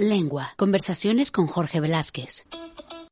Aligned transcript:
Lengua. 0.00 0.48
Conversaciones 0.56 1.30
con 1.30 1.46
Jorge 1.46 1.78
Velázquez. 1.80 2.46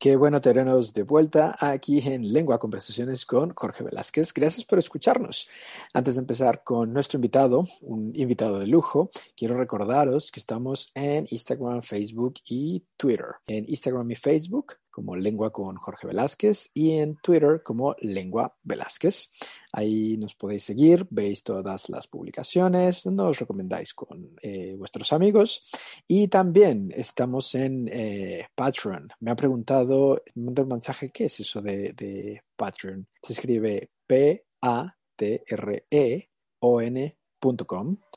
Qué 0.00 0.14
bueno 0.14 0.40
tenernos 0.40 0.92
de 0.94 1.02
vuelta 1.02 1.56
aquí 1.58 1.98
en 1.98 2.32
Lengua 2.32 2.60
Conversaciones 2.60 3.26
con 3.26 3.52
Jorge 3.52 3.82
Velázquez. 3.82 4.32
Gracias 4.32 4.64
por 4.64 4.78
escucharnos. 4.78 5.48
Antes 5.92 6.14
de 6.14 6.20
empezar 6.20 6.62
con 6.62 6.92
nuestro 6.92 7.16
invitado, 7.16 7.66
un 7.82 8.12
invitado 8.14 8.60
de 8.60 8.68
lujo, 8.68 9.10
quiero 9.36 9.58
recordaros 9.58 10.30
que 10.30 10.38
estamos 10.38 10.92
en 10.94 11.26
Instagram, 11.28 11.82
Facebook 11.82 12.34
y 12.44 12.84
Twitter. 12.96 13.26
En 13.48 13.64
Instagram 13.68 14.08
y 14.12 14.14
Facebook 14.14 14.74
como 14.98 15.14
Lengua 15.14 15.52
con 15.52 15.76
Jorge 15.76 16.08
Velázquez 16.08 16.72
y 16.74 16.98
en 16.98 17.14
Twitter 17.22 17.62
como 17.62 17.94
Lengua 18.00 18.56
Velázquez. 18.64 19.30
Ahí 19.72 20.16
nos 20.16 20.34
podéis 20.34 20.64
seguir, 20.64 21.06
veis 21.08 21.44
todas 21.44 21.88
las 21.88 22.08
publicaciones, 22.08 23.06
nos 23.06 23.38
recomendáis 23.38 23.94
con 23.94 24.34
eh, 24.42 24.74
vuestros 24.76 25.12
amigos 25.12 25.62
y 26.08 26.26
también 26.26 26.92
estamos 26.96 27.54
en 27.54 27.88
eh, 27.92 28.48
Patreon. 28.56 29.08
Me 29.20 29.30
ha 29.30 29.36
preguntado, 29.36 30.20
me 30.34 30.48
un 30.48 30.68
mensaje, 30.68 31.10
¿qué 31.10 31.26
es 31.26 31.38
eso 31.38 31.62
de, 31.62 31.92
de 31.92 32.42
Patreon? 32.56 33.06
Se 33.22 33.34
escribe 33.34 33.90
P-A-T-R-E-O-N.com 34.04 34.96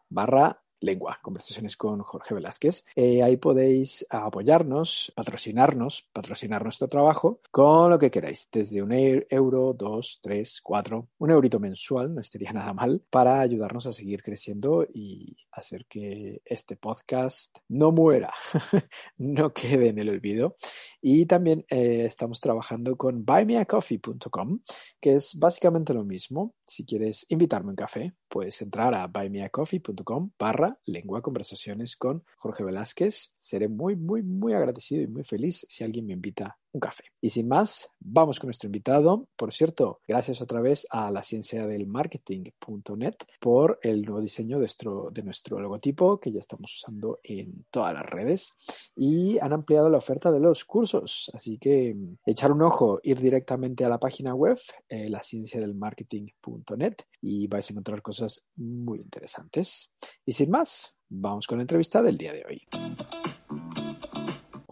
barra 0.09 0.60
Lengua, 0.81 1.19
conversaciones 1.21 1.77
con 1.77 1.99
Jorge 2.01 2.33
Velázquez. 2.33 2.83
Eh, 2.95 3.21
ahí 3.21 3.37
podéis 3.37 4.05
apoyarnos, 4.09 5.13
patrocinarnos, 5.15 6.07
patrocinar 6.11 6.63
nuestro 6.63 6.87
trabajo 6.87 7.39
con 7.51 7.91
lo 7.91 7.99
que 7.99 8.09
queráis, 8.09 8.49
desde 8.51 8.81
un 8.81 8.91
euro, 8.91 9.73
dos, 9.73 10.19
tres, 10.21 10.59
cuatro, 10.61 11.09
un 11.19 11.29
eurito 11.29 11.59
mensual, 11.59 12.13
no 12.13 12.21
estaría 12.21 12.51
nada 12.53 12.73
mal, 12.73 13.03
para 13.09 13.39
ayudarnos 13.39 13.85
a 13.85 13.93
seguir 13.93 14.23
creciendo 14.23 14.85
y 14.91 15.37
hacer 15.51 15.85
que 15.85 16.41
este 16.45 16.75
podcast 16.77 17.55
no 17.67 17.91
muera, 17.91 18.33
no 19.17 19.53
quede 19.53 19.89
en 19.89 19.99
el 19.99 20.09
olvido. 20.09 20.55
Y 20.99 21.27
también 21.27 21.63
eh, 21.69 22.05
estamos 22.05 22.39
trabajando 22.39 22.95
con 22.97 23.23
buymeacoffee.com, 23.23 24.59
que 24.99 25.15
es 25.15 25.35
básicamente 25.35 25.93
lo 25.93 26.03
mismo. 26.03 26.55
Si 26.65 26.85
quieres 26.85 27.25
invitarme 27.29 27.69
un 27.69 27.75
café, 27.75 28.13
puedes 28.27 28.61
entrar 28.61 28.93
a 28.95 29.07
buymeacoffee.com 29.07 30.31
barra 30.39 30.70
lengua 30.85 31.21
conversaciones 31.21 31.95
con 31.95 32.23
Jorge 32.37 32.63
Velázquez. 32.63 33.31
Seré 33.35 33.67
muy, 33.67 33.95
muy, 33.95 34.23
muy 34.23 34.53
agradecido 34.53 35.01
y 35.01 35.07
muy 35.07 35.23
feliz 35.23 35.65
si 35.69 35.83
alguien 35.83 36.05
me 36.05 36.13
invita 36.13 36.57
un 36.73 36.79
café. 36.79 37.03
Y 37.19 37.29
sin 37.29 37.47
más, 37.47 37.89
vamos 37.99 38.39
con 38.39 38.47
nuestro 38.47 38.67
invitado. 38.67 39.27
Por 39.35 39.53
cierto, 39.53 39.99
gracias 40.07 40.41
otra 40.41 40.61
vez 40.61 40.87
a 40.89 41.11
la 41.11 41.23
ciencia 41.23 41.67
del 41.67 41.87
marketing.net 41.87 43.15
por 43.39 43.79
el 43.81 44.03
nuevo 44.03 44.21
diseño 44.21 44.57
de 44.57 44.61
nuestro, 44.61 45.09
de 45.11 45.23
nuestro 45.23 45.59
logotipo 45.59 46.19
que 46.19 46.31
ya 46.31 46.39
estamos 46.39 46.73
usando 46.75 47.19
en 47.23 47.65
todas 47.69 47.93
las 47.93 48.05
redes 48.05 48.53
y 48.95 49.37
han 49.39 49.53
ampliado 49.53 49.89
la 49.89 49.97
oferta 49.97 50.31
de 50.31 50.39
los 50.39 50.65
cursos. 50.65 51.29
Así 51.33 51.57
que 51.57 51.95
echar 52.25 52.51
un 52.51 52.61
ojo, 52.61 52.99
ir 53.03 53.19
directamente 53.19 53.85
a 53.85 53.89
la 53.89 53.99
página 53.99 54.33
web, 54.33 54.59
eh, 54.89 55.09
la 55.09 55.21
ciencia 55.21 55.59
del 55.59 55.75
marketing.net 55.75 56.95
y 57.21 57.47
vais 57.47 57.69
a 57.69 57.73
encontrar 57.73 58.01
cosas 58.01 58.43
muy 58.55 58.99
interesantes. 58.99 59.91
Y 60.25 60.33
sin 60.33 60.49
más, 60.49 60.93
vamos 61.09 61.47
con 61.47 61.57
la 61.57 61.63
entrevista 61.63 62.01
del 62.01 62.17
día 62.17 62.33
de 62.33 62.45
hoy. 62.47 63.40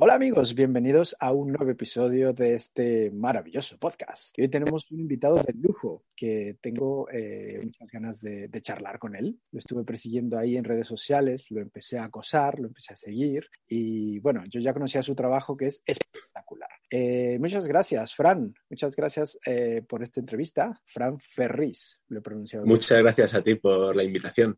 Hola 0.02 0.14
amigos, 0.14 0.56
bienvenidos 0.56 1.14
a 1.20 1.34
un 1.34 1.52
nuevo 1.52 1.70
episodio 1.70 2.32
de 2.32 2.54
este 2.54 3.12
maravilloso 3.12 3.78
podcast. 3.78 4.40
Hoy 4.40 4.48
tenemos 4.48 4.90
un 4.92 5.02
invitado 5.02 5.36
de 5.36 5.52
lujo 5.52 6.06
que 6.16 6.56
tengo 6.62 7.10
eh, 7.12 7.60
muchas 7.66 7.92
ganas 7.92 8.22
de, 8.22 8.50
charlar 8.62 8.98
con 8.98 9.18
él. 9.18 9.38
Lo 9.52 9.60
estuve 9.60 9.84
persiguiendo 9.84 10.40
ahí 10.40 10.56
en 10.56 10.64
redes 10.64 10.88
sociales, 10.88 11.52
lo 11.52 11.60
empecé 11.60 12.00
a 12.00 12.06
acosar, 12.06 12.62
lo 12.62 12.68
empecé 12.68 12.94
a 12.94 12.96
seguir 12.96 13.50
y 13.68 14.20
bueno, 14.20 14.46
yo 14.48 14.62
ya 14.62 14.72
conocía 14.72 15.04
su 15.04 15.16
trabajo 15.16 15.58
que 15.58 15.66
es 15.66 15.84
espectacular. 15.86 16.70
Eh, 16.90 17.38
muchas 17.38 17.68
gracias, 17.68 18.16
Fran. 18.16 18.56
Muchas 18.70 18.96
gracias 18.96 19.38
eh, 19.46 19.84
por 19.86 20.02
esta 20.02 20.22
entrevista. 20.22 20.80
Fran 20.86 21.20
Ferris, 21.20 22.00
lo 22.08 22.20
he 22.20 22.22
pronunciado. 22.22 22.66
Muchas 22.66 23.00
gracias 23.00 23.34
a 23.34 23.42
ti 23.42 23.56
por 23.56 23.94
la 23.94 24.04
invitación. 24.04 24.58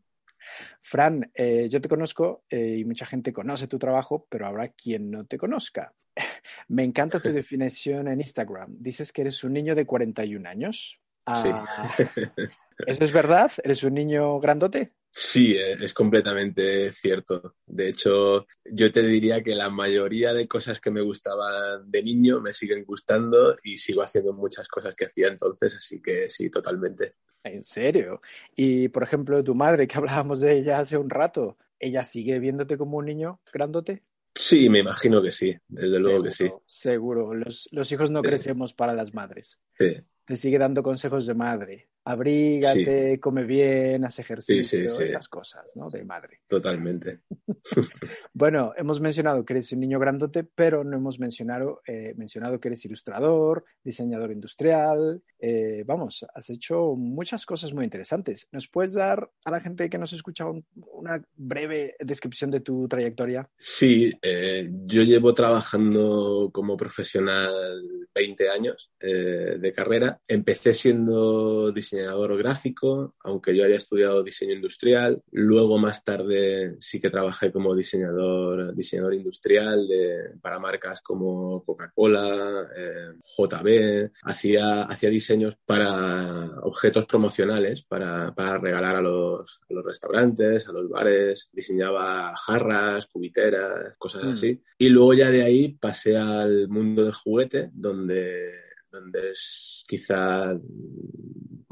Fran, 0.80 1.30
eh, 1.34 1.68
yo 1.68 1.80
te 1.80 1.88
conozco 1.88 2.44
eh, 2.48 2.76
y 2.78 2.84
mucha 2.84 3.06
gente 3.06 3.32
conoce 3.32 3.66
tu 3.68 3.78
trabajo, 3.78 4.26
pero 4.28 4.46
habrá 4.46 4.68
quien 4.68 5.10
no 5.10 5.26
te 5.26 5.38
conozca. 5.38 5.92
Me 6.68 6.84
encanta 6.84 7.20
tu 7.20 7.32
definición 7.32 8.08
en 8.08 8.20
Instagram. 8.20 8.76
Dices 8.78 9.12
que 9.12 9.22
eres 9.22 9.42
un 9.44 9.52
niño 9.52 9.74
de 9.74 9.86
41 9.86 10.48
años. 10.48 11.00
sí. 11.34 11.48
Ah, 11.52 11.88
¿Eso 12.86 13.04
es 13.04 13.12
verdad? 13.12 13.52
¿Eres 13.62 13.84
un 13.84 13.94
niño 13.94 14.40
grandote? 14.40 14.92
Sí, 15.14 15.52
eh, 15.52 15.76
es 15.80 15.92
completamente 15.92 16.90
cierto. 16.90 17.56
De 17.66 17.88
hecho, 17.88 18.46
yo 18.64 18.90
te 18.90 19.02
diría 19.02 19.42
que 19.42 19.54
la 19.54 19.68
mayoría 19.68 20.32
de 20.32 20.48
cosas 20.48 20.80
que 20.80 20.90
me 20.90 21.02
gustaban 21.02 21.90
de 21.90 22.02
niño 22.02 22.40
me 22.40 22.54
siguen 22.54 22.84
gustando 22.84 23.54
y 23.62 23.76
sigo 23.76 24.02
haciendo 24.02 24.32
muchas 24.32 24.68
cosas 24.68 24.94
que 24.94 25.04
hacía 25.04 25.28
entonces, 25.28 25.74
así 25.76 26.00
que 26.00 26.28
sí, 26.28 26.48
totalmente. 26.48 27.16
¿En 27.44 27.64
serio? 27.64 28.20
Y, 28.54 28.88
por 28.88 29.02
ejemplo, 29.02 29.42
tu 29.42 29.54
madre, 29.54 29.86
que 29.86 29.96
hablábamos 29.98 30.40
de 30.40 30.58
ella 30.58 30.78
hace 30.78 30.96
un 30.96 31.10
rato, 31.10 31.58
¿ella 31.78 32.04
sigue 32.04 32.38
viéndote 32.38 32.76
como 32.76 32.98
un 32.98 33.06
niño 33.06 33.40
grandote? 33.52 34.02
Sí, 34.34 34.68
me 34.68 34.78
imagino 34.78 35.22
que 35.22 35.30
sí, 35.30 35.54
desde 35.68 36.00
luego 36.00 36.22
que 36.22 36.30
sí. 36.30 36.50
Seguro, 36.64 37.34
los, 37.34 37.68
los 37.70 37.92
hijos 37.92 38.10
no 38.10 38.22
crecemos 38.22 38.72
para 38.72 38.94
las 38.94 39.12
madres. 39.12 39.58
Sí. 39.76 39.96
Te 40.24 40.36
sigue 40.36 40.58
dando 40.58 40.82
consejos 40.82 41.26
de 41.26 41.34
madre 41.34 41.91
abrígate, 42.04 43.20
come 43.20 43.44
bien, 43.44 44.04
haz 44.04 44.18
ejercicio, 44.18 44.84
esas 44.86 45.28
cosas, 45.28 45.70
¿no? 45.76 45.88
De 45.88 46.04
madre. 46.04 46.40
Totalmente. 46.48 47.20
bueno, 48.34 48.72
hemos 48.76 49.00
mencionado 49.00 49.44
que 49.44 49.54
eres 49.54 49.72
un 49.72 49.80
niño 49.80 49.98
grandote, 49.98 50.44
pero 50.44 50.84
no 50.84 50.96
hemos 50.96 51.18
mencionado, 51.18 51.82
eh, 51.86 52.14
mencionado 52.16 52.58
que 52.58 52.68
eres 52.68 52.84
ilustrador, 52.84 53.64
diseñador 53.82 54.32
industrial. 54.32 55.22
Eh, 55.38 55.84
vamos, 55.86 56.24
has 56.34 56.50
hecho 56.50 56.94
muchas 56.96 57.46
cosas 57.46 57.72
muy 57.72 57.84
interesantes. 57.84 58.48
¿Nos 58.50 58.68
puedes 58.68 58.94
dar 58.94 59.30
a 59.44 59.50
la 59.50 59.60
gente 59.60 59.88
que 59.88 59.98
nos 59.98 60.12
escucha 60.12 60.44
una 60.92 61.22
breve 61.36 61.96
descripción 62.00 62.50
de 62.50 62.60
tu 62.60 62.88
trayectoria? 62.88 63.48
Sí, 63.56 64.10
eh, 64.22 64.68
yo 64.84 65.02
llevo 65.02 65.32
trabajando 65.34 66.50
como 66.52 66.76
profesional 66.76 68.01
20 68.14 68.48
años 68.50 68.90
de 69.00 69.72
carrera. 69.74 70.20
Empecé 70.26 70.74
siendo 70.74 71.72
diseñador 71.72 71.92
diseñador 72.02 72.36
gráfico, 72.36 73.12
aunque 73.22 73.56
yo 73.56 73.64
había 73.64 73.76
estudiado 73.76 74.22
diseño 74.22 74.54
industrial. 74.54 75.22
Luego, 75.30 75.78
más 75.78 76.04
tarde, 76.04 76.76
sí 76.80 77.00
que 77.00 77.10
trabajé 77.10 77.52
como 77.52 77.74
diseñador, 77.74 78.74
diseñador 78.74 79.14
industrial 79.14 79.86
de, 79.86 80.30
para 80.40 80.58
marcas 80.58 81.00
como 81.00 81.64
Coca-Cola, 81.64 82.68
eh, 82.76 83.12
JB. 83.22 84.10
Hacía, 84.22 84.82
hacía 84.84 85.10
diseños 85.10 85.56
para 85.64 86.60
objetos 86.62 87.06
promocionales, 87.06 87.82
para, 87.82 88.34
para 88.34 88.58
regalar 88.58 88.96
a 88.96 89.02
los, 89.02 89.60
a 89.68 89.74
los, 89.74 89.84
restaurantes, 89.84 90.68
a 90.68 90.72
los 90.72 90.88
bares. 90.88 91.48
Diseñaba 91.52 92.34
jarras, 92.36 93.06
cubiteras, 93.06 93.96
cosas 93.98 94.24
mm. 94.24 94.32
así. 94.32 94.62
Y 94.78 94.88
luego 94.88 95.14
ya 95.14 95.30
de 95.30 95.42
ahí 95.42 95.68
pasé 95.68 96.16
al 96.16 96.68
mundo 96.68 97.04
del 97.04 97.12
juguete, 97.14 97.70
donde 97.72 98.01
donde 98.06 99.30
es 99.30 99.84
quizá 99.88 100.54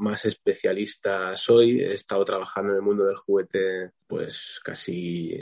más 0.01 0.25
especialista 0.25 1.37
soy. 1.37 1.81
He 1.81 1.93
estado 1.93 2.25
trabajando 2.25 2.71
en 2.71 2.77
el 2.77 2.81
mundo 2.81 3.05
del 3.05 3.15
juguete 3.15 3.91
pues 4.07 4.59
casi, 4.63 5.37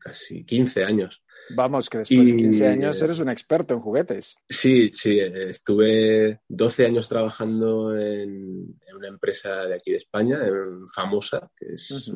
casi 0.00 0.44
15 0.44 0.84
años. 0.84 1.22
Vamos, 1.54 1.88
que 1.88 1.98
después 1.98 2.26
de 2.26 2.36
15 2.36 2.66
años 2.66 3.00
eres 3.02 3.20
un 3.20 3.28
experto 3.28 3.74
en 3.74 3.80
juguetes. 3.80 4.36
Sí, 4.48 4.90
sí, 4.92 5.20
estuve 5.20 6.40
12 6.48 6.86
años 6.86 7.08
trabajando 7.08 7.96
en, 7.96 8.80
una 8.96 9.08
empresa 9.08 9.66
de 9.66 9.74
aquí 9.74 9.92
de 9.92 9.98
España, 9.98 10.40
famosa, 10.92 11.50
que 11.56 11.74
es 11.74 12.10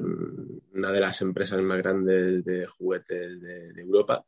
una 0.73 0.91
de 0.91 1.01
las 1.01 1.21
empresas 1.21 1.61
más 1.61 1.79
grandes 1.79 2.45
de 2.45 2.67
juguetes 2.67 3.41
de 3.41 3.81
Europa. 3.81 4.25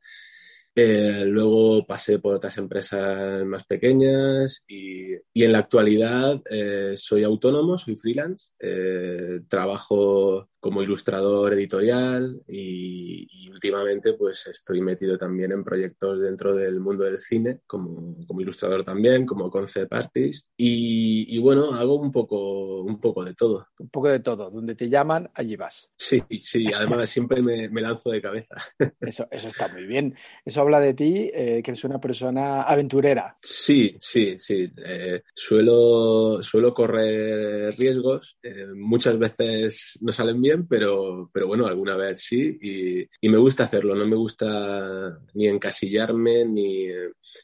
Eh, 0.83 1.27
luego 1.27 1.87
pasé 1.87 2.21
por 2.21 2.35
otras 2.35 2.57
empresas 2.57 3.45
más 3.45 3.65
pequeñas 3.65 4.65
y, 4.67 5.13
en 5.35 5.53
la 5.53 5.59
actualidad 5.59 6.41
eh, 6.51 6.95
soy 6.97 7.23
autónomo, 7.23 7.77
soy 7.77 7.97
freelance, 7.97 8.53
eh, 8.59 9.43
trabajo 9.47 10.49
como 10.61 10.83
ilustrador 10.83 11.55
editorial 11.55 12.43
y, 12.47 13.49
últimamente 13.51 14.15
pues 14.15 14.47
estoy 14.47 14.81
metido 14.81 15.19
también 15.19 15.53
en 15.53 15.63
proyectos 15.63 16.19
dentro 16.21 16.55
del 16.55 16.81
mundo 16.81 17.05
del 17.05 17.19
cine 17.19 17.61
como, 17.67 18.17
como 18.27 18.41
ilustrador 18.41 18.85
también, 18.85 19.27
como 19.27 19.51
concept 19.51 19.93
artist 19.93 20.49
y, 20.57 21.39
bueno, 21.41 21.73
hago 21.73 21.97
un 21.97 22.11
poco, 22.13 22.81
un 22.83 22.99
poco 23.01 23.25
de 23.25 23.35
todo. 23.35 23.67
Un 23.79 23.89
poco 23.91 24.09
de 24.09 24.21
todo, 24.21 24.51
donde 24.51 24.75
te 24.75 24.89
llaman, 24.89 25.31
allí 25.35 25.57
vas. 25.57 25.91
Sí, 25.97 26.23
sí, 26.41 26.67
además 26.73 27.09
siempre 27.11 27.43
me, 27.43 27.69
me, 27.69 27.83
lanzo 27.83 28.11
de 28.11 28.23
cabeza. 28.23 28.57
Eso, 29.01 29.27
eso 29.31 29.49
está 29.49 29.69
muy 29.69 29.87
bien. 29.87 30.15
Eso 30.45 30.61
habla 30.61 30.81
de 30.81 30.95
ti, 30.95 31.31
eh, 31.35 31.61
que 31.63 31.71
eres 31.71 31.85
una 31.85 32.01
persona 32.01 32.63
aventurera. 32.63 33.37
Sí, 33.43 33.97
sí, 33.99 34.39
sí. 34.39 34.71
Eh, 34.85 35.23
suelo, 35.35 36.43
suelo 36.43 36.73
correr 36.73 37.75
riesgos, 37.77 38.39
eh, 38.43 38.67
muchas 38.75 39.19
veces 39.19 39.99
no 40.03 40.13
salen 40.13 40.41
bien 40.41 40.50
pero, 40.59 41.31
pero 41.33 41.47
bueno, 41.47 41.67
alguna 41.67 41.97
vez 41.97 42.23
sí. 42.23 42.59
Y, 42.61 43.09
y 43.21 43.29
me 43.29 43.39
gusta 43.39 43.65
hacerlo, 43.65 43.95
no 43.95 44.07
me 44.07 44.17
gusta 44.17 45.19
ni 45.35 45.47
encasillarme 45.47 46.45
ni, 46.45 46.87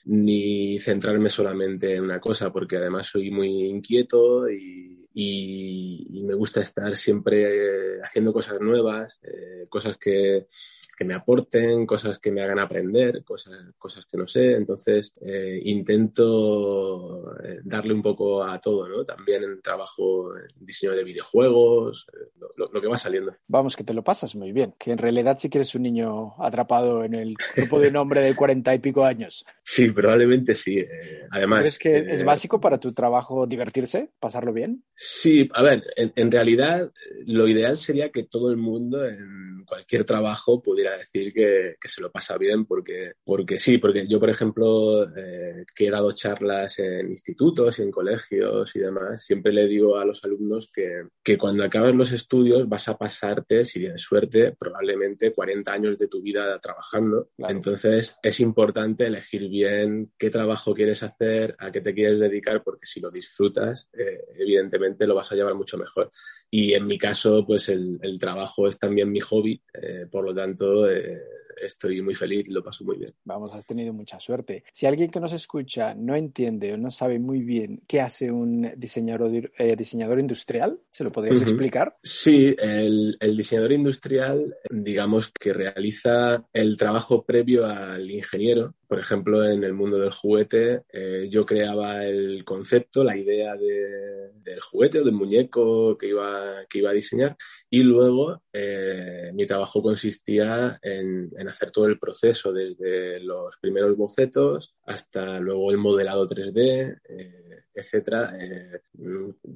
ni 0.04 0.78
centrarme 0.78 1.28
solamente 1.28 1.94
en 1.94 2.04
una 2.04 2.18
cosa, 2.18 2.52
porque 2.52 2.76
además 2.76 3.06
soy 3.06 3.30
muy 3.30 3.66
inquieto 3.66 4.48
y, 4.50 5.06
y, 5.18 6.22
me 6.24 6.34
gusta 6.34 6.60
estar 6.60 6.94
siempre 6.96 8.00
haciendo 8.02 8.32
cosas 8.32 8.60
nuevas, 8.60 9.18
eh, 9.22 9.66
cosas 9.68 9.96
que, 9.96 10.46
que 10.96 11.04
me 11.04 11.14
aporten, 11.14 11.86
cosas 11.86 12.18
que 12.18 12.32
me 12.32 12.42
hagan 12.42 12.58
aprender, 12.58 13.22
cosas, 13.22 13.54
cosas 13.76 14.06
que 14.06 14.16
no 14.16 14.26
sé. 14.26 14.52
Entonces, 14.52 15.12
eh, 15.20 15.60
intento 15.64 17.38
eh, 17.44 17.60
darle 17.62 17.92
un 17.92 18.02
poco 18.02 18.42
a 18.42 18.58
todo, 18.58 18.88
¿no? 18.88 19.04
También 19.04 19.44
en 19.44 19.60
trabajo 19.60 20.34
en 20.36 20.64
diseño 20.64 20.94
de 20.94 21.04
videojuegos, 21.04 22.06
eh, 22.12 22.30
lo, 22.56 22.68
lo, 22.72 22.80
que 22.80 22.88
va 22.88 22.96
saliendo. 22.96 23.36
Vamos, 23.46 23.76
que 23.76 23.84
te 23.84 23.92
lo 23.92 24.02
pasas 24.02 24.34
muy 24.34 24.52
bien. 24.52 24.74
Que 24.78 24.92
en 24.92 24.98
realidad 24.98 25.36
sí 25.38 25.50
que 25.50 25.58
eres 25.58 25.74
un 25.74 25.82
niño 25.82 26.34
atrapado 26.42 27.04
en 27.04 27.14
el 27.14 27.36
grupo 27.54 27.78
de 27.78 27.88
un 27.88 27.96
hombre 27.96 28.22
de 28.22 28.34
cuarenta 28.34 28.74
y 28.74 28.78
pico 28.78 29.04
años. 29.04 29.44
Sí, 29.62 29.90
probablemente 29.90 30.54
sí. 30.54 30.82
además. 31.30 31.60
¿Crees 31.60 31.78
que 31.78 32.12
es 32.12 32.24
básico 32.24 32.60
para 32.60 32.80
tu 32.80 32.92
trabajo 32.92 33.46
divertirse, 33.46 34.10
pasarlo 34.18 34.52
bien? 34.52 34.82
Sí, 34.94 35.48
a 35.52 35.62
ver, 35.62 35.84
en, 35.96 36.12
en 36.16 36.32
realidad 36.32 36.90
lo 37.26 37.46
ideal 37.46 37.76
sería 37.76 38.10
que 38.10 38.22
todo 38.22 38.50
el 38.50 38.56
mundo 38.56 39.06
en 39.06 39.64
cualquier 39.66 40.04
trabajo 40.04 40.62
pudiera 40.62 40.85
decir 40.92 41.32
que, 41.32 41.76
que, 41.80 41.88
se 41.88 42.00
lo 42.00 42.10
pasa 42.10 42.36
bien 42.36 42.66
porque, 42.66 43.14
porque 43.24 43.58
sí, 43.58 43.78
porque 43.78 44.06
yo, 44.06 44.20
por 44.20 44.30
ejemplo, 44.30 45.04
eh, 45.16 45.64
que 45.74 45.86
he 45.86 45.90
dado 45.90 46.12
charlas 46.12 46.78
en 46.78 47.10
institutos 47.10 47.78
y 47.78 47.82
en 47.82 47.90
colegios 47.90 48.74
y 48.76 48.80
demás, 48.80 49.24
siempre 49.24 49.52
le 49.52 49.66
digo 49.66 49.98
a 49.98 50.04
los 50.04 50.24
alumnos 50.24 50.70
que, 50.72 51.08
que 51.22 51.38
cuando 51.38 51.64
acabes 51.64 51.94
los 51.94 52.12
estudios 52.12 52.68
vas 52.68 52.88
a 52.88 52.96
pasarte, 52.96 53.64
si 53.64 53.80
tienes 53.80 54.02
suerte, 54.02 54.54
probablemente 54.58 55.32
40 55.32 55.72
años 55.72 55.98
de 55.98 56.08
tu 56.08 56.22
vida 56.22 56.58
trabajando. 56.58 57.30
Claro. 57.36 57.54
Entonces, 57.54 58.16
es 58.22 58.40
importante 58.40 59.06
elegir 59.06 59.48
bien 59.48 60.12
qué 60.18 60.30
trabajo 60.30 60.72
quieres 60.72 61.02
hacer, 61.02 61.56
a 61.58 61.70
qué 61.70 61.80
te 61.80 61.94
quieres 61.94 62.20
dedicar, 62.20 62.62
porque 62.62 62.86
si 62.86 63.00
lo 63.00 63.10
disfrutas, 63.10 63.88
eh, 63.92 64.24
evidentemente 64.38 65.06
lo 65.06 65.14
vas 65.14 65.32
a 65.32 65.34
llevar 65.34 65.54
mucho 65.54 65.78
mejor. 65.78 66.10
Y 66.50 66.74
en 66.74 66.86
mi 66.86 66.98
caso, 66.98 67.44
pues 67.46 67.68
el, 67.68 67.98
el 68.02 68.18
trabajo 68.18 68.68
es 68.68 68.78
también 68.78 69.10
mi 69.10 69.20
hobby, 69.20 69.62
eh, 69.74 70.06
por 70.10 70.24
lo 70.24 70.34
tanto, 70.34 70.75
eh, 70.84 71.22
estoy 71.56 72.02
muy 72.02 72.14
feliz 72.14 72.48
lo 72.48 72.62
paso 72.62 72.84
muy 72.84 72.98
bien. 72.98 73.10
Vamos, 73.24 73.54
has 73.54 73.64
tenido 73.64 73.92
mucha 73.92 74.20
suerte. 74.20 74.64
Si 74.72 74.86
alguien 74.86 75.10
que 75.10 75.20
nos 75.20 75.32
escucha 75.32 75.94
no 75.94 76.14
entiende 76.14 76.74
o 76.74 76.76
no 76.76 76.90
sabe 76.90 77.18
muy 77.18 77.40
bien 77.40 77.82
qué 77.86 78.00
hace 78.00 78.30
un 78.30 78.72
diseñador, 78.76 79.52
eh, 79.58 79.76
diseñador 79.76 80.20
industrial, 80.20 80.80
¿se 80.90 81.04
lo 81.04 81.12
podrías 81.12 81.38
uh 81.38 81.40
-huh. 81.40 81.48
explicar? 81.48 81.96
Sí, 82.02 82.54
el, 82.58 83.16
el, 83.20 83.36
diseñador 83.36 83.72
industrial, 83.72 84.56
digamos 84.70 85.30
que 85.30 85.52
realiza 85.52 86.44
el 86.52 86.76
trabajo 86.76 87.24
previo 87.24 87.66
al 87.66 88.10
ingeniero. 88.10 88.74
Por 88.88 89.00
ejemplo, 89.00 89.44
en 89.44 89.64
el 89.64 89.72
mundo 89.72 89.98
del 89.98 90.12
juguete, 90.12 90.82
eh, 90.92 91.28
yo 91.28 91.44
creaba 91.44 92.04
el 92.04 92.44
concepto, 92.44 93.02
la 93.02 93.16
idea 93.16 93.56
de, 93.56 94.30
del 94.44 94.60
juguete 94.60 95.00
o 95.00 95.04
del 95.04 95.14
muñeco 95.14 95.98
que 95.98 96.08
iba, 96.08 96.64
que 96.68 96.78
iba 96.78 96.90
a 96.90 96.94
diseñar 96.94 97.36
y 97.68 97.82
luego 97.82 98.42
eh, 98.52 99.32
mi 99.34 99.44
trabajo 99.44 99.82
consistía 99.82 100.78
en, 100.82 101.32
en, 101.36 101.48
hacer 101.48 101.72
todo 101.72 101.86
el 101.86 101.98
proceso, 101.98 102.52
desde 102.52 103.18
los 103.20 103.56
primeros 103.56 103.96
bocetos 103.96 104.75
hasta 104.86 105.40
luego 105.40 105.70
el 105.70 105.78
modelado 105.78 106.26
3D, 106.26 107.00
eh, 107.08 107.64
etcétera. 107.76 108.36
Eh, 108.40 108.80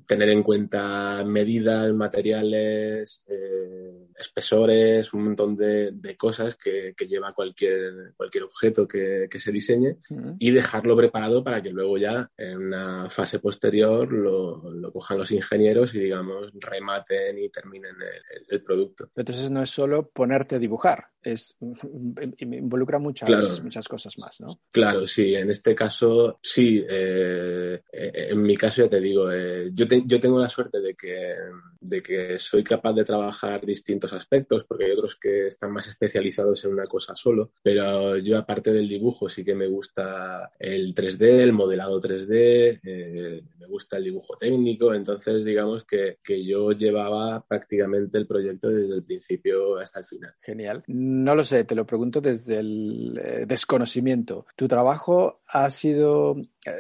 tener 0.06 0.28
en 0.28 0.42
cuenta 0.42 1.24
medidas, 1.24 1.92
materiales, 1.92 3.22
eh, 3.26 4.08
espesores, 4.18 5.12
un 5.14 5.24
montón 5.24 5.56
de, 5.56 5.92
de 5.92 6.16
cosas 6.16 6.56
que, 6.56 6.92
que, 6.94 7.06
lleva 7.06 7.32
cualquier, 7.32 8.12
cualquier 8.16 8.44
objeto 8.44 8.86
que, 8.86 9.26
que 9.30 9.40
se 9.40 9.50
diseñe 9.50 9.96
uh 10.10 10.14
-huh. 10.14 10.36
y 10.38 10.50
dejarlo 10.50 10.94
preparado 10.96 11.42
para 11.42 11.62
que 11.62 11.70
luego 11.70 11.96
ya 11.96 12.30
en 12.36 12.58
una 12.58 13.08
fase 13.08 13.38
posterior 13.38 14.12
lo, 14.12 14.70
lo 14.70 14.92
cojan 14.92 15.18
los 15.18 15.32
ingenieros 15.32 15.94
y 15.94 16.00
digamos 16.00 16.50
rematen 16.54 17.38
y 17.38 17.48
terminen 17.48 17.94
el, 18.00 18.44
el, 18.48 18.62
producto. 18.62 19.10
Entonces 19.16 19.50
no 19.50 19.62
es 19.62 19.70
solo 19.70 20.10
ponerte 20.10 20.56
a 20.56 20.58
dibujar, 20.58 21.06
es 21.22 21.56
involucra 22.38 22.98
muchas, 22.98 23.26
claro. 23.28 23.46
muchas 23.62 23.88
cosas 23.88 24.18
más, 24.18 24.40
¿no? 24.40 24.60
Claro, 24.70 25.06
sí, 25.06 25.19
en 25.34 25.50
este 25.50 25.75
caso 25.75 26.38
sí. 26.43 26.84
Eh, 26.88 27.81
en 27.93 28.43
mi 28.43 28.56
caso 28.56 28.82
ya 28.82 28.90
te 28.90 29.00
digo, 29.00 29.31
eh, 29.31 29.70
yo, 29.72 29.87
te, 29.87 30.02
yo, 30.06 30.20
tengo 30.20 30.38
la 30.38 30.49
suerte 30.49 30.81
de 30.81 30.94
que, 30.94 31.34
de 31.81 32.02
que 32.02 32.38
soy 32.38 32.62
capaz 32.62 32.93
de 32.93 33.05
trabajar 33.05 33.64
distintos 33.64 34.12
aspectos, 34.12 34.64
porque 34.64 34.84
hay 34.84 34.93
otros 34.93 35.17
que 35.17 35.46
están 35.46 35.72
más 35.72 35.88
especializados 35.88 36.64
en 36.64 36.72
una 36.72 36.84
cosa 36.84 37.14
solo, 37.14 37.52
pero 37.62 38.17
yo 38.19 38.38
aparte 38.38 38.72
del 38.72 38.88
dibujo 38.88 39.28
sí 39.28 39.44
que 39.44 39.55
me 39.55 39.67
gusta 39.67 40.50
el 40.58 40.94
3D, 40.94 41.40
el 41.40 41.52
modelado 41.52 42.00
3D, 42.00 42.81
eh, 42.82 43.43
me 43.58 43.66
gusta 43.66 43.96
el 43.96 44.05
dibujo 44.05 44.37
técnico, 44.38 44.94
entonces 44.94 45.44
digamos 45.44 45.84
que, 45.84 46.19
que 46.23 46.44
yo 46.44 46.73
llevaba 46.73 47.44
prácticamente 47.46 48.19
el 48.19 48.26
proyecto 48.26 48.69
desde 48.69 48.96
el 48.96 49.05
principio 49.05 49.78
hasta 49.78 50.00
el 50.00 50.05
final. 50.05 50.34
Genial. 50.40 50.82
No 50.87 51.34
lo 51.34 51.44
sé, 51.44 51.64
te 51.64 51.75
lo 51.75 51.87
pregunto 51.87 52.20
desde 52.20 52.58
el 52.58 53.20
eh, 53.23 53.44
desconocimiento. 53.46 54.46
¿Tu 54.56 54.69
trabajo 54.69 55.09
ha 55.46 55.70
sido 55.70 56.36
eh, 56.66 56.72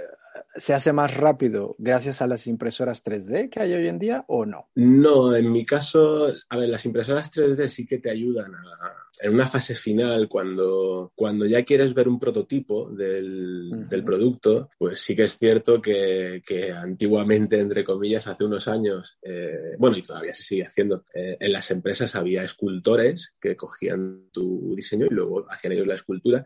se 0.56 0.74
hace 0.74 0.92
más 0.92 1.16
rápido 1.16 1.76
gracias 1.78 2.22
a 2.22 2.26
las 2.26 2.46
impresoras 2.46 3.04
3D 3.04 3.50
que 3.50 3.60
hay 3.60 3.72
hoy 3.72 3.88
en 3.88 3.98
día 3.98 4.24
o 4.28 4.44
no? 4.44 4.68
No, 4.74 5.34
en 5.34 5.50
mi 5.50 5.64
caso, 5.64 6.32
a 6.48 6.56
ver, 6.56 6.68
las 6.68 6.84
impresoras 6.86 7.30
3D 7.30 7.68
sí 7.68 7.86
que 7.86 7.98
te 7.98 8.10
ayudan 8.10 8.54
a, 8.54 9.00
en 9.22 9.34
una 9.34 9.46
fase 9.46 9.76
final, 9.76 10.28
cuando, 10.28 11.12
cuando 11.14 11.46
ya 11.46 11.64
quieres 11.64 11.94
ver 11.94 12.08
un 12.08 12.18
prototipo 12.18 12.90
del, 12.90 13.70
uh 13.72 13.76
-huh. 13.76 13.88
del 13.88 14.04
producto, 14.04 14.70
pues 14.78 15.00
sí 15.00 15.14
que 15.14 15.24
es 15.24 15.36
cierto 15.38 15.80
que, 15.80 16.42
que, 16.44 16.72
antiguamente, 16.72 17.58
entre 17.58 17.84
comillas, 17.84 18.26
hace 18.26 18.44
unos 18.44 18.66
años, 18.68 19.18
eh, 19.22 19.76
bueno, 19.78 19.96
y 19.96 20.02
todavía 20.02 20.32
se 20.32 20.42
sigue 20.42 20.66
haciendo, 20.66 21.04
eh, 21.14 21.36
en 21.38 21.52
las 21.52 21.70
empresas 21.70 22.14
había 22.14 22.42
escultores 22.42 23.34
que 23.40 23.56
cogían 23.56 24.30
tu 24.32 24.74
diseño 24.74 25.06
y 25.06 25.14
luego 25.14 25.46
hacían 25.50 25.74
ellos 25.74 25.86
la 25.86 25.94
escultura. 25.94 26.44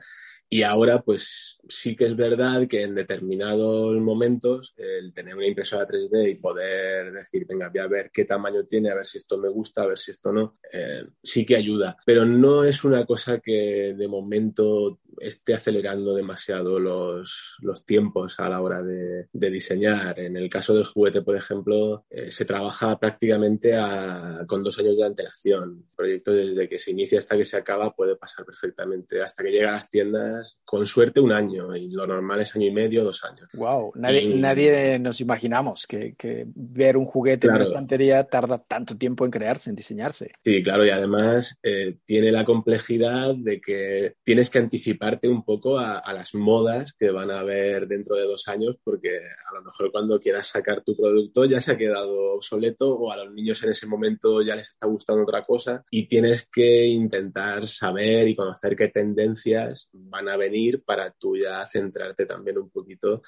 Y 0.54 0.62
ahora, 0.62 1.02
pues 1.02 1.58
sí 1.68 1.96
que 1.96 2.06
es 2.06 2.14
verdad 2.14 2.68
que 2.68 2.82
en 2.82 2.94
determinados 2.94 3.96
momentos 3.96 4.72
el 4.76 5.12
tener 5.12 5.34
una 5.34 5.48
impresora 5.48 5.84
3D 5.84 6.30
y 6.30 6.34
poder 6.36 7.12
decir, 7.12 7.44
venga, 7.44 7.70
voy 7.70 7.80
a 7.80 7.88
ver 7.88 8.12
qué 8.12 8.24
tamaño 8.24 8.64
tiene, 8.64 8.90
a 8.90 8.94
ver 8.94 9.04
si 9.04 9.18
esto 9.18 9.36
me 9.36 9.48
gusta, 9.48 9.82
a 9.82 9.86
ver 9.88 9.98
si 9.98 10.12
esto 10.12 10.32
no, 10.32 10.60
eh, 10.72 11.06
sí 11.20 11.44
que 11.44 11.56
ayuda. 11.56 11.96
Pero 12.06 12.24
no 12.24 12.62
es 12.62 12.84
una 12.84 13.04
cosa 13.04 13.40
que 13.40 13.96
de 13.98 14.06
momento 14.06 15.00
esté 15.20 15.54
acelerando 15.54 16.14
demasiado 16.14 16.78
los, 16.78 17.56
los 17.60 17.84
tiempos 17.84 18.38
a 18.38 18.48
la 18.48 18.60
hora 18.60 18.82
de, 18.82 19.28
diseñar. 19.32 20.18
En 20.18 20.36
el 20.36 20.48
caso 20.48 20.74
del 20.74 20.84
juguete, 20.84 21.22
por 21.22 21.36
ejemplo, 21.36 22.06
eh, 22.10 22.30
se 22.30 22.44
trabaja 22.44 22.98
prácticamente 22.98 23.74
a, 23.74 24.44
con 24.46 24.62
dos 24.62 24.78
años 24.78 24.96
de 24.96 25.04
antelación. 25.04 25.84
El 25.88 25.96
proyecto 25.96 26.32
desde 26.32 26.68
que 26.68 26.78
se 26.78 26.90
inicia 26.90 27.18
hasta 27.18 27.36
que 27.36 27.44
se 27.44 27.56
acaba 27.56 27.94
puede 27.94 28.16
pasar 28.16 28.44
perfectamente. 28.44 29.22
Hasta 29.22 29.42
que 29.42 29.50
llega 29.50 29.68
a 29.68 29.72
las 29.72 29.90
tiendas, 29.90 30.43
con 30.64 30.86
suerte, 30.86 31.20
un 31.20 31.32
año. 31.32 31.74
Y 31.76 31.90
lo 31.90 32.06
normal 32.06 32.40
es 32.40 32.54
año 32.54 32.66
y 32.66 32.72
medio, 32.72 33.04
dos 33.04 33.24
años. 33.24 33.48
Wow, 33.54 33.92
nadie, 33.96 34.22
y... 34.22 34.38
nadie 34.38 34.98
nos 34.98 35.20
imaginamos 35.20 35.86
que, 35.86 36.14
que, 36.16 36.44
ver 36.54 36.96
un 36.96 37.06
juguete 37.06 37.46
claro. 37.46 37.56
en 37.56 37.60
una 37.62 37.68
estantería 37.68 38.24
tarda 38.24 38.58
tanto 38.58 38.96
tiempo 38.96 39.24
en 39.24 39.30
crearse, 39.30 39.70
en 39.70 39.76
diseñarse. 39.76 40.32
Sí, 40.44 40.62
claro, 40.62 40.84
y 40.84 40.90
además 40.90 41.58
eh, 41.62 41.96
tiene 42.04 42.32
la 42.32 42.44
complejidad 42.44 43.34
de 43.34 43.60
que 43.60 44.16
tienes 44.22 44.50
que 44.50 44.58
anticiparte 44.58 45.28
un 45.28 45.44
poco 45.44 45.78
a, 45.78 45.98
a, 45.98 46.12
las 46.12 46.34
modas 46.34 46.94
que 46.94 47.10
van 47.10 47.30
a 47.30 47.40
haber 47.40 47.86
dentro 47.86 48.16
de 48.16 48.24
dos 48.24 48.48
años, 48.48 48.76
porque 48.82 49.18
a 49.18 49.54
lo 49.54 49.62
mejor 49.62 49.90
cuando 49.90 50.20
quieras 50.20 50.46
sacar 50.46 50.82
tu 50.82 50.96
producto 50.96 51.44
ya 51.44 51.60
se 51.60 51.72
ha 51.72 51.76
quedado 51.76 52.34
obsoleto 52.34 52.94
o 52.94 53.10
a 53.10 53.16
los 53.16 53.32
niños 53.32 53.62
en 53.62 53.70
ese 53.70 53.86
momento 53.86 54.42
ya 54.42 54.56
les 54.56 54.68
está 54.68 54.86
gustando 54.86 55.22
otra 55.22 55.44
cosa 55.44 55.84
y 55.90 56.06
tienes 56.06 56.48
que 56.50 56.86
intentar 56.86 57.66
saber 57.66 58.28
y 58.28 58.36
conocer 58.36 58.76
qué 58.76 58.88
tendencias 58.88 59.88
van 59.92 60.23
a 60.28 60.36
venir 60.36 60.82
para 60.82 61.10
tú 61.10 61.36
ya 61.36 61.64
centrarte 61.66 62.26
también 62.26 62.58
un 62.58 62.70
poquito 62.70 63.22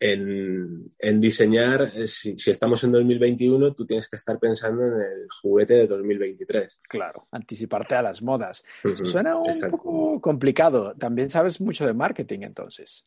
en, 0.00 0.94
en, 0.98 1.20
diseñar, 1.20 1.92
eh, 1.94 2.06
si, 2.06 2.38
si, 2.38 2.50
estamos 2.50 2.84
en 2.84 2.92
2021, 2.92 3.74
tú 3.74 3.84
tienes 3.84 4.08
que 4.08 4.16
estar 4.16 4.38
pensando 4.38 4.84
en 4.84 4.92
el 4.92 5.26
juguete 5.42 5.74
de 5.74 5.86
2023. 5.86 6.80
Claro, 6.88 7.26
anticiparte 7.32 7.96
a 7.96 8.02
las 8.02 8.22
modas. 8.22 8.64
Uh 8.84 8.88
-huh, 8.88 9.04
Suena 9.04 9.36
un 9.36 9.48
exacto. 9.48 9.76
poco 9.76 10.20
complicado. 10.20 10.94
También 10.96 11.30
sabes 11.30 11.60
mucho 11.60 11.84
de 11.84 11.94
marketing 11.94 12.40
entonces. 12.42 13.04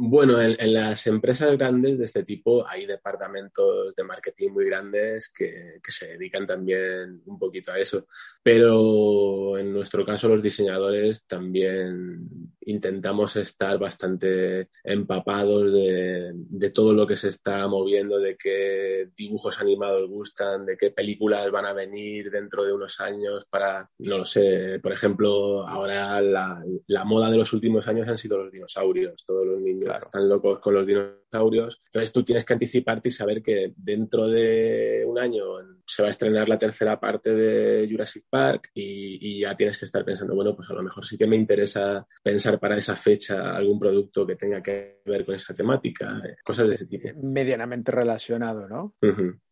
Bueno, 0.00 0.40
en, 0.40 0.56
las 0.72 1.08
empresas 1.08 1.50
grandes 1.58 1.98
de 1.98 2.04
este 2.04 2.22
tipo 2.22 2.64
hay 2.68 2.86
departamentos 2.86 3.92
de 3.96 4.04
marketing 4.04 4.50
muy 4.50 4.64
grandes 4.64 5.28
que, 5.28 5.80
que, 5.82 5.90
se 5.90 6.06
dedican 6.06 6.46
también 6.46 7.20
un 7.26 7.36
poquito 7.36 7.72
a 7.72 7.80
eso. 7.80 8.06
Pero 8.40 9.58
en 9.58 9.72
nuestro 9.72 10.06
caso 10.06 10.28
los 10.28 10.40
diseñadores 10.40 11.26
también 11.26 12.28
intentamos 12.60 13.34
estar 13.34 13.76
bastante 13.76 14.68
empapados 14.84 15.72
de, 15.72 16.30
de 16.32 16.70
todo 16.70 16.92
lo 16.92 17.04
que 17.04 17.16
se 17.16 17.30
está 17.30 17.66
moviendo, 17.66 18.20
de 18.20 18.36
qué 18.36 19.10
dibujos 19.16 19.60
animados 19.60 20.08
gustan, 20.08 20.64
de 20.64 20.76
qué 20.76 20.92
películas 20.92 21.50
van 21.50 21.66
a 21.66 21.72
venir 21.72 22.30
dentro 22.30 22.62
de 22.62 22.72
unos 22.72 23.00
años 23.00 23.46
para, 23.46 23.90
no 23.98 24.18
lo 24.18 24.24
sé, 24.24 24.78
por 24.80 24.92
ejemplo, 24.92 25.66
ahora 25.66 26.20
la, 26.20 26.62
la 26.86 27.04
moda 27.04 27.30
de 27.30 27.38
los 27.38 27.52
últimos 27.52 27.88
años 27.88 28.06
han 28.06 28.18
sido 28.18 28.38
los 28.38 28.52
dinosaurios. 28.52 29.24
Todos 29.26 29.44
los 29.44 29.60
niños 29.60 29.87
están 29.92 30.28
locos 30.28 30.58
con 30.58 30.74
los 30.74 30.86
dinosaurios. 30.86 31.80
Entonces 31.86 32.12
tú 32.12 32.22
tienes 32.22 32.44
que 32.44 32.52
anticiparte 32.52 33.08
y 33.08 33.12
saber 33.12 33.42
que 33.42 33.72
dentro 33.76 34.28
de 34.28 35.04
un 35.06 35.18
año 35.18 35.44
se 35.86 36.02
va 36.02 36.08
a 36.08 36.10
estrenar 36.10 36.48
la 36.48 36.58
tercera 36.58 36.98
parte 37.00 37.34
de 37.34 37.88
Jurassic 37.90 38.24
Park 38.28 38.70
y, 38.74 39.18
y 39.20 39.40
ya 39.40 39.56
tienes 39.56 39.78
que 39.78 39.84
estar 39.84 40.04
pensando, 40.04 40.34
bueno, 40.34 40.54
pues 40.54 40.68
a 40.70 40.74
lo 40.74 40.82
mejor 40.82 41.04
sí 41.04 41.16
que 41.16 41.26
me 41.26 41.36
interesa 41.36 42.06
pensar 42.22 42.58
para 42.58 42.76
esa 42.76 42.96
fecha 42.96 43.56
algún 43.56 43.78
producto 43.78 44.26
que 44.26 44.36
tenga 44.36 44.62
que 44.62 45.00
ver 45.04 45.24
con 45.24 45.34
esa 45.34 45.54
temática, 45.54 46.20
eh, 46.24 46.36
cosas 46.44 46.68
de 46.68 46.74
ese 46.74 46.86
tipo. 46.86 47.08
Medianamente 47.22 47.90
relacionado, 47.90 48.68
¿no? 48.68 48.94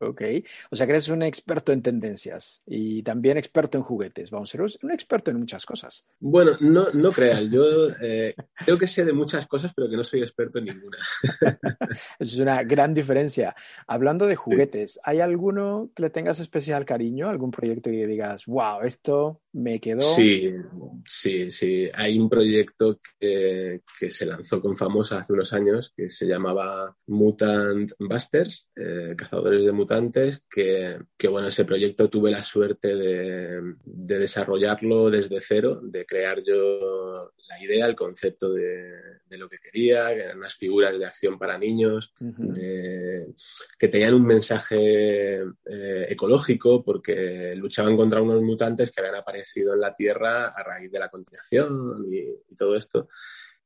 Ok. 0.00 0.22
O 0.70 0.76
sea 0.76 0.86
que 0.86 0.92
eres 0.92 1.08
un 1.08 1.22
experto 1.22 1.72
en 1.72 1.82
tendencias 1.82 2.60
y 2.66 3.02
también 3.02 3.38
experto 3.38 3.78
en 3.78 3.84
juguetes. 3.84 4.30
Vamos 4.30 4.50
a 4.50 4.52
ser 4.52 4.60
un 4.82 4.90
experto 4.92 5.30
en 5.30 5.38
muchas 5.38 5.64
cosas. 5.64 6.06
Bueno, 6.18 6.52
no, 6.60 6.90
no 6.92 7.12
creas. 7.12 7.50
Yo 7.50 7.88
eh, 8.02 8.34
creo 8.64 8.78
que 8.78 8.86
sé 8.86 9.04
de 9.04 9.12
muchas 9.12 9.46
cosas, 9.46 9.72
pero 9.74 9.88
que 9.88 9.96
no 9.96 10.04
soy 10.04 10.22
experto 10.26 10.58
en 10.58 10.66
ninguna. 10.66 10.98
Es 12.18 12.38
una 12.38 12.62
gran 12.62 12.94
diferencia. 12.94 13.54
Hablando 13.86 14.26
de 14.26 14.36
juguetes, 14.36 15.00
¿hay 15.02 15.20
alguno 15.20 15.90
que 15.94 16.02
le 16.02 16.10
tengas 16.10 16.40
especial 16.40 16.84
cariño? 16.84 17.28
¿Algún 17.28 17.50
proyecto 17.50 17.90
que 17.90 18.06
digas, 18.06 18.46
wow, 18.46 18.82
esto 18.82 19.40
me 19.56 19.80
quedó? 19.80 20.00
Sí, 20.00 20.52
sí, 21.06 21.50
sí. 21.50 21.88
Hay 21.94 22.18
un 22.18 22.28
proyecto 22.28 23.00
que, 23.18 23.80
que 23.98 24.10
se 24.10 24.26
lanzó 24.26 24.60
con 24.60 24.76
Famosa 24.76 25.18
hace 25.18 25.32
unos 25.32 25.52
años 25.54 25.94
que 25.96 26.10
se 26.10 26.26
llamaba 26.26 26.94
Mutant 27.06 27.90
Busters, 27.98 28.68
eh, 28.76 29.14
Cazadores 29.16 29.64
de 29.64 29.72
Mutantes, 29.72 30.44
que, 30.50 30.98
que, 31.16 31.28
bueno, 31.28 31.48
ese 31.48 31.64
proyecto 31.64 32.10
tuve 32.10 32.30
la 32.30 32.42
suerte 32.42 32.94
de, 32.94 33.74
de 33.82 34.18
desarrollarlo 34.18 35.08
desde 35.10 35.40
cero, 35.40 35.80
de 35.82 36.04
crear 36.04 36.42
yo 36.44 37.32
la 37.48 37.62
idea, 37.62 37.86
el 37.86 37.94
concepto 37.94 38.52
de, 38.52 38.92
de 39.24 39.38
lo 39.38 39.48
que 39.48 39.58
quería, 39.58 40.08
que 40.08 40.20
eran 40.20 40.38
unas 40.38 40.54
figuras 40.54 40.98
de 40.98 41.06
acción 41.06 41.38
para 41.38 41.56
niños, 41.56 42.12
uh 42.20 42.24
-huh. 42.26 42.52
de, 42.52 43.26
que 43.78 43.88
tenían 43.88 44.12
un 44.14 44.26
mensaje 44.26 45.36
eh, 45.36 46.06
ecológico 46.10 46.84
porque 46.84 47.54
luchaban 47.56 47.96
contra 47.96 48.20
unos 48.20 48.42
mutantes 48.42 48.90
que 48.90 49.00
habían 49.00 49.16
aparecido 49.16 49.45
en 49.54 49.80
la 49.80 49.94
Tierra 49.94 50.48
a 50.48 50.62
raíz 50.62 50.90
de 50.90 50.98
la 50.98 51.08
contaminación 51.08 52.06
y, 52.10 52.18
y 52.18 52.56
todo 52.56 52.76
esto. 52.76 53.08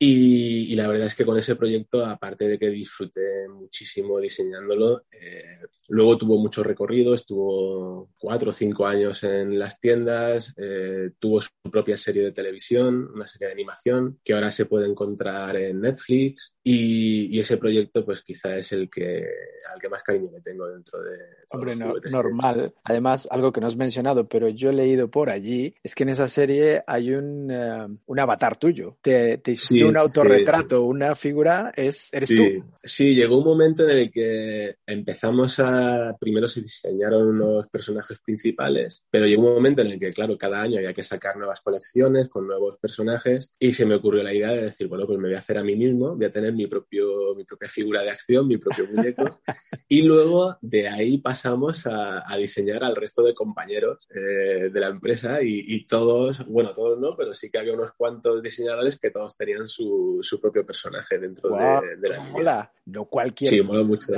Y, 0.03 0.73
y, 0.73 0.77
la 0.77 0.89
verdad 0.89 1.09
es 1.09 1.15
que 1.15 1.27
con 1.27 1.37
ese 1.37 1.57
proyecto, 1.57 2.07
aparte 2.07 2.49
de 2.49 2.59
que 2.59 2.71
disfruté 2.71 3.47
muchísimo 3.51 4.19
diseñándolo, 4.19 5.05
eh, 5.13 5.59
luego 5.91 6.17
tuvo 6.17 6.39
mucho 6.39 6.63
recorrido, 6.63 7.13
estuvo 7.13 8.09
cuatro 8.19 8.49
o 8.49 8.53
cinco 8.55 8.87
años 8.87 9.23
en 9.25 9.59
las 9.59 9.79
tiendas, 9.79 10.55
eh, 10.57 11.11
tuvo 11.19 11.43
su 11.43 11.51
propia 11.71 11.99
serie 11.99 12.23
de 12.23 12.33
televisión, 12.33 13.11
una 13.13 13.27
serie 13.27 13.49
de 13.49 13.53
animación 13.53 14.19
que 14.25 14.33
ahora 14.33 14.51
se 14.51 14.65
puede 14.65 14.89
encontrar 14.89 15.55
en 15.57 15.83
Netflix 15.83 16.55
y, 16.65 17.37
y 17.37 17.39
ese 17.39 17.59
proyecto 17.59 18.03
pues 18.03 18.23
quizá 18.23 18.57
es 18.57 18.73
el 18.73 18.89
que 18.89 19.29
al 19.71 19.79
que 19.79 19.89
más 19.91 20.03
cariño 20.03 20.31
le 20.33 20.41
tengo 20.41 20.67
dentro 20.67 21.03
de... 21.03 21.19
Hombre, 21.53 21.77
no, 21.77 21.95
normal. 22.11 22.75
Además, 22.85 23.29
algo 23.31 23.53
que 23.53 23.61
no 23.61 23.67
has 23.67 23.77
mencionado, 23.77 24.29
pero 24.29 24.49
yo 24.49 24.71
he 24.71 24.73
leído 24.73 25.11
por 25.11 25.31
allí, 25.31 25.75
es 25.83 25.95
que 25.95 26.05
en 26.05 26.11
esa 26.11 26.29
serie 26.29 26.83
hay 26.87 27.13
un, 27.13 27.51
uh, 27.51 27.99
un 28.07 28.21
avatar 28.21 28.57
tuyo. 28.57 28.97
Te, 29.01 29.39
te 29.39 29.57
sí 29.57 29.83
un 29.83 29.97
autorretrato, 29.97 30.79
sí. 30.79 30.83
una 30.83 31.15
figura, 31.15 31.73
es, 31.75 32.13
eres 32.13 32.29
sí, 32.29 32.37
tú. 32.37 32.65
Sí, 32.83 33.15
llegó 33.15 33.39
un 33.39 33.45
momento 33.45 33.85
en 33.85 33.91
el 33.91 34.11
que 34.11 34.77
empezamos 34.87 35.59
a. 35.61 36.17
Primero 36.19 36.47
se 36.47 36.63
diseñaron 36.63 37.29
unos 37.29 37.67
personajes 37.69 38.19
principales, 38.21 39.05
pero 39.11 39.27
llegó 39.27 39.49
un 39.49 39.55
momento 39.55 39.81
en 39.81 39.89
el 39.89 39.99
que, 39.99 40.11
claro, 40.11 40.37
cada 40.39 40.61
año 40.61 40.79
había 40.79 40.93
que 40.93 41.03
sacar 41.03 41.37
nuevas 41.37 41.61
colecciones 41.61 42.29
con 42.29 42.47
nuevos 42.47 42.77
personajes 42.79 43.53
y 43.59 43.73
se 43.73 43.87
me 43.87 43.97
ocurrió 43.97 44.23
la 44.23 44.33
idea 44.33 44.51
de 44.51 44.63
decir, 44.63 44.89
bueno, 44.89 45.07
pues 45.07 45.19
me 45.19 45.29
voy 45.29 45.35
a 45.35 45.39
hacer 45.39 45.59
a 45.59 45.65
mí 45.65 45.77
mismo, 45.77 46.17
voy 46.17 46.27
a 46.27 46.31
tener 46.31 46.53
mi, 46.53 46.67
propio, 46.67 47.35
mi 47.35 47.45
propia 47.45 47.69
figura 47.69 48.03
de 48.03 48.11
acción, 48.11 48.47
mi 48.47 48.57
propio 48.57 48.87
muñeco. 48.87 49.41
y 49.89 50.03
luego 50.03 50.57
de 50.61 50.89
ahí 50.89 51.19
pasamos 51.41 51.87
a, 51.87 52.23
a 52.31 52.37
diseñar 52.37 52.85
al 52.85 52.95
resto 52.95 53.23
de 53.23 53.35
compañeros 53.35 54.07
eh, 54.15 54.69
de 54.71 54.81
la 54.81 54.89
empresa 54.89 55.41
y, 55.41 55.65
y 55.69 55.87
todos, 55.87 56.47
bueno, 56.47 56.75
todos 56.75 56.99
no, 56.99 57.17
pero 57.17 57.33
sí 57.33 57.51
que 57.51 57.59
había 57.59 57.73
unos 57.73 57.93
cuantos 57.93 58.43
diseñadores 58.43 58.99
que 58.99 59.11
todos 59.11 59.39
tenían 59.39 59.67
su 59.67 60.19
su, 60.21 60.39
propio 60.39 60.67
personaje 60.67 61.19
dentro 61.19 61.49
wow, 61.49 61.81
de, 61.81 61.97
de, 61.97 62.09
la 62.11 62.21
mola. 62.25 62.73
No 62.93 63.05
cualquier 63.05 63.51
sí, 63.51 63.63
mola 63.63 63.85
mucho. 63.85 64.13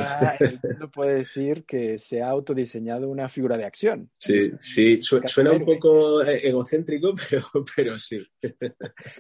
no 0.79 0.91
puede 0.91 1.17
decir 1.17 1.65
que 1.65 1.99
se 1.99 2.23
ha 2.23 2.31
autodiseñado 2.31 3.09
una 3.09 3.29
figura 3.29 3.57
de 3.57 3.65
acción. 3.65 4.11
Sí, 4.19 4.53
sí, 4.61 5.03
Su, 5.03 5.21
suena 5.27 5.53
un 5.53 5.65
poco 5.65 6.23
egocéntrico, 6.23 7.15
pero, 7.31 7.45
pero 7.77 7.99
sí. 7.99 8.19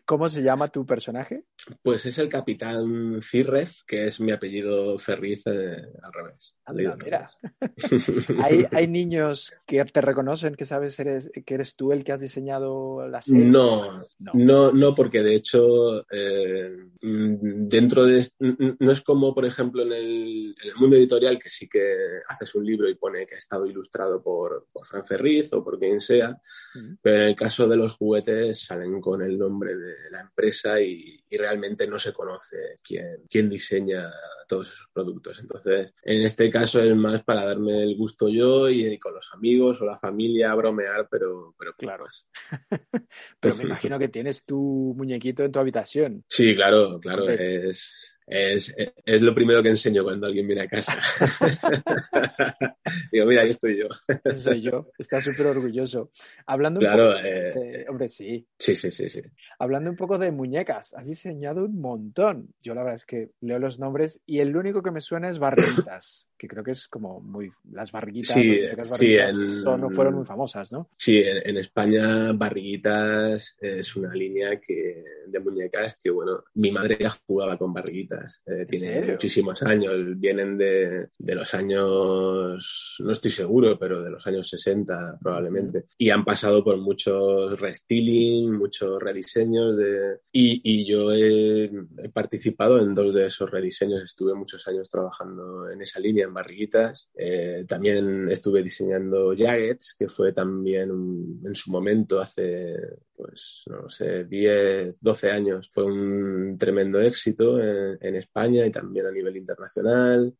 ¿Cómo 0.04 0.28
se 0.28 0.42
llama 0.42 0.68
tu 0.68 0.86
personaje? 0.86 1.44
Pues 1.82 2.06
es 2.06 2.18
el 2.18 2.28
capitán 2.28 3.20
Cirref, 3.20 3.82
que 3.86 4.06
es 4.06 4.20
mi 4.20 4.32
apellido 4.32 4.98
Ferriz 4.98 5.46
eh, 5.46 5.76
al 6.02 6.12
revés. 6.12 6.56
Anda, 6.64 6.96
mira. 6.96 7.30
¿Hay, 8.42 8.64
¿Hay, 8.72 8.88
niños 8.88 9.52
que 9.66 9.84
te 9.84 10.00
reconocen 10.00 10.54
que 10.54 10.64
sabes 10.64 10.98
eres, 11.00 11.30
que 11.44 11.54
eres 11.54 11.76
tú 11.76 11.92
el 11.92 12.04
que 12.04 12.12
has 12.12 12.20
diseñado 12.20 13.06
la 13.08 13.20
serie? 13.20 13.44
No, 13.44 13.92
no, 14.18 14.32
no, 14.34 14.72
no 14.72 14.94
porque 14.94 15.22
de 15.22 15.34
hecho 15.34 16.00
eh, 16.10 16.70
dentro 17.00 18.04
de 18.04 18.26
no 18.38 18.92
es 18.92 19.00
como 19.00 19.34
por 19.34 19.41
ejemplo 19.44 19.82
en 19.82 19.92
el, 19.92 20.54
en 20.62 20.68
el, 20.68 20.74
mundo 20.76 20.96
editorial 20.96 21.38
que 21.38 21.50
sí 21.50 21.68
que 21.68 21.96
haces 22.28 22.54
un 22.54 22.64
libro 22.64 22.88
y 22.88 22.94
pone 22.94 23.26
que 23.26 23.34
ha 23.34 23.38
estado 23.38 23.66
ilustrado 23.66 24.22
por, 24.22 24.68
por 24.72 24.86
Fran 24.86 25.04
Ferriz 25.04 25.52
o 25.52 25.62
por 25.62 25.78
quien 25.78 26.00
sea, 26.00 26.30
uh 26.30 26.78
-huh. 26.78 26.98
pero 27.00 27.16
en 27.16 27.22
el 27.22 27.36
caso 27.36 27.66
de 27.66 27.76
los 27.76 27.92
juguetes 27.92 28.64
salen 28.64 29.00
con 29.00 29.22
el 29.22 29.38
nombre 29.38 29.76
de 29.76 30.10
la 30.10 30.20
empresa 30.20 30.80
y, 30.80 31.22
y 31.28 31.36
realmente 31.36 31.86
no 31.86 31.98
se 31.98 32.12
conoce 32.12 32.78
quién, 32.82 33.24
quién 33.28 33.48
diseña 33.48 34.10
todos 34.52 34.68
esos 34.68 34.88
productos. 34.92 35.38
Entonces, 35.40 35.94
en 36.02 36.22
este 36.22 36.50
caso 36.50 36.82
es 36.82 36.94
más 36.94 37.22
para 37.22 37.44
darme 37.44 37.82
el 37.82 37.96
gusto 37.96 38.28
yo 38.28 38.68
y, 38.68 38.86
y 38.86 38.98
con 38.98 39.14
los 39.14 39.32
amigos 39.32 39.80
o 39.80 39.86
la 39.86 39.98
familia 39.98 40.54
bromear, 40.54 41.08
pero, 41.10 41.54
pero 41.58 41.72
claro. 41.74 42.04
pero 43.40 43.56
me 43.56 43.64
imagino 43.64 43.98
que 43.98 44.08
tienes 44.08 44.44
tu 44.44 44.94
muñequito 44.96 45.42
en 45.44 45.52
tu 45.52 45.58
habitación. 45.58 46.24
Sí, 46.28 46.54
claro, 46.54 46.98
claro. 47.00 47.28
Es, 47.30 48.11
es, 48.26 48.74
es, 49.04 49.22
lo 49.22 49.34
primero 49.34 49.62
que 49.62 49.68
enseño 49.68 50.04
cuando 50.04 50.26
alguien 50.26 50.46
viene 50.46 50.62
a 50.62 50.68
casa. 50.68 50.98
Digo, 53.12 53.26
mira, 53.26 53.42
ahí 53.42 53.50
estoy 53.50 53.78
yo. 53.78 53.88
Soy 54.30 54.62
yo. 54.62 54.90
Está 54.98 55.20
súper 55.20 55.46
orgulloso. 55.46 56.10
Hablando 56.46 56.80
claro, 56.80 57.08
un 57.08 57.14
poco 57.14 57.26
eh, 57.26 57.52
de, 57.54 57.86
hombre, 57.88 58.08
sí. 58.08 58.46
Sí, 58.58 58.76
sí, 58.76 58.90
sí, 58.90 59.10
sí. 59.10 59.22
Hablando 59.58 59.90
un 59.90 59.96
poco 59.96 60.18
de 60.18 60.30
muñecas, 60.30 60.94
has 60.94 61.06
diseñado 61.06 61.64
un 61.64 61.80
montón. 61.80 62.54
Yo 62.60 62.74
la 62.74 62.82
verdad 62.82 62.96
es 62.96 63.06
que 63.06 63.30
leo 63.40 63.58
los 63.58 63.78
nombres 63.78 64.20
y 64.26 64.40
el 64.40 64.56
único 64.56 64.82
que 64.82 64.90
me 64.90 65.00
suena 65.00 65.28
es 65.28 65.38
Barritas, 65.38 66.28
que 66.38 66.48
creo 66.48 66.64
que 66.64 66.72
es 66.72 66.88
como 66.88 67.20
muy... 67.20 67.50
Las 67.70 67.92
barriguitas, 67.92 68.34
sí, 68.34 68.60
las 68.76 68.96
sí, 68.96 69.16
no 69.64 69.90
fueron 69.90 70.14
muy 70.14 70.24
famosas, 70.24 70.72
¿no? 70.72 70.90
Sí, 70.96 71.18
en, 71.18 71.48
en, 71.48 71.56
España 71.56 72.32
Barriguitas 72.32 73.56
es 73.60 73.96
una 73.96 74.14
línea 74.14 74.60
que, 74.60 75.04
de 75.26 75.40
muñecas 75.40 75.98
que, 76.02 76.10
bueno, 76.10 76.44
mi 76.54 76.70
madre 76.70 76.98
ya 77.00 77.10
jugaba 77.26 77.56
con 77.56 77.72
Barriguitas. 77.72 78.12
Eh, 78.46 78.66
tiene 78.68 79.12
muchísimos 79.12 79.62
años, 79.62 79.94
vienen 80.16 80.56
de, 80.58 81.08
de, 81.16 81.34
los 81.34 81.54
años, 81.54 82.96
no 83.00 83.12
estoy 83.12 83.30
seguro, 83.30 83.78
pero 83.78 84.02
de 84.02 84.10
los 84.10 84.26
años 84.26 84.48
60 84.48 85.18
probablemente. 85.20 85.84
Y 85.98 86.10
han 86.10 86.24
pasado 86.24 86.62
por 86.64 86.78
muchos 86.78 87.58
restyling, 87.58 88.52
muchos 88.52 89.00
rediseños 89.00 89.76
de... 89.76 90.18
Y, 90.32 90.60
y 90.64 90.86
yo 90.86 91.12
he, 91.12 91.64
he, 91.64 92.08
participado 92.12 92.80
en 92.80 92.94
dos 92.94 93.14
de 93.14 93.26
esos 93.26 93.50
rediseños, 93.50 94.02
estuve 94.02 94.34
muchos 94.34 94.66
años 94.68 94.88
trabajando 94.90 95.70
en 95.70 95.82
esa 95.82 96.00
línea, 96.00 96.26
en 96.26 96.34
Barriguitas. 96.34 97.10
Eh, 97.14 97.64
también 97.66 98.28
estuve 98.30 98.62
diseñando 98.62 99.34
Jaggets, 99.36 99.94
que 99.98 100.08
fue 100.08 100.32
también 100.32 100.90
un, 100.90 101.42
en 101.44 101.54
su 101.54 101.70
momento, 101.70 102.20
hace, 102.20 102.76
pues, 103.22 103.62
no 103.66 103.88
sé, 103.88 104.24
10, 104.24 105.00
12 105.00 105.30
años, 105.30 105.70
fue 105.72 105.84
un 105.84 106.58
tremendo 106.58 107.00
éxito 107.00 107.60
en, 107.60 108.16
España 108.16 108.66
y 108.66 108.72
también 108.72 109.06
a 109.06 109.12
nivel 109.12 109.36
internacional. 109.36 110.34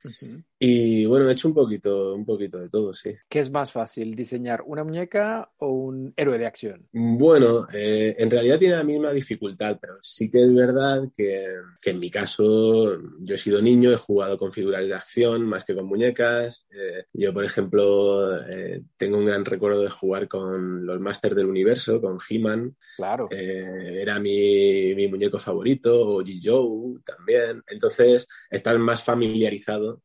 Y 0.65 1.07
bueno, 1.07 1.29
he 1.29 1.33
hecho 1.33 1.49
un 1.49 1.55
poquito, 1.55 2.15
un 2.15 2.25
poquito 2.25 2.57
de 2.59 2.69
todo, 2.69 2.95
sí. 2.95 3.13
¿Qué 3.29 3.41
es 3.41 3.51
más 3.51 3.73
fácil, 3.73 4.15
diseñar 4.15 4.63
una 4.65 4.85
muñeca 4.85 5.51
o 5.59 5.73
un 5.73 6.15
héroe 6.17 6.39
de 6.39 6.47
acción? 6.47 6.87
Bueno, 6.93 7.67
eh, 7.75 8.15
en 8.17 8.31
realidad 8.31 8.61
tiene 8.61 8.77
la 8.77 8.85
misma 8.85 9.11
dificultad, 9.11 9.77
pero 9.81 9.95
sí 10.01 10.31
que 10.31 10.41
es 10.41 10.55
verdad 10.55 11.03
que, 11.17 11.49
que, 11.83 11.91
en 11.91 11.99
mi 11.99 12.13
caso 12.13 12.97
yo 13.19 13.35
he 13.35 13.39
sido 13.39 13.61
niño, 13.61 13.91
he 13.91 13.97
jugado 13.97 14.39
con 14.39 14.53
figuras 14.53 14.87
de 14.87 14.95
acción 14.95 15.45
más 15.47 15.65
que 15.65 15.75
con 15.75 15.87
muñecas. 15.87 16.65
Eh, 16.71 17.07
yo, 17.13 17.35
por 17.35 17.45
ejemplo, 17.45 18.37
eh, 18.47 18.85
tengo 18.97 19.19
un 19.19 19.27
gran 19.27 19.45
recuerdo 19.45 19.83
de 19.83 19.91
jugar 19.91 20.29
con 20.29 20.87
los 20.87 21.01
Masters 21.01 21.35
del 21.35 21.47
Universo, 21.47 22.01
con 22.01 22.19
He-Man. 22.31 22.77
Claro. 22.95 23.29
era 23.33 24.21
mi, 24.21 24.95
mi, 24.95 25.09
muñeco 25.09 25.41
favorito, 25.41 26.07
o 26.07 26.23
G-Joe 26.23 27.01
también. 27.05 27.65
Entonces, 27.67 28.29
estar 28.49 28.79
más 28.79 29.03
familiarizado 29.03 30.03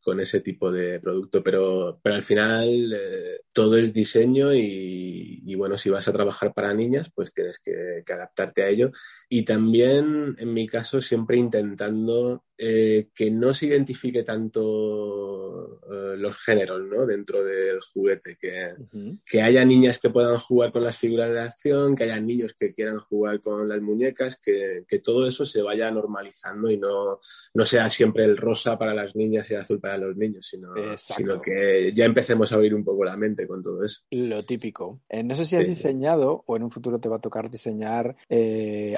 con 0.00 0.20
ese 0.20 0.40
tipo 0.40 0.70
de 0.72 1.00
producto, 1.00 1.42
pero, 1.42 2.00
pero 2.02 2.14
al 2.14 2.22
final 2.22 2.92
eh, 2.92 3.40
todo 3.52 3.76
es 3.76 3.92
diseño 3.92 4.54
y, 4.54 5.54
bueno, 5.56 5.76
si 5.76 5.90
vas 5.90 6.06
a 6.08 6.12
trabajar 6.12 6.52
para 6.54 6.74
niñas, 6.74 7.10
pues 7.14 7.32
tienes 7.32 7.58
que 7.60 8.04
adaptarte 8.12 8.62
a 8.62 8.68
ello. 8.68 8.90
Y 9.28 9.44
también, 9.44 10.36
en 10.38 10.52
mi 10.52 10.66
caso, 10.66 11.00
siempre 11.00 11.36
intentando 11.36 12.45
eh, 12.58 13.08
que 13.14 13.30
no 13.30 13.52
se 13.52 13.66
identifique 13.66 14.22
tanto 14.22 15.78
eh, 15.92 16.16
los 16.16 16.36
géneros 16.38 16.80
¿no? 16.86 17.04
dentro 17.04 17.44
del 17.44 17.80
juguete, 17.82 18.38
que, 18.40 18.72
uh 18.78 18.96
-huh. 18.96 19.18
que, 19.26 19.42
haya 19.42 19.62
niñas 19.62 19.98
que 19.98 20.08
puedan 20.08 20.38
jugar 20.38 20.72
con 20.72 20.82
las 20.82 20.96
figuras 20.96 21.30
de 21.30 21.40
acción, 21.40 21.94
que 21.94 22.04
haya 22.04 22.18
niños 22.18 22.54
que 22.54 22.72
quieran 22.72 22.96
jugar 22.96 23.40
con 23.42 23.68
las 23.68 23.82
muñecas, 23.82 24.40
que, 24.42 24.84
que 24.88 25.00
todo 25.00 25.28
eso 25.28 25.44
se 25.44 25.60
vaya 25.60 25.90
normalizando 25.90 26.70
y 26.70 26.78
no, 26.78 27.20
no, 27.52 27.64
sea 27.66 27.90
siempre 27.90 28.24
el 28.24 28.38
rosa 28.38 28.78
para 28.78 28.94
las 28.94 29.14
niñas 29.14 29.50
y 29.50 29.54
el 29.54 29.60
azul 29.60 29.78
para 29.78 29.98
los 29.98 30.16
niños, 30.16 30.46
sino, 30.46 30.72
sino 30.96 31.38
que 31.42 31.92
ya 31.92 32.06
empecemos 32.06 32.52
a 32.52 32.54
abrir 32.54 32.74
un 32.74 32.84
poco 32.84 33.04
la 33.04 33.18
mente 33.18 33.46
con 33.46 33.62
todo 33.62 33.84
eso. 33.84 34.00
Lo 34.12 34.42
típico. 34.44 35.02
Eh, 35.10 35.22
no 35.22 35.34
sé 35.34 35.44
si 35.44 35.56
has 35.56 35.64
sí. 35.64 35.70
diseñado 35.70 36.42
o 36.46 36.56
en 36.56 36.62
un 36.62 36.70
futuro 36.70 36.98
te 36.98 37.10
va 37.10 37.16
a 37.16 37.20
tocar 37.20 37.50
diseñar 37.50 38.16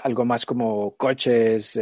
algo 0.05 0.25
más 0.25 0.47
como 0.47 0.95
coches, 0.97 1.77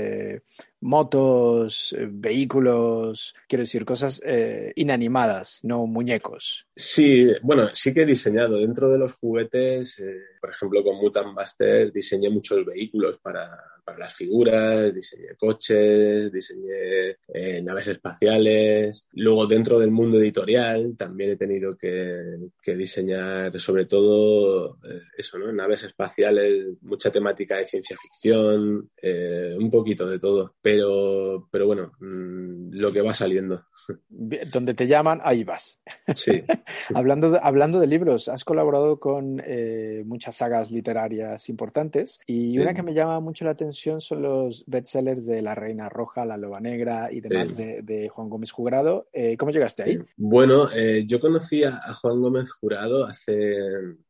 motos, 0.80 1.95
eh, 1.99 2.09
vehículos, 2.11 3.35
quiero 3.49 3.62
decir, 3.62 3.85
cosas 3.85 4.21
eh, 4.25 4.73
inanimadas, 4.76 5.61
no 5.62 5.87
muñecos. 5.87 6.66
Sí, 6.75 7.26
bueno, 7.42 7.68
sí 7.73 7.92
que 7.92 8.02
he 8.02 8.06
diseñado 8.06 8.59
dentro 8.59 8.88
de 8.90 8.99
los 8.99 9.14
juguetes, 9.14 9.99
eh, 10.00 10.21
por 10.40 10.50
ejemplo, 10.50 10.83
con 10.83 10.97
Mutant 10.97 11.35
Buster 11.35 11.92
diseñé 11.92 12.30
muchos 12.30 12.64
vehículos 12.64 13.18
para, 13.18 13.50
para 13.87 14.00
las 14.00 14.14
figuras, 14.14 14.93
diseñé 14.93 15.37
coches, 15.38 16.33
diseñé 16.33 17.19
eh, 17.28 17.62
naves 17.62 17.87
espaciales. 17.87 19.07
Luego, 19.12 19.47
dentro 19.47 19.78
del 19.78 19.93
mundo 19.93 20.19
editorial, 20.19 20.97
también 20.99 21.31
he 21.31 21.37
tenido 21.37 21.71
que, 21.78 22.37
que 22.61 22.75
diseñar, 22.75 23.57
sobre 23.61 23.87
todo, 23.87 24.78
eh, 24.83 25.02
eso, 25.16 25.38
¿no? 25.38 25.52
Naves 25.52 25.85
espaciales, 25.85 26.75
mucha 26.83 27.12
temática 27.12 27.59
de 27.59 27.66
ciencia 27.66 27.97
ficción, 27.97 28.90
eh, 29.00 29.55
un 29.57 29.71
poquito 29.71 30.09
de 30.09 30.19
todo. 30.19 30.57
Pero, 30.61 31.49
pero 31.52 31.66
bueno, 31.66 31.93
mmm, 32.00 32.71
lo 32.73 32.90
que 32.90 33.02
va 33.02 33.14
saliendo. 33.14 33.66
Donde 34.09 34.75
te 34.75 34.88
llaman, 34.88 35.21
ahí 35.23 35.45
vas. 35.45 35.78
Sí. 36.12 36.43
hablando, 36.93 37.31
de, 37.31 37.40
hablando 37.40 37.78
de 37.78 37.87
libros, 37.87 38.28
has 38.28 38.43
colaborado 38.43 38.99
con 38.99 39.40
eh, 39.47 40.02
muchas 40.05 40.35
sagas 40.35 40.73
literarias 40.73 41.49
importantes 41.49 42.19
y 42.26 42.50
sí. 42.50 42.59
una 42.59 42.75
que 42.75 42.83
me 42.83 42.93
llama 42.93 43.21
mucho 43.21 43.45
la 43.45 43.52
atención 43.52 43.75
son 43.76 44.23
los 44.23 44.64
bestsellers 44.66 45.26
de 45.26 45.42
La 45.42 45.54
Reina 45.54 45.88
Roja, 45.88 46.25
La 46.25 46.37
Loba 46.37 46.61
Negra 46.61 47.09
y 47.12 47.21
demás 47.21 47.49
sí. 47.49 47.54
de, 47.54 47.83
de, 47.83 48.09
Juan 48.09 48.28
Gómez 48.28 48.50
Jurado. 48.50 49.09
Eh, 49.12 49.37
¿Cómo 49.37 49.52
llegaste 49.52 49.83
ahí? 49.83 49.99
Bueno, 50.16 50.68
eh, 50.75 51.04
yo 51.06 51.21
conocí 51.21 51.62
a 51.64 51.80
Juan 51.95 52.21
Gómez 52.21 52.50
Jurado 52.50 53.04
hace, 53.04 53.56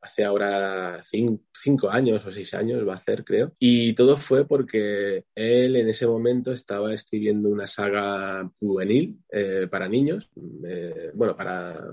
hace 0.00 0.24
ahora 0.24 1.00
cinco, 1.02 1.42
cinco, 1.52 1.90
años 1.90 2.24
o 2.26 2.30
seis 2.30 2.54
años, 2.54 2.86
va 2.86 2.94
a 2.94 2.98
ser, 2.98 3.24
creo. 3.24 3.52
Y 3.58 3.94
todo 3.94 4.16
fue 4.16 4.46
porque 4.46 5.24
él 5.34 5.76
en 5.76 5.88
ese 5.88 6.06
momento 6.06 6.52
estaba 6.52 6.92
escribiendo 6.92 7.48
una 7.48 7.66
saga 7.66 8.50
juvenil 8.58 9.18
eh, 9.30 9.66
para 9.70 9.88
niños, 9.88 10.30
eh, 10.66 11.10
bueno, 11.14 11.36
para 11.36 11.88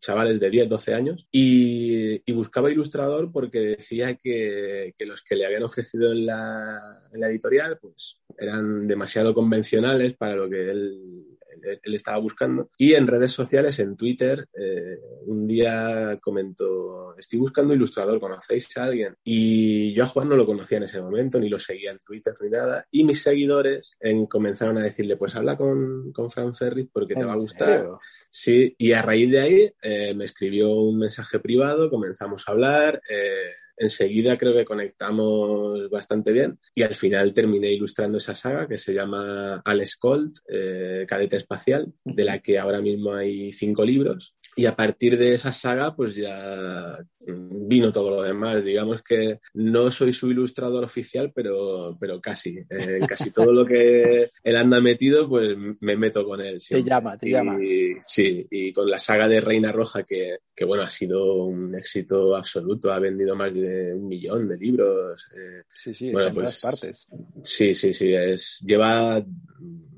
chavales 0.00 0.38
de 0.38 0.50
10, 0.50 0.68
12 0.68 0.94
años, 0.94 1.26
y, 1.30 2.22
y 2.28 2.32
buscaba 2.32 2.70
ilustrador 2.70 3.32
porque 3.32 3.60
decía 3.60 4.14
que, 4.14 4.94
que, 4.98 5.06
los 5.06 5.22
que 5.22 5.36
le 5.36 5.46
habían 5.46 5.62
ofrecido 5.62 6.12
en 6.12 6.26
la, 6.26 7.05
en 7.12 7.20
la 7.20 7.28
editorial 7.28 7.78
pues 7.80 8.20
eran 8.38 8.86
demasiado 8.86 9.34
convencionales 9.34 10.14
para 10.14 10.36
lo 10.36 10.48
que 10.48 10.70
él 10.70 11.36
él 11.62 11.94
estaba 11.94 12.18
buscando. 12.18 12.70
Y 12.76 12.94
en 12.94 13.06
redes 13.06 13.32
sociales, 13.32 13.78
en 13.78 13.96
Twitter, 13.96 14.46
eh, 14.54 14.98
un 15.26 15.46
día 15.46 16.16
comentó, 16.22 17.16
estoy 17.18 17.38
buscando 17.38 17.74
ilustrador, 17.74 18.20
¿conocéis 18.20 18.76
a 18.76 18.84
alguien? 18.84 19.14
Y 19.24 19.92
yo 19.92 20.04
a 20.04 20.08
Juan 20.08 20.28
no 20.28 20.36
lo 20.36 20.46
conocía 20.46 20.78
en 20.78 20.84
ese 20.84 21.00
momento, 21.00 21.38
ni 21.38 21.48
lo 21.48 21.58
seguía 21.58 21.90
en 21.90 21.98
Twitter 21.98 22.34
ni 22.40 22.50
nada. 22.50 22.86
Y 22.90 23.04
mis 23.04 23.22
seguidores 23.22 23.96
en, 24.00 24.26
comenzaron 24.26 24.78
a 24.78 24.82
decirle, 24.82 25.16
pues 25.16 25.34
habla 25.34 25.56
con, 25.56 26.12
con 26.12 26.30
Fran 26.30 26.54
Ferris 26.54 26.88
porque 26.92 27.14
te 27.14 27.24
va 27.24 27.32
a 27.32 27.38
gustar. 27.38 27.68
Serio? 27.68 28.00
Sí, 28.30 28.74
y 28.78 28.92
a 28.92 29.02
raíz 29.02 29.30
de 29.30 29.40
ahí 29.40 29.70
eh, 29.82 30.14
me 30.14 30.24
escribió 30.24 30.74
un 30.74 30.98
mensaje 30.98 31.38
privado, 31.38 31.90
comenzamos 31.90 32.46
a 32.46 32.52
hablar. 32.52 33.00
Eh, 33.08 33.52
enseguida 33.76 34.36
creo 34.36 34.54
que 34.54 34.64
conectamos 34.64 35.88
bastante 35.90 36.32
bien 36.32 36.58
y 36.74 36.82
al 36.82 36.94
final 36.94 37.32
terminé 37.32 37.70
ilustrando 37.70 38.18
esa 38.18 38.34
saga 38.34 38.66
que 38.66 38.78
se 38.78 38.94
llama 38.94 39.62
Alex 39.64 39.96
Colt, 39.96 40.38
eh, 40.48 41.04
Cadete 41.06 41.36
Espacial, 41.36 41.92
de 42.04 42.24
la 42.24 42.38
que 42.38 42.58
ahora 42.58 42.80
mismo 42.80 43.14
hay 43.14 43.52
cinco 43.52 43.84
libros. 43.84 44.34
Y 44.58 44.64
a 44.64 44.74
partir 44.74 45.18
de 45.18 45.34
esa 45.34 45.52
saga, 45.52 45.94
pues 45.94 46.14
ya 46.14 46.98
vino 47.26 47.92
todo 47.92 48.16
lo 48.16 48.22
demás. 48.22 48.64
Digamos 48.64 49.02
que 49.02 49.40
no 49.52 49.90
soy 49.90 50.14
su 50.14 50.30
ilustrador 50.30 50.82
oficial, 50.82 51.30
pero, 51.34 51.94
pero 52.00 52.18
casi. 52.22 52.56
Eh, 52.70 52.98
en 53.00 53.06
casi 53.06 53.30
todo 53.32 53.52
lo 53.52 53.66
que 53.66 54.30
él 54.42 54.56
anda 54.56 54.80
metido, 54.80 55.28
pues 55.28 55.54
me 55.80 55.96
meto 55.96 56.24
con 56.24 56.40
él. 56.40 56.58
Siempre. 56.58 56.84
Te 56.84 56.88
llama, 56.88 57.18
te 57.18 57.28
y, 57.28 57.32
llama. 57.32 57.58
Sí, 58.00 58.46
y 58.50 58.72
con 58.72 58.88
la 58.88 58.98
saga 58.98 59.28
de 59.28 59.42
Reina 59.42 59.72
Roja, 59.72 60.02
que, 60.04 60.38
que 60.54 60.64
bueno, 60.64 60.84
ha 60.84 60.88
sido 60.88 61.44
un 61.44 61.74
éxito 61.74 62.34
absoluto. 62.34 62.90
Ha 62.90 62.98
vendido 62.98 63.36
más 63.36 63.52
de 63.52 63.92
un 63.92 64.08
millón 64.08 64.48
de 64.48 64.56
libros. 64.56 65.28
Eh, 65.36 65.64
sí, 65.68 65.92
sí, 65.92 66.12
bueno, 66.12 66.28
está 66.28 66.30
en 66.30 66.34
pues, 66.34 66.60
todas 66.60 66.80
partes. 66.80 67.08
Sí, 67.42 67.74
sí, 67.74 67.92
sí. 67.92 68.14
Es, 68.14 68.64
lleva 68.66 69.22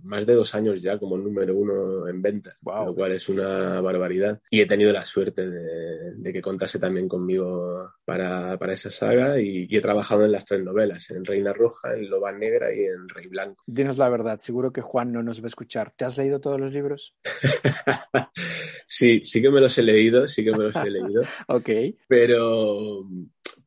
más 0.09 0.27
de 0.27 0.35
dos 0.35 0.55
años 0.55 0.83
ya 0.83 0.99
como 0.99 1.17
número 1.17 1.55
uno 1.55 2.09
en 2.09 2.21
venta, 2.23 2.55
wow. 2.63 2.87
lo 2.87 2.95
cual 2.95 3.13
es 3.13 3.29
una 3.29 3.81
barbaridad. 3.81 4.41
Y 4.51 4.61
he 4.61 4.67
tenido 4.67 4.93
la 4.93 5.05
suerte 5.05 5.49
de, 5.49 6.15
de 6.15 6.33
que 6.33 6.41
contase 6.41 6.79
también 6.79 7.09
conmigo 7.09 7.93
para, 8.05 8.59
para 8.59 8.73
esa 8.73 8.91
saga 8.91 9.41
y, 9.41 9.67
y, 9.69 9.77
he 9.77 9.81
trabajado 9.81 10.25
en 10.25 10.33
las 10.33 10.45
tres 10.45 10.63
novelas, 10.63 11.11
en 11.11 11.25
Reina 11.25 11.53
Roja, 11.53 11.95
en 11.95 12.09
Loba 12.09 12.33
Negra 12.33 12.75
y 12.75 12.85
en 12.85 13.09
Rey 13.09 13.29
Blanco. 13.29 13.63
Dinos 13.67 13.99
la 13.99 14.09
verdad, 14.09 14.39
seguro 14.39 14.73
que 14.73 14.81
Juan 14.81 15.13
no 15.13 15.23
nos 15.23 15.41
va 15.41 15.45
a 15.45 15.49
escuchar. 15.49 15.93
¿Te 15.97 16.05
has 16.05 16.17
leído 16.17 16.41
todos 16.41 16.59
los 16.59 16.73
libros? 16.73 17.15
sí, 18.87 19.21
sí 19.23 19.43
que 19.43 19.51
me 19.51 19.61
los 19.61 19.77
he 19.79 19.83
leído, 19.83 20.27
sí 20.27 20.43
que 20.43 20.53
me 20.53 20.65
los 20.65 20.77
he 20.77 20.91
leído. 20.91 21.23
ok. 21.49 21.71
Pero 22.09 23.07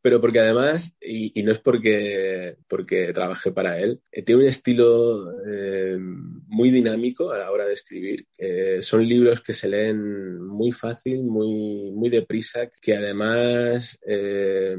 pero 0.02 0.20
porque 0.20 0.40
además, 0.40 0.94
y, 1.02 1.40
y, 1.40 1.44
no 1.44 1.52
es 1.52 1.60
porque, 1.60 2.58
porque 2.68 3.14
trabajé 3.14 3.52
para 3.52 3.80
él, 3.80 4.02
eh, 4.12 4.24
tiene 4.24 4.44
un 4.44 4.48
estilo 4.48 5.32
eh, 5.48 5.98
muy 6.00 6.72
dinámico 6.72 7.32
a 7.32 7.38
la 7.38 7.52
hora 7.52 7.66
de 7.66 7.74
escribir. 7.74 8.26
Eh, 8.38 8.80
son 8.82 9.08
libros 9.08 9.42
que 9.42 9.54
se 9.54 9.70
leen 9.70 10.42
muy 10.42 10.72
fácil, 10.72 11.24
muy, 11.24 11.92
muy 11.92 12.10
deprisa, 12.10 12.70
que 12.82 12.96
además 12.96 14.00
eh, 14.08 14.78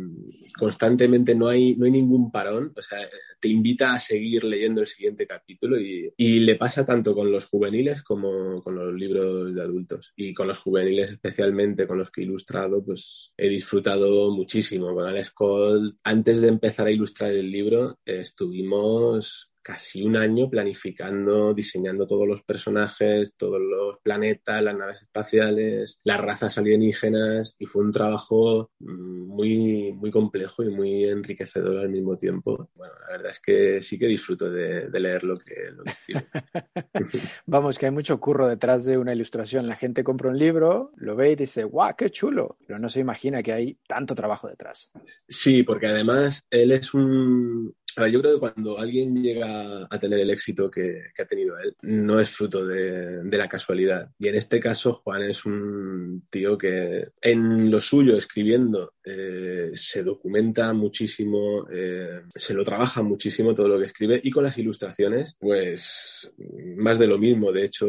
constantemente 0.58 1.34
no 1.34 1.48
hay, 1.48 1.76
no 1.76 1.86
hay 1.86 1.92
ningún 1.92 2.30
parón, 2.30 2.72
o 2.76 2.82
sea, 2.82 2.98
te 3.42 3.48
invita 3.48 3.92
a 3.92 3.98
seguir 3.98 4.44
leyendo 4.44 4.80
el 4.80 4.86
siguiente 4.86 5.26
capítulo 5.26 5.78
y, 5.78 6.14
y 6.16 6.38
le 6.40 6.54
pasa 6.54 6.84
tanto 6.84 7.12
con 7.12 7.32
los 7.32 7.46
juveniles 7.46 8.02
como 8.02 8.62
con 8.62 8.76
los 8.76 8.94
libros 8.94 9.52
de 9.52 9.60
adultos. 9.60 10.12
Y 10.16 10.32
con 10.32 10.46
los 10.46 10.60
juveniles 10.60 11.10
especialmente, 11.10 11.86
con 11.86 11.98
los 11.98 12.10
que 12.10 12.20
he 12.20 12.24
ilustrado, 12.24 12.84
pues 12.84 13.32
he 13.36 13.48
disfrutado 13.48 14.30
muchísimo 14.30 14.94
con 14.94 15.06
Alex 15.06 15.32
Colt. 15.32 15.98
Antes 16.04 16.40
de 16.40 16.48
empezar 16.48 16.86
a 16.86 16.92
ilustrar 16.92 17.32
el 17.32 17.50
libro, 17.50 17.98
eh, 18.06 18.20
estuvimos 18.20 19.51
casi 19.62 20.02
un 20.02 20.16
año 20.16 20.50
planificando, 20.50 21.54
diseñando 21.54 22.06
todos 22.06 22.26
los 22.26 22.42
personajes, 22.42 23.34
todos 23.36 23.60
los 23.60 23.98
planetas, 23.98 24.62
las 24.62 24.76
naves 24.76 25.02
espaciales, 25.02 26.00
las 26.04 26.20
razas 26.20 26.58
alienígenas 26.58 27.56
y 27.58 27.66
fue 27.66 27.82
un 27.82 27.92
trabajo 27.92 28.70
muy, 28.80 29.92
muy 29.92 30.10
complejo 30.10 30.62
y 30.62 30.70
muy 30.70 31.04
enriquecedor 31.04 31.78
al 31.78 31.88
mismo 31.88 32.16
tiempo. 32.16 32.70
Bueno, 32.74 32.94
la 33.06 33.12
verdad 33.12 33.32
es 33.32 33.40
que 33.40 33.82
sí 33.82 33.98
que 33.98 34.06
disfruto 34.06 34.50
de, 34.50 34.88
de 34.88 35.00
leer 35.00 35.24
lo 35.24 35.34
que, 35.36 35.70
lo 35.70 35.84
que 35.84 35.92
Vamos, 37.46 37.78
que 37.78 37.86
hay 37.86 37.92
mucho 37.92 38.18
curro 38.20 38.48
detrás 38.48 38.84
de 38.84 38.98
una 38.98 39.12
ilustración. 39.12 39.66
La 39.66 39.76
gente 39.76 40.04
compra 40.04 40.30
un 40.30 40.38
libro, 40.38 40.92
lo 40.96 41.16
ve 41.16 41.32
y 41.32 41.36
dice, 41.36 41.64
guau, 41.64 41.94
qué 41.96 42.10
chulo, 42.10 42.58
pero 42.66 42.78
no 42.78 42.88
se 42.88 43.00
imagina 43.00 43.42
que 43.42 43.52
hay 43.52 43.78
tanto 43.86 44.14
trabajo 44.14 44.48
detrás. 44.48 44.90
Sí, 45.28 45.62
porque 45.62 45.86
además 45.86 46.44
él 46.50 46.72
es 46.72 46.94
un 46.94 47.74
Yo 47.96 48.20
creo 48.20 48.34
que 48.34 48.40
cuando 48.40 48.78
alguien 48.78 49.22
llega 49.22 49.86
a 49.88 49.98
tener 49.98 50.20
el 50.20 50.30
éxito 50.30 50.70
que, 50.70 51.12
ha 51.18 51.24
tenido 51.24 51.58
él, 51.58 51.76
no 51.82 52.20
es 52.20 52.30
fruto 52.30 52.66
de, 52.66 53.22
la 53.24 53.48
casualidad. 53.48 54.10
Y 54.18 54.28
en 54.28 54.34
este 54.34 54.60
caso, 54.60 55.00
Juan 55.04 55.22
es 55.22 55.44
un 55.44 56.26
tío 56.30 56.56
que 56.56 57.08
en 57.20 57.70
lo 57.70 57.80
suyo, 57.80 58.16
escribiendo, 58.16 58.94
eh, 59.04 59.70
se 59.74 60.02
documenta 60.02 60.72
muchísimo, 60.72 61.66
eh, 61.72 62.22
se 62.34 62.54
lo 62.54 62.64
trabaja 62.64 63.02
muchísimo 63.02 63.54
todo 63.54 63.68
lo 63.68 63.78
que 63.78 63.86
escribe 63.86 64.20
y 64.22 64.30
con 64.30 64.44
las 64.44 64.58
ilustraciones, 64.58 65.36
pues 65.38 66.30
más 66.76 66.98
de 66.98 67.06
lo 67.06 67.18
mismo. 67.18 67.52
De 67.52 67.64
hecho, 67.64 67.86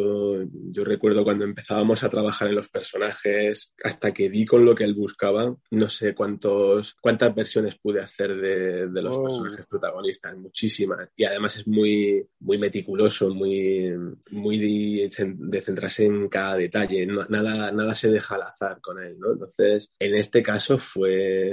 yo 0.51 0.83
recuerdo 0.83 1.23
cuando 1.23 1.43
empezábamos 1.43 2.03
a 2.03 2.09
trabajar 2.09 2.47
en 2.47 2.55
los 2.55 2.69
personajes, 2.69 3.73
hasta 3.83 4.11
que 4.11 4.29
di 4.29 4.45
con 4.45 4.65
lo 4.65 4.73
que 4.73 4.83
él 4.83 4.95
buscaba, 4.95 5.55
no 5.71 5.89
sé 5.89 6.15
cuántos, 6.15 6.95
cuántas 6.99 7.33
versiones 7.35 7.75
pude 7.75 8.01
hacer 8.01 8.35
de, 8.35 9.01
los 9.01 9.17
oh. 9.17 9.23
personajes 9.23 9.67
protagonistas, 9.67 10.35
muchísimas. 10.37 11.09
Y 11.15 11.25
además 11.25 11.57
es 11.57 11.67
muy, 11.67 12.25
muy 12.39 12.57
meticuloso, 12.57 13.29
muy, 13.29 13.93
muy 14.31 14.57
de, 14.57 15.61
centrarse 15.61 16.05
en 16.05 16.27
cada 16.27 16.57
detalle. 16.57 17.05
nada, 17.05 17.71
nada 17.71 17.93
se 17.93 18.09
deja 18.09 18.35
al 18.35 18.43
azar 18.43 18.79
con 18.81 18.99
él, 18.99 19.17
¿no? 19.19 19.33
Entonces, 19.33 19.91
en 19.99 20.15
este 20.15 20.41
caso 20.41 20.77
fue, 20.77 21.02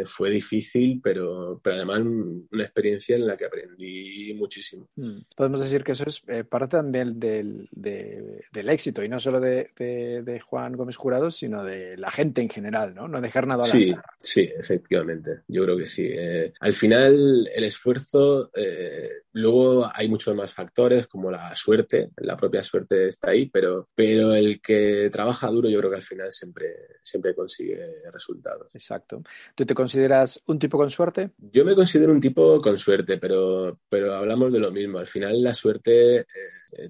fue 0.04 0.30
difícil, 0.30 1.00
pero, 1.02 1.60
pero 1.62 1.76
además 1.76 2.00
una 2.00 2.62
experiencia 2.62 3.16
en 3.16 3.26
la 3.26 3.36
que 3.36 3.46
aprendí 3.46 4.34
muchísimo. 4.34 4.88
Hmm. 4.96 5.20
Podemos 5.36 5.60
decir 5.60 5.84
que 5.84 5.92
eso 5.92 6.04
es 6.06 6.22
eh, 6.28 6.44
parte 6.44 6.76
también 6.76 7.18
del, 7.18 7.68
del, 7.70 8.68
éxito, 8.68 9.02
y 9.02 9.08
no 9.08 9.18
solo 9.18 9.40
de, 9.40 9.70
de, 9.76 10.40
Juan 10.40 10.74
Gómez 10.74 10.96
Jurado, 10.96 11.30
sino 11.30 11.64
de 11.64 11.96
la 11.96 12.10
gente 12.10 12.40
en 12.40 12.48
general, 12.48 12.94
¿no? 12.94 13.08
No 13.08 13.20
dejar 13.20 13.46
nada 13.46 13.64
al 13.64 13.70
sí, 13.70 13.92
azar. 13.92 14.04
Sí, 14.20 14.48
efectivamente. 14.56 15.42
Yo 15.48 15.64
creo 15.64 15.76
que 15.76 15.86
sí. 15.86 16.08
Eh, 16.10 16.52
al 16.60 16.74
final, 16.74 17.48
el 17.52 17.64
esfuerzo, 17.64 18.50
eh, 18.54 19.08
luego 19.32 19.88
hay 19.92 20.08
muchos 20.08 20.34
más 20.34 20.52
factores, 20.52 21.06
como 21.06 21.30
la 21.30 21.54
suerte, 21.56 22.10
la 22.16 22.36
propia 22.36 22.62
suerte 22.62 23.08
está 23.08 23.30
ahí, 23.30 23.46
pero, 23.46 23.88
pero 23.94 24.34
el 24.34 24.60
que 24.60 25.08
trabaja 25.10 25.48
duro, 25.48 25.68
yo 25.68 25.78
creo 25.78 25.90
que 25.90 25.96
al 25.96 26.02
final 26.02 26.30
siempre, 26.30 26.66
siempre 27.02 27.34
consigue 27.34 28.10
resultados. 28.12 28.68
Exacto. 28.74 29.22
¿Tú 29.54 29.64
te 29.66 29.74
consideras 29.74 30.42
un 30.46 30.58
tipo 30.58 30.78
con 30.78 30.90
suerte? 30.90 31.30
Yo 31.52 31.64
me 31.64 31.74
considero 31.74 32.12
un 32.12 32.20
tipo 32.20 32.60
con 32.60 32.78
suerte, 32.78 33.18
pero, 33.18 33.78
pero 33.88 34.14
hablamos 34.14 34.52
de 34.52 34.60
lo 34.60 34.70
mismo. 34.70 34.98
Al 34.98 35.06
final, 35.06 35.42
la 35.42 35.54
suerte. 35.54 36.20
Eh, 36.20 36.26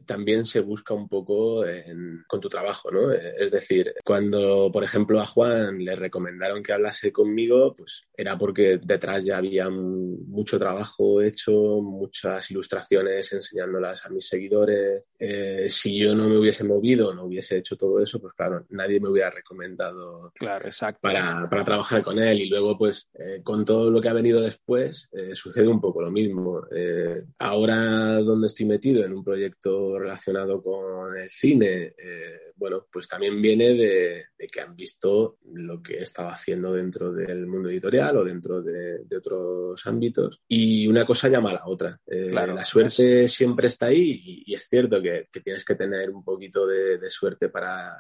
también 0.05 0.45
se 0.45 0.61
busca 0.61 0.95
un 0.95 1.09
poco 1.09 1.65
con 2.27 2.41
tu 2.41 2.49
trabajo, 2.49 2.91
¿no? 2.91 3.13
Eh, 3.13 3.35
es 3.39 3.51
decir, 3.51 3.95
cuando, 4.05 4.71
por 4.73 4.85
ejemplo, 4.85 5.21
a 5.21 5.27
Juan 5.27 5.79
le 5.79 5.97
recomendaron 5.97 6.63
que 6.63 6.73
hablase 6.73 7.13
conmigo, 7.13 7.75
pues 7.75 8.05
era 8.17 8.37
porque 8.37 8.81
detrás 8.83 9.25
ya 9.25 9.39
había 9.39 9.69
mucho 9.71 10.59
trabajo 10.59 11.21
hecho, 11.23 11.53
muchas 11.83 12.51
ilustraciones 12.51 13.33
enseñándolas 13.33 14.05
a 14.05 14.11
mis 14.11 14.27
seguidores. 14.27 15.05
Eh, 15.19 15.67
si 15.69 15.99
yo 15.99 16.15
no 16.15 16.29
me 16.29 16.39
hubiese 16.39 16.65
movido, 16.65 17.15
no 17.15 17.25
hubiese 17.25 17.59
hecho 17.59 17.77
todo 17.77 18.01
eso, 18.01 18.21
pues 18.21 18.33
claro, 18.33 18.67
nadie 18.71 19.01
me 19.01 19.09
hubiera 19.09 19.31
recomendado 19.31 20.33
claro, 20.35 20.67
exacto. 20.67 21.01
Para, 21.03 21.49
para 21.49 21.65
trabajar 21.65 22.03
con 22.03 22.19
él. 22.19 22.41
Y 22.41 22.49
luego, 22.49 22.77
pues, 22.77 23.09
con 23.43 23.65
todo 23.65 23.91
lo 23.91 24.01
que 24.01 24.09
ha 24.09 24.15
venido 24.15 24.41
después, 24.41 25.09
sucede 25.35 25.69
un 25.69 25.81
poco 25.81 26.03
lo 26.03 26.11
mismo. 26.11 26.63
ahora 27.39 28.21
donde 28.21 28.47
estoy 28.47 28.67
metido 28.67 29.05
en 29.05 29.13
un 29.13 29.25
proyecto 29.25 29.70
relacionado 29.99 30.63
con 30.63 31.17
el 31.17 31.29
cine, 31.29 31.95
eh, 31.97 32.50
bueno, 32.61 32.87
pues 32.93 33.09
también 33.09 33.41
viene 33.41 33.73
de, 33.73 34.27
que 34.53 34.61
han 34.61 34.77
visto 34.77 35.39
lo 35.55 35.83
que 35.83 36.03
estaba 36.03 36.35
haciendo 36.35 36.75
dentro 36.75 37.11
del 37.11 37.47
mundo 37.47 37.71
editorial 37.71 38.19
o 38.19 38.25
dentro 38.25 38.61
de, 38.61 39.01
otros 39.17 39.87
ámbitos 39.87 40.41
y 40.47 40.87
una 40.87 41.05
cosa 41.05 41.29
llama 41.29 41.51
a 41.51 41.55
la 41.55 41.67
otra. 41.67 41.99
Eh, 42.07 42.31
la 42.31 42.65
suerte 42.65 43.27
siempre 43.29 43.69
está 43.69 43.87
ahí 43.87 44.45
y, 44.47 44.55
es 44.55 44.69
cierto 44.69 45.01
que, 45.01 45.29
tienes 45.43 45.65
que 45.65 45.75
tener 45.75 46.11
un 46.11 46.23
poquito 46.23 46.67
de, 46.67 46.99
suerte 47.09 47.49
para, 47.49 47.97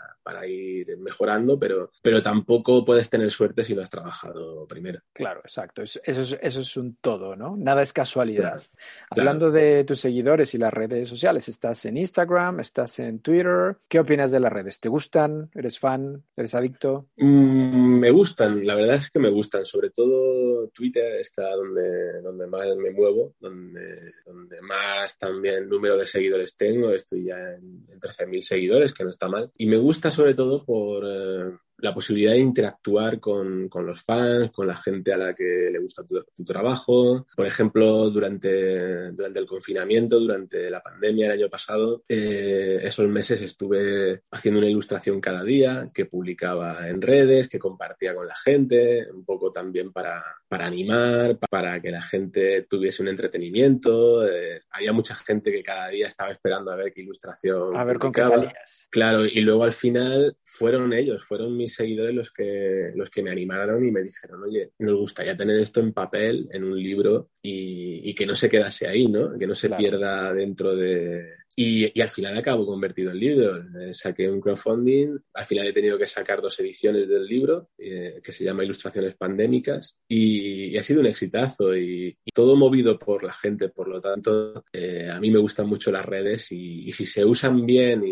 ir 0.46 0.96
mejorando, 0.99 1.59
pero, 1.59 1.90
pero 2.03 2.20
tampoco 2.23 2.85
puedes 2.85 3.09
tener 3.09 3.31
suerte 3.31 3.64
si 3.64 3.75
no 3.75 3.83
has 3.83 3.90
trabajado 3.90 4.66
primero. 4.66 5.01
Claro, 5.14 5.40
exacto. 5.40 5.83
Eso 5.83 6.01
es, 6.05 6.38
eso 6.40 6.61
es 6.61 6.77
un 6.77 6.96
todo, 6.96 7.35
¿no? 7.35 7.57
Nada 7.57 7.83
es 7.83 7.92
casualidad. 7.94 8.62
Hablando 9.09 9.51
de 9.51 9.85
tus 9.85 10.01
seguidores 10.01 10.55
y 10.55 10.59
las 10.59 10.73
redes 10.73 11.09
sociales, 11.09 11.49
estás 11.49 11.85
en 11.87 11.96
Instagram, 11.96 12.61
estás 12.61 12.99
en 12.99 13.20
Twitter. 13.20 13.77
¿Qué 13.88 13.99
opinas 13.99 14.31
de 14.31 14.49
redes? 14.50 14.80
¿Te 14.80 14.88
gustan? 14.88 15.50
¿Eres 15.54 15.78
fan? 15.78 16.24
¿Eres 16.36 16.54
adicto? 16.54 17.08
Mm, 17.16 17.98
me 17.98 18.10
gustan, 18.10 18.66
la 18.66 18.74
verdad 18.74 18.96
es 18.96 19.10
que 19.10 19.18
me 19.18 19.30
gustan. 19.30 19.64
Sobre 19.64 19.90
todo 19.90 20.68
Twitter 20.68 21.14
está 21.20 21.54
donde, 21.54 22.20
donde 22.22 22.46
más 22.46 22.66
me 22.76 22.90
muevo, 22.90 23.34
donde, 23.40 24.12
donde 24.24 24.60
más 24.62 25.18
también 25.18 25.68
número 25.68 25.96
de 25.96 26.06
seguidores 26.06 26.56
tengo. 26.56 26.90
Estoy 26.90 27.24
ya 27.24 27.38
en, 27.38 27.86
en 27.88 28.00
13.000 28.00 28.40
seguidores, 28.42 28.92
que 28.92 29.04
no 29.04 29.10
está 29.10 29.28
mal. 29.28 29.50
Y 29.56 29.66
me 29.66 29.76
gusta 29.76 30.10
sobre 30.10 30.34
todo 30.34 30.64
por... 30.64 31.04
Eh, 31.06 31.56
la 31.83 31.95
posibilidad 31.95 32.33
de 32.33 32.38
interactuar 32.38 33.21
con, 33.21 33.69
con, 33.69 33.87
los 33.87 34.03
fans, 34.03 34.51
con 34.53 34.66
la 34.66 34.77
gente 34.77 35.12
a 35.12 35.16
la 35.16 35.33
que 35.33 35.69
le 35.73 35.79
gusta 35.79 36.05
tu, 36.07 36.45
trabajo. 36.45 37.27
Por 37.37 37.47
ejemplo, 37.47 38.11
durante, 38.11 39.12
durante 39.12 39.38
el 39.38 39.47
confinamiento, 39.47 40.19
durante 40.19 40.71
la 40.71 40.83
pandemia 40.83 41.27
el 41.27 41.33
año 41.33 41.49
pasado, 41.49 42.03
eh, 42.09 42.81
esos 42.83 43.09
meses 43.09 43.43
estuve 43.43 44.23
haciendo 44.31 44.59
una 44.59 44.69
ilustración 44.69 45.21
cada 45.21 45.45
día 45.45 45.87
que 45.93 46.07
publicaba 46.07 46.88
en 46.88 47.01
redes, 47.01 47.49
que 47.49 47.59
compartía 47.59 48.14
con 48.14 48.27
la 48.27 48.37
gente, 48.37 49.07
un 49.12 49.25
poco 49.25 49.53
también 49.53 49.93
para, 49.93 50.25
para 50.49 50.66
animar, 50.66 51.38
para 51.38 51.81
que 51.81 51.90
la 51.90 52.03
gente 52.03 52.66
tuviese 52.69 53.03
un 53.03 53.09
entretenimiento. 53.09 54.27
Eh, 54.27 54.62
había 54.71 54.93
mucha 54.93 55.14
gente 55.14 55.53
que 55.53 55.62
cada 55.62 55.88
día 55.88 56.09
estaba 56.09 56.31
esperando 56.31 56.71
a 56.71 56.77
ver 56.77 56.93
qué 56.93 57.03
ilustración. 57.03 57.77
A 57.77 57.85
ver 57.85 57.99
con 57.99 58.12
qué 58.12 58.23
salías. 58.23 58.88
Claro, 58.90 59.25
y 59.27 59.40
luego 59.40 59.64
al 59.64 59.73
final 59.73 60.37
fueron 60.43 60.93
ellos, 60.93 61.25
fueron 61.25 61.57
mis 61.57 61.69
seguidores 61.74 62.14
los 62.14 62.30
que, 62.30 62.92
los 62.94 63.11
que 63.11 63.22
me 63.22 63.30
animaron 63.30 63.87
y 63.87 63.90
me 63.90 64.02
dijeron, 64.02 64.42
oye, 64.42 64.70
nos 64.78 64.98
gustaría 64.98 65.37
tener 65.37 65.59
esto 65.61 65.80
en 65.80 65.92
papel, 65.92 66.48
en 66.52 66.64
un 66.64 66.80
libro, 66.80 67.30
y, 67.42 68.14
que 68.14 68.26
no 68.26 68.35
se 68.35 68.50
quedase 68.50 68.87
ahí, 68.87 69.06
¿no? 69.06 69.33
Que 69.33 69.46
no 69.46 69.54
se 69.54 69.70
pierda 69.70 70.33
dentro 70.35 70.76
de, 70.76 71.39
y, 71.56 72.00
al 72.00 72.08
final 72.08 72.36
acabo 72.36 72.66
convertido 72.66 73.10
en 73.10 73.18
libro. 73.18 73.62
Saqué 73.92 74.30
un 74.30 74.40
crowdfunding, 74.40 75.18
al 75.34 75.44
final 75.44 75.66
he 75.66 75.72
tenido 75.72 75.98
que 75.98 76.06
sacar 76.06 76.40
dos 76.40 76.58
ediciones 76.60 77.08
del 77.08 77.26
libro, 77.26 77.70
eh, 77.76 78.20
que 78.22 78.32
se 78.32 78.44
llama 78.44 78.64
Ilustraciones 78.64 79.14
Pandémicas, 79.16 79.98
y, 80.08 80.76
ha 80.76 80.82
sido 80.82 81.00
un 81.00 81.06
exitazo. 81.06 81.76
Y, 81.76 82.16
todo 82.32 82.56
movido 82.56 82.98
por 82.98 83.24
la 83.24 83.32
gente. 83.32 83.68
Por 83.68 83.88
lo 83.88 84.00
tanto, 84.00 84.64
eh, 84.72 85.08
a 85.10 85.18
mí 85.20 85.30
me 85.30 85.38
gustan 85.38 85.66
mucho 85.66 85.90
las 85.90 86.04
redes. 86.04 86.50
Y, 86.52 86.90
si 86.92 87.04
se 87.04 87.24
usan 87.24 87.66
bien 87.66 88.02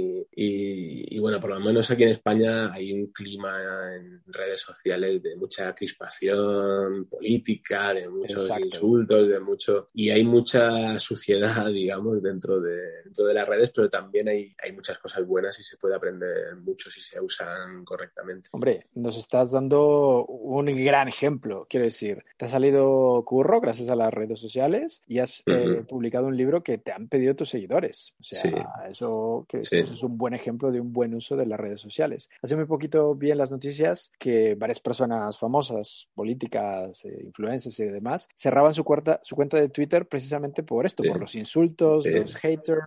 y, 0.41 1.19
bueno, 1.19 1.41
por 1.41 1.51
lo 1.51 1.61
menos 1.61 1.91
aquí 1.91 2.05
en 2.05 2.11
España 2.11 2.73
hay 2.73 2.93
un 2.93 3.09
clima 3.13 3.95
en 3.97 4.23
redes 4.27 4.61
sociales 4.61 5.23
de 5.23 5.37
mucha 5.37 5.75
crispación 5.75 7.07
política, 7.09 7.95
de 7.95 8.09
muchos 8.09 8.49
insultos, 8.63 9.29
de 9.29 9.41
mucho... 9.41 9.89
Y 9.95 10.11
hay 10.11 10.25
mucha 10.25 10.99
suciedad, 10.99 11.67
digamos, 11.73 12.23
dentro 12.23 12.61
de, 12.61 13.03
dentro 13.05 13.25
de 13.27 13.28
las 13.35 13.49
redes, 13.49 13.71
pero 13.75 13.89
también 13.89 14.29
hay, 14.29 14.55
hay 14.63 14.73
muchas 14.73 14.99
cosas 14.99 15.27
buenas 15.27 15.59
y 15.59 15.63
se 15.63 15.77
puede 15.77 15.95
aprender 15.95 16.57
mucho 16.57 16.91
si 16.91 17.01
se 17.01 17.21
usan 17.21 17.85
correctamente. 17.85 18.49
Hombre, 18.53 18.87
nos 18.95 19.17
estás 19.17 19.53
dando 19.53 20.25
un 20.27 20.67
gran 20.67 21.09
ejemplo, 21.09 21.67
quiero 21.69 21.85
decir, 21.85 22.25
te 22.37 22.45
ha 22.45 22.49
salido 22.49 23.23
curro 23.25 23.61
gracias 23.61 23.89
a 23.89 23.97
las 23.97 24.13
redes 24.13 24.41
sociales 24.41 25.03
y 25.07 25.19
has 25.19 25.43
eh, 25.47 25.85
publicado 25.89 26.27
un 26.27 26.37
libro 26.37 26.63
que 26.63 26.79
te 26.79 26.93
han 26.93 27.09
pedido 27.09 27.35
tus 27.35 27.51
seguidores. 27.51 28.15
O 28.21 28.25
sea, 28.25 28.89
eso, 28.91 29.47
que 29.49 29.61
es 29.61 30.03
un 30.03 30.19
buen 30.19 30.35
ejemplo 30.35 30.71
de 30.71 30.81
un 30.81 30.93
buen 30.93 31.15
uso 31.15 31.37
de 31.37 31.47
las 31.47 31.59
redes 31.59 31.81
sociales. 31.81 32.29
Hace 32.43 32.57
muy 32.57 32.67
poquito 32.67 33.15
vi 33.15 33.31
en 33.31 33.39
las 33.39 33.51
noticias 33.51 34.13
que 34.19 34.55
varias 34.55 34.81
personas 34.81 35.39
famosas, 35.39 36.09
políticas, 36.15 37.05
eh, 37.05 37.23
influencers 37.25 37.79
y 37.81 37.85
demás, 37.87 38.29
cerraban 38.35 38.73
su 38.73 38.85
cuenta, 38.85 39.21
su 39.23 39.37
cuenta 39.37 39.59
de 39.59 39.69
Twitter 39.69 40.07
precisamente 40.07 40.63
por 40.63 40.87
esto, 40.87 41.03
por 41.03 41.21
los 41.21 41.35
insultos, 41.35 42.07
los 42.07 42.37
haters, 42.37 42.87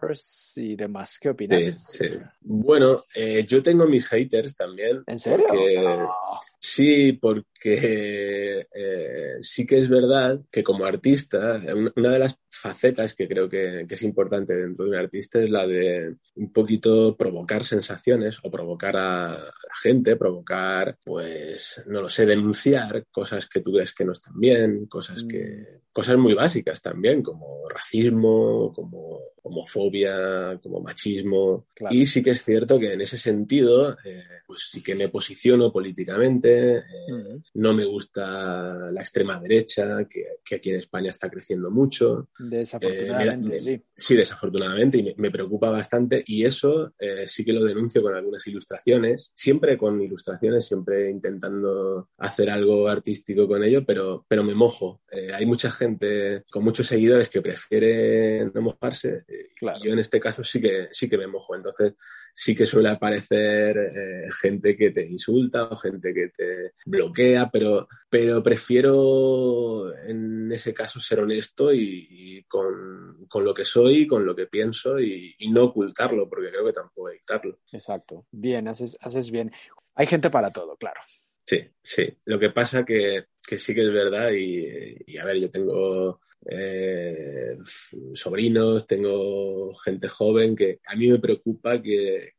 y 0.56 0.76
demás. 0.76 1.18
¿Qué 1.20 1.30
opinas? 1.30 1.82
Sí, 1.86 2.06
Bueno, 2.42 3.00
eh, 3.16 3.46
yo 3.48 3.62
tengo 3.62 3.86
mis 3.86 4.08
haters 4.08 4.56
también. 4.56 5.04
¿En 5.08 5.20
serio? 5.20 5.48
Sí, 6.60 7.14
porque 7.14 8.68
eh, 8.74 9.36
sí 9.40 9.66
que 9.66 9.78
es 9.78 9.90
verdad 9.90 10.40
que 10.52 10.64
como 10.64 10.86
artista, 10.86 11.62
una 11.96 12.12
de 12.12 12.20
las 12.20 12.38
facetas 12.50 13.16
que 13.16 13.28
creo 13.28 13.50
que, 13.50 13.86
es 13.90 14.04
importante 14.04 14.56
dentro 14.56 14.86
de 14.86 14.92
un 14.92 14.98
artista 14.98 15.40
es 15.40 15.50
la 15.50 15.66
de 15.66 16.16
un 16.36 16.52
poquito 16.52 17.16
provocar 17.16 17.64
sensaciones 17.64 18.40
o 18.44 18.52
provocar 18.52 18.98
a 18.98 19.30
la 19.30 19.76
gente, 19.82 20.16
provocar, 20.16 20.98
pues, 21.04 21.82
no 21.88 22.02
lo 22.02 22.10
sé, 22.10 22.26
denunciar 22.26 23.06
cosas 23.10 23.48
que 23.48 23.62
tú 23.62 23.74
ves 23.74 23.94
que 23.94 24.06
no 24.06 24.12
están 24.12 24.40
bien, 24.40 24.86
cosas 24.86 25.24
que, 25.24 25.40
mm. 25.40 25.91
Cosas 25.92 26.18
muy 26.18 26.34
básicas 26.34 26.82
también, 26.82 27.22
como 27.22 27.68
racismo, 27.70 28.72
como 28.74 29.20
homofobia, 29.44 30.60
como 30.62 30.82
machismo. 30.82 31.68
Y 31.90 32.06
sí 32.06 32.22
que 32.22 32.32
es 32.32 32.44
cierto 32.44 32.80
que 32.80 32.94
en 32.94 33.02
ese 33.02 33.18
sentido, 33.18 33.98
eh, 34.06 34.24
pues 34.46 34.70
sí 34.72 34.82
que 34.82 34.96
me 34.96 35.10
posiciono 35.10 35.72
políticamente, 35.72 36.78
eh, 36.78 36.84
no 37.56 37.74
me 37.74 37.86
gusta 37.86 38.92
la 38.92 39.02
extrema 39.02 39.40
derecha, 39.40 40.08
que, 40.08 40.56
aquí 40.56 40.70
en 40.70 40.80
España 40.80 41.12
está 41.12 41.30
creciendo 41.30 41.72
mucho. 41.72 42.30
Desafortunadamente, 42.38 43.60
sí. 43.60 43.84
Sí, 43.96 44.16
desafortunadamente, 44.16 44.98
y 44.98 45.16
me, 45.18 45.32
preocupa 45.32 45.70
bastante, 45.70 46.24
y 46.26 46.44
eso 46.44 46.94
sí 47.26 47.46
que 47.46 47.54
lo 47.54 47.64
denuncio 47.64 48.02
con 48.02 48.16
algunas 48.16 48.46
ilustraciones, 48.48 49.32
siempre 49.34 49.78
con 49.78 50.02
ilustraciones, 50.02 50.68
siempre 50.68 51.10
intentando 51.10 52.10
hacer 52.18 52.50
algo 52.50 52.88
artístico 52.88 53.48
con 53.48 53.64
ello, 53.64 53.86
pero, 53.86 54.26
pero 54.28 54.44
me 54.44 54.54
mojo. 54.54 55.02
hay 55.34 55.46
mucha 55.46 55.72
gente 55.82 56.44
con 56.52 56.64
muchos 56.64 56.88
seguidores 56.88 57.30
que 57.30 57.42
prefiere 57.42 58.46
no 58.54 58.62
mojarse 58.62 59.24
y 59.28 59.88
yo 59.88 59.94
en 59.94 60.00
este 60.00 60.20
caso 60.20 60.44
sí 60.44 60.62
que, 60.62 60.88
sí 60.92 61.10
que 61.10 61.18
me 61.18 61.28
mojo. 61.28 61.56
Entonces 61.56 61.94
sí 62.34 62.56
que 62.56 62.66
suele 62.66 62.90
aparecer 62.90 63.78
eh, 63.78 64.30
gente 64.42 64.76
que 64.76 64.92
te 64.92 65.06
insulta 65.06 65.64
o 65.64 65.76
gente 65.76 66.14
que 66.14 66.30
te 66.30 66.74
bloquea, 66.86 67.50
pero, 67.52 67.88
pero 68.10 68.42
prefiero 68.44 69.94
en 70.06 70.52
ese 70.52 70.74
caso 70.74 71.00
ser 71.00 71.20
honesto 71.20 71.74
y, 71.74 72.44
con, 72.48 73.26
con, 73.28 73.46
lo 73.46 73.54
que 73.54 73.66
soy, 73.66 74.08
con 74.08 74.26
lo 74.26 74.36
que 74.36 74.48
pienso 74.48 75.00
y, 75.00 75.36
no 75.52 75.66
ocultarlo, 75.66 76.30
porque 76.30 76.50
creo 76.50 76.66
que 76.66 76.74
tampoco 76.74 77.10
evitarlo. 77.10 77.60
Exacto. 77.74 78.26
Bien, 78.32 78.68
haces, 78.68 78.98
haces 79.02 79.30
bien. 79.32 79.52
Hay 79.96 80.08
gente 80.08 80.30
para 80.30 80.52
todo, 80.52 80.78
claro. 80.78 81.02
Sí, 81.46 81.60
sí. 81.84 82.08
Lo 82.26 82.40
que 82.40 82.50
pasa 82.52 82.86
que, 82.86 83.26
que 83.46 83.58
sí 83.58 83.74
que 83.74 83.82
es 83.86 83.92
verdad 83.94 84.32
y, 84.32 85.18
a 85.18 85.26
ver, 85.26 85.38
yo 85.40 85.52
tengo 85.52 86.22
eh, 86.50 87.58
sobrinos, 88.14 88.88
tengo 88.88 89.74
gente 89.76 90.08
joven 90.08 90.56
que 90.56 90.80
a 90.88 90.96
mí 90.96 91.10
me 91.10 91.20
preocupa 91.20 91.82
que, 91.82 92.34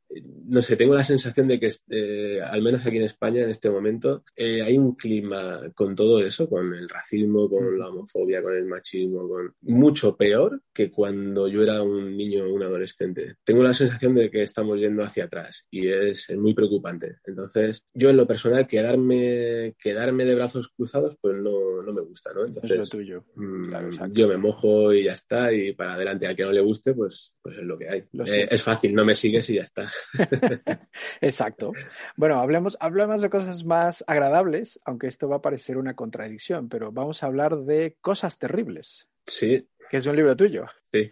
no 0.47 0.63
sé, 0.63 0.77
tengo 0.77 0.95
la 0.95 1.05
sensación 1.05 1.49
de 1.49 1.59
que, 1.59 1.71
eh, 1.91 2.41
al 2.43 2.63
menos 2.63 2.85
aquí 2.85 2.97
en 2.97 3.05
España 3.05 3.43
en 3.43 3.51
este 3.51 3.71
momento, 3.71 4.25
eh, 4.37 4.63
hay 4.63 4.77
un 4.77 4.95
clima 4.95 5.61
con 5.75 5.95
todo 5.95 6.21
eso, 6.25 6.49
con 6.49 6.75
el 6.75 6.89
racismo, 6.89 7.49
con 7.49 7.79
la 7.79 7.89
homofobia, 7.89 8.43
con 8.43 8.55
el 8.55 8.67
machismo, 8.67 9.29
con 9.29 9.55
mucho 9.63 10.17
peor 10.17 10.61
que 10.73 10.91
cuando 10.91 11.49
yo 11.49 11.63
era 11.63 11.83
un 11.83 12.17
niño 12.17 12.45
o 12.45 12.53
un 12.53 12.63
adolescente. 12.63 13.37
Tengo 13.45 13.63
la 13.63 13.75
sensación 13.75 14.15
de 14.15 14.31
que 14.31 14.43
estamos 14.43 14.79
yendo 14.79 15.03
hacia 15.03 15.25
atrás 15.25 15.67
y 15.71 15.89
es, 15.89 16.31
muy 16.37 16.55
preocupante. 16.55 17.17
Entonces, 17.25 17.85
yo 17.95 18.11
en 18.11 18.17
lo 18.17 18.27
personal, 18.27 18.67
quedarme, 18.67 19.75
quedarme 19.79 20.25
de 20.25 20.35
brazos 20.35 20.69
cruzados, 20.69 21.17
pues 21.21 21.37
no, 21.37 21.83
no 21.83 21.93
me 21.93 22.03
gusta, 22.03 22.33
¿no? 22.35 22.45
Entonces, 22.45 22.71
es 22.71 22.79
lo 22.79 22.85
tuyo. 22.85 23.25
Mm, 23.35 24.13
yo 24.13 24.29
me 24.29 24.37
mojo 24.37 24.93
y 24.93 25.05
ya 25.05 25.13
está, 25.13 25.53
y 25.53 25.73
para 25.73 25.95
adelante, 25.95 26.27
al 26.27 26.37
que 26.37 26.45
no 26.45 26.53
le 26.53 26.61
guste, 26.61 26.95
pues, 26.95 27.37
pues 27.43 27.59
es 27.59 27.65
lo 27.65 27.79
que 27.79 27.89
hay. 27.89 27.99
Eh, 28.01 28.49
es 28.51 28.63
fácil, 28.63 28.95
no 28.95 29.05
me 29.05 29.15
sigues 29.15 29.49
y 29.51 29.55
ya 29.55 29.63
está. 29.63 29.91
Exacto. 31.21 31.73
Bueno, 32.17 32.41
hablemos, 32.41 32.77
hablemos 32.81 33.23
de 33.23 33.31
cosas 33.31 33.65
más 33.65 34.05
agradables, 34.07 34.81
aunque 34.85 35.07
esto 35.07 35.29
va 35.29 35.37
a 35.37 35.43
parecer 35.43 35.77
una 35.77 35.95
contradicción, 35.95 36.69
pero 36.69 36.93
vamos 36.93 37.23
a 37.23 37.27
hablar 37.27 37.59
de 37.59 37.97
cosas 38.01 38.39
terribles. 38.39 39.09
Sí. 39.27 39.69
Que 39.91 39.99
es 39.99 40.07
un 40.07 40.17
libro 40.17 40.35
tuyo. 40.35 40.65
Sí. 40.91 41.11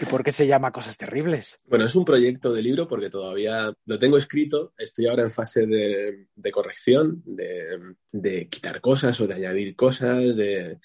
¿Y 0.00 0.04
por 0.06 0.24
qué 0.24 0.32
se 0.32 0.48
llama 0.48 0.72
Cosas 0.72 0.96
Terribles? 0.96 1.60
Bueno, 1.64 1.86
es 1.86 1.94
un 1.94 2.04
proyecto 2.04 2.52
de 2.52 2.60
libro 2.60 2.88
porque 2.88 3.08
todavía 3.08 3.72
lo 3.84 3.98
tengo 4.00 4.18
escrito. 4.18 4.74
Estoy 4.76 5.06
ahora 5.06 5.22
en 5.22 5.30
fase 5.30 5.64
de, 5.64 6.50
corrección, 6.50 7.22
de, 7.24 7.94
de, 8.10 8.48
quitar 8.48 8.80
cosas 8.80 9.20
o 9.20 9.28
de 9.28 9.34
añadir 9.34 9.76
cosas, 9.76 10.34
de, 10.34 10.80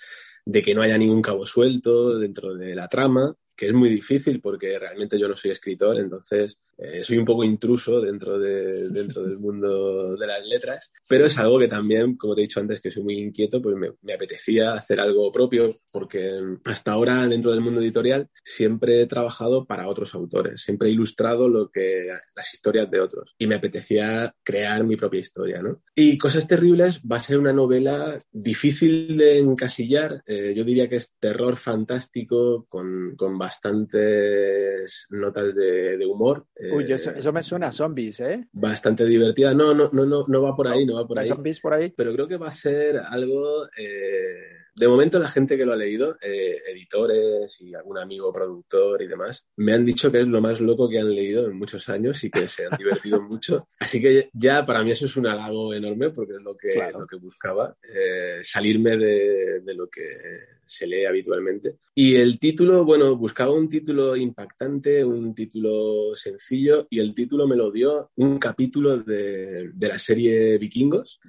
de 0.45 0.62
que 0.62 0.75
no 0.75 0.84
haya 0.84 0.99
ningún 0.99 1.23
cabo 1.23 1.47
suelto 1.47 2.19
dentro 2.19 2.53
de 2.53 2.75
la 2.75 2.88
trama 2.88 3.36
que 3.55 3.67
es 3.67 3.73
muy 3.73 3.89
difícil 3.89 4.41
porque 4.41 4.77
realmente 4.79 5.19
yo 5.19 5.27
no 5.27 5.35
soy 5.35 5.51
escritor, 5.51 5.97
entonces 5.99 6.59
eh, 6.77 7.03
soy 7.03 7.17
un 7.17 7.25
poco 7.25 7.43
intruso 7.43 8.01
dentro, 8.01 8.39
de, 8.39 8.89
dentro 8.89 9.23
del 9.23 9.38
mundo 9.38 10.15
de 10.15 10.27
las 10.27 10.45
letras, 10.45 10.91
pero 11.07 11.25
es 11.25 11.38
algo 11.38 11.60
que 11.60 11.67
también, 11.67 12.15
como 12.15 12.36
te 12.36 12.41
he 12.41 12.43
dicho 12.43 12.60
antes, 12.60 12.81
que 12.81 12.91
soy 12.91 13.03
muy 13.03 13.17
inquieto, 13.17 13.62
pues 13.62 13.75
me, 13.75 13.91
me 14.01 14.13
apetecía 14.13 14.73
hacer 14.73 14.99
algo 14.99 15.31
propio 15.31 15.75
porque 15.91 16.31
hasta 16.65 16.91
ahora 16.91 17.27
dentro 17.27 17.51
del 17.51 17.62
mundo 17.62 17.81
editorial 17.81 18.29
siempre 18.43 19.01
he 19.01 19.07
trabajado 19.07 19.65
para 19.65 19.88
otros 19.88 20.15
autores, 20.15 20.62
siempre 20.62 20.89
he 20.89 20.91
ilustrado 20.91 21.47
lo 21.47 21.69
que, 21.69 22.07
las 22.36 22.53
historias 22.53 22.89
de 22.89 22.99
otros 22.99 23.36
y 23.38 23.47
me 23.47 23.55
apetecía 23.55 24.34
crear 24.43 24.84
mi 24.84 24.95
propia 24.95 25.21
historia, 25.21 25.62
¿no? 25.62 25.81
Y 25.95 26.17
Cosas 26.17 26.47
Terribles 26.47 27.01
va 27.01 27.17
a 27.17 27.23
ser 27.23 27.38
una 27.38 27.53
novela 27.53 28.19
difícil 28.31 29.17
de 29.17 29.38
encasillar, 29.38 30.21
eh, 30.25 30.53
yo 30.55 30.63
diría 30.63 30.89
que 30.89 30.97
es 30.97 31.13
terror 31.19 31.57
fantástico 31.57 32.65
con, 32.69 33.15
con 33.15 33.38
bastantes 33.38 35.07
notas 35.10 35.53
de, 35.55 36.05
humor. 36.05 36.47
Uy, 36.73 36.91
eso, 36.91 37.34
me 37.34 37.43
suena 37.43 37.67
a 37.67 37.71
zombies, 37.71 38.19
¿eh? 38.21 38.47
Bastante 38.51 39.05
divertida. 39.05 39.53
No, 39.53 39.73
no, 39.73 39.89
no, 39.91 40.05
no, 40.05 40.25
no 40.27 40.41
va 40.41 40.55
por 40.55 40.67
ahí, 40.67 40.86
no, 40.86 40.95
va 40.95 41.07
por 41.07 41.19
ahí. 41.19 41.25
Zombies 41.25 41.60
por 41.60 41.73
ahí. 41.73 41.93
Pero 41.95 42.13
creo 42.13 42.27
que 42.27 42.38
va 42.38 42.49
a 42.49 42.53
ser 42.53 42.97
algo. 42.97 43.67
Eh, 43.77 44.62
de 44.73 44.88
momento, 44.88 45.19
la 45.19 45.27
gente 45.27 45.57
que 45.57 45.65
lo 45.65 45.73
ha 45.73 45.75
leído, 45.75 46.17
eh, 46.21 46.62
editores 46.67 47.60
y 47.60 47.75
algún 47.75 47.97
amigo 47.97 48.31
productor 48.31 49.01
y 49.01 49.07
demás, 49.07 49.45
me 49.57 49.73
han 49.73 49.86
dicho 49.86 50.12
que 50.12 50.21
es 50.21 50.27
lo 50.27 50.41
más 50.41 50.62
loco 50.62 50.89
que 50.89 50.99
han 50.99 51.13
leído 51.13 51.45
en 51.45 51.57
muchos 51.57 51.89
años 51.89 52.23
y 52.23 52.31
que 52.31 52.47
se 52.47 52.65
han 52.65 52.77
divertido 52.77 53.21
mucho. 53.21 53.67
Así 53.79 54.01
que 54.01 54.29
ya 54.34 54.65
para 54.65 54.84
mí 54.84 54.91
eso 54.91 55.05
es 55.05 55.17
un 55.17 55.27
halago 55.27 55.73
enorme 55.73 56.12
porque 56.12 56.34
es 56.34 56.41
lo 56.41 56.55
que, 56.55 56.69
lo 56.97 57.05
que 57.05 57.17
buscaba, 57.17 57.75
eh, 57.84 58.39
salirme 58.41 58.97
de, 58.97 59.60
de 59.62 59.73
lo 59.73 59.89
que 59.89 60.61
se 60.71 60.88
lee 60.88 61.05
habitualmente. 61.05 61.75
Y 61.93 62.15
el 62.15 62.39
título, 62.39 62.86
bueno, 62.86 63.15
buscaba 63.17 63.51
un 63.51 63.67
título 63.67 64.15
impactante, 64.15 65.03
un 65.03 65.36
título 65.36 66.15
sencillo, 66.15 66.88
y 66.89 66.99
el 66.99 67.13
título 67.13 67.47
me 67.47 67.57
lo 67.57 67.71
dio 67.71 68.12
un 68.15 68.39
capítulo 68.39 68.97
de, 68.97 69.71
de 69.73 69.88
la 69.88 69.99
serie 69.99 70.57
Vikingos, 70.57 71.19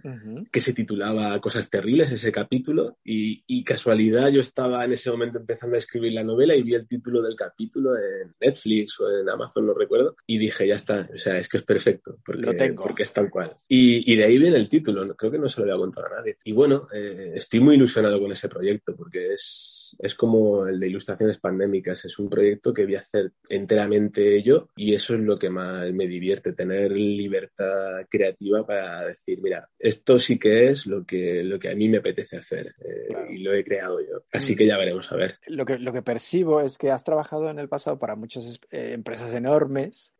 que 0.50 0.60
se 0.60 0.72
titulaba 0.72 1.40
Cosas 1.40 1.68
Terribles, 1.68 2.12
ese 2.12 2.30
capítulo, 2.30 2.98
y, 3.04 3.42
y, 3.46 3.64
casualidad 3.64 4.28
yo 4.28 4.40
estaba 4.40 4.84
en 4.84 4.92
ese 4.92 5.10
momento 5.10 5.38
empezando 5.38 5.76
a 5.76 5.78
escribir 5.78 6.12
la 6.12 6.24
novela 6.24 6.54
y 6.54 6.62
vi 6.62 6.74
el 6.74 6.86
título 6.86 7.22
del 7.22 7.34
capítulo 7.34 7.96
en 7.96 8.34
Netflix 8.40 9.00
o 9.00 9.10
en 9.10 9.28
Amazon, 9.28 9.66
no 9.66 9.74
recuerdo, 9.74 10.16
y 10.26 10.38
dije, 10.38 10.66
ya 10.66 10.76
está, 10.76 11.08
o 11.12 11.18
sea, 11.18 11.38
es 11.38 11.48
que 11.48 11.56
es 11.56 11.64
perfecto, 11.64 12.18
porque, 12.24 12.42
lo 12.42 12.54
tengo. 12.54 12.82
porque 12.82 13.02
es 13.02 13.12
tal 13.12 13.30
cual. 13.30 13.56
Y, 13.66 14.12
y, 14.12 14.16
de 14.16 14.24
ahí 14.24 14.38
viene 14.38 14.56
el 14.56 14.68
título, 14.68 15.16
creo 15.16 15.32
que 15.32 15.38
no 15.38 15.48
se 15.48 15.60
lo 15.60 15.64
había 15.64 15.80
contado 15.80 16.06
a 16.06 16.18
nadie. 16.18 16.36
Y 16.44 16.52
bueno, 16.52 16.86
eh, 16.92 17.32
estoy 17.34 17.60
muy 17.60 17.76
ilusionado 17.76 18.20
con 18.20 18.30
ese 18.30 18.48
proyecto, 18.48 18.94
porque 18.96 19.31
es, 19.32 19.96
es 19.98 20.14
como 20.14 20.66
el 20.66 20.78
de 20.80 20.88
ilustraciones 20.88 21.38
pandémicas. 21.38 22.04
Es 22.04 22.18
un 22.18 22.28
proyecto 22.28 22.72
que 22.72 22.84
voy 22.84 22.96
a 22.96 23.00
hacer 23.00 23.32
enteramente 23.48 24.42
yo 24.42 24.68
y 24.76 24.94
eso 24.94 25.14
es 25.14 25.20
lo 25.20 25.36
que 25.36 25.50
más 25.50 25.92
me 25.92 26.06
divierte, 26.06 26.52
tener 26.52 26.92
libertad 26.92 28.06
creativa 28.08 28.66
para 28.66 29.06
decir, 29.06 29.40
mira, 29.42 29.68
esto 29.78 30.18
sí 30.18 30.38
que 30.38 30.68
es 30.68 30.86
lo 30.86 31.04
que, 31.04 31.42
lo 31.42 31.58
que 31.58 31.70
a 31.70 31.74
mí 31.74 31.88
me 31.88 31.98
apetece 31.98 32.36
hacer 32.36 32.66
eh, 32.84 33.14
y 33.30 33.38
lo 33.38 33.52
he 33.52 33.64
creado 33.64 34.00
yo. 34.00 34.24
Así 34.32 34.56
que 34.56 34.66
ya 34.66 34.78
veremos 34.78 35.10
a 35.12 35.16
ver. 35.16 35.38
Lo 35.46 35.64
que, 35.64 35.78
lo 35.78 35.92
que 35.92 36.02
percibo 36.02 36.60
es 36.60 36.78
que 36.78 36.90
has 36.90 37.04
trabajado 37.04 37.50
en 37.50 37.58
el 37.58 37.68
pasado 37.68 37.98
para 37.98 38.16
muchas 38.16 38.60
eh, 38.70 38.92
empresas 38.92 39.34
enormes. 39.34 40.14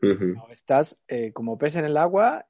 Estás 0.51 0.98
eh, 1.09 1.33
como 1.33 1.59
pez 1.59 1.77
en 1.77 1.85
el 1.85 1.96
agua 1.96 2.46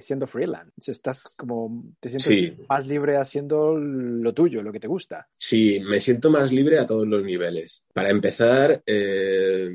siendo 0.00 0.26
freelance. 0.26 0.90
Estás 0.90 1.22
como, 1.36 1.84
te 2.00 2.08
sientes 2.08 2.68
más 2.68 2.86
libre 2.86 3.16
haciendo 3.16 3.76
lo 3.76 4.34
tuyo, 4.34 4.62
lo 4.62 4.72
que 4.72 4.80
te 4.80 4.88
gusta. 4.88 5.28
Sí, 5.36 5.80
me 5.80 5.95
siento 6.00 6.30
más 6.30 6.52
libre 6.52 6.78
a 6.78 6.86
todos 6.86 7.06
los 7.06 7.22
niveles. 7.24 7.84
Para 7.92 8.10
empezar, 8.10 8.82
eh, 8.86 9.70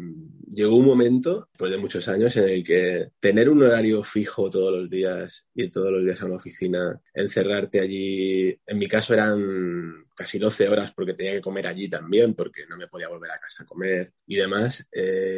llegó 0.50 0.76
un 0.76 0.86
momento, 0.86 1.48
después 1.52 1.72
de 1.72 1.78
muchos 1.78 2.08
años, 2.08 2.36
en 2.38 2.50
el 2.50 2.64
que 2.64 3.10
tener 3.20 3.50
un 3.50 3.64
horario 3.64 4.04
fijo 4.04 4.50
todos 4.50 4.72
los 4.72 4.90
días, 4.90 5.46
ir 5.56 5.72
todos 5.72 5.92
los 5.92 6.04
días 6.04 6.22
a 6.22 6.26
una 6.26 6.36
oficina, 6.36 7.02
encerrarte 7.14 7.80
allí, 7.80 8.50
en 8.66 8.78
mi 8.78 8.88
caso 8.88 9.14
eran 9.14 10.06
casi 10.16 10.38
12 10.38 10.68
horas 10.70 10.92
porque 10.92 11.14
tenía 11.14 11.34
que 11.34 11.42
comer 11.42 11.68
allí 11.68 11.90
también, 11.90 12.34
porque 12.34 12.66
no 12.68 12.78
me 12.78 12.88
podía 12.88 13.08
volver 13.08 13.32
a 13.32 13.40
casa 13.40 13.64
a 13.64 13.66
comer 13.66 14.14
y 14.28 14.36
demás, 14.36 14.86
eh, 14.92 15.31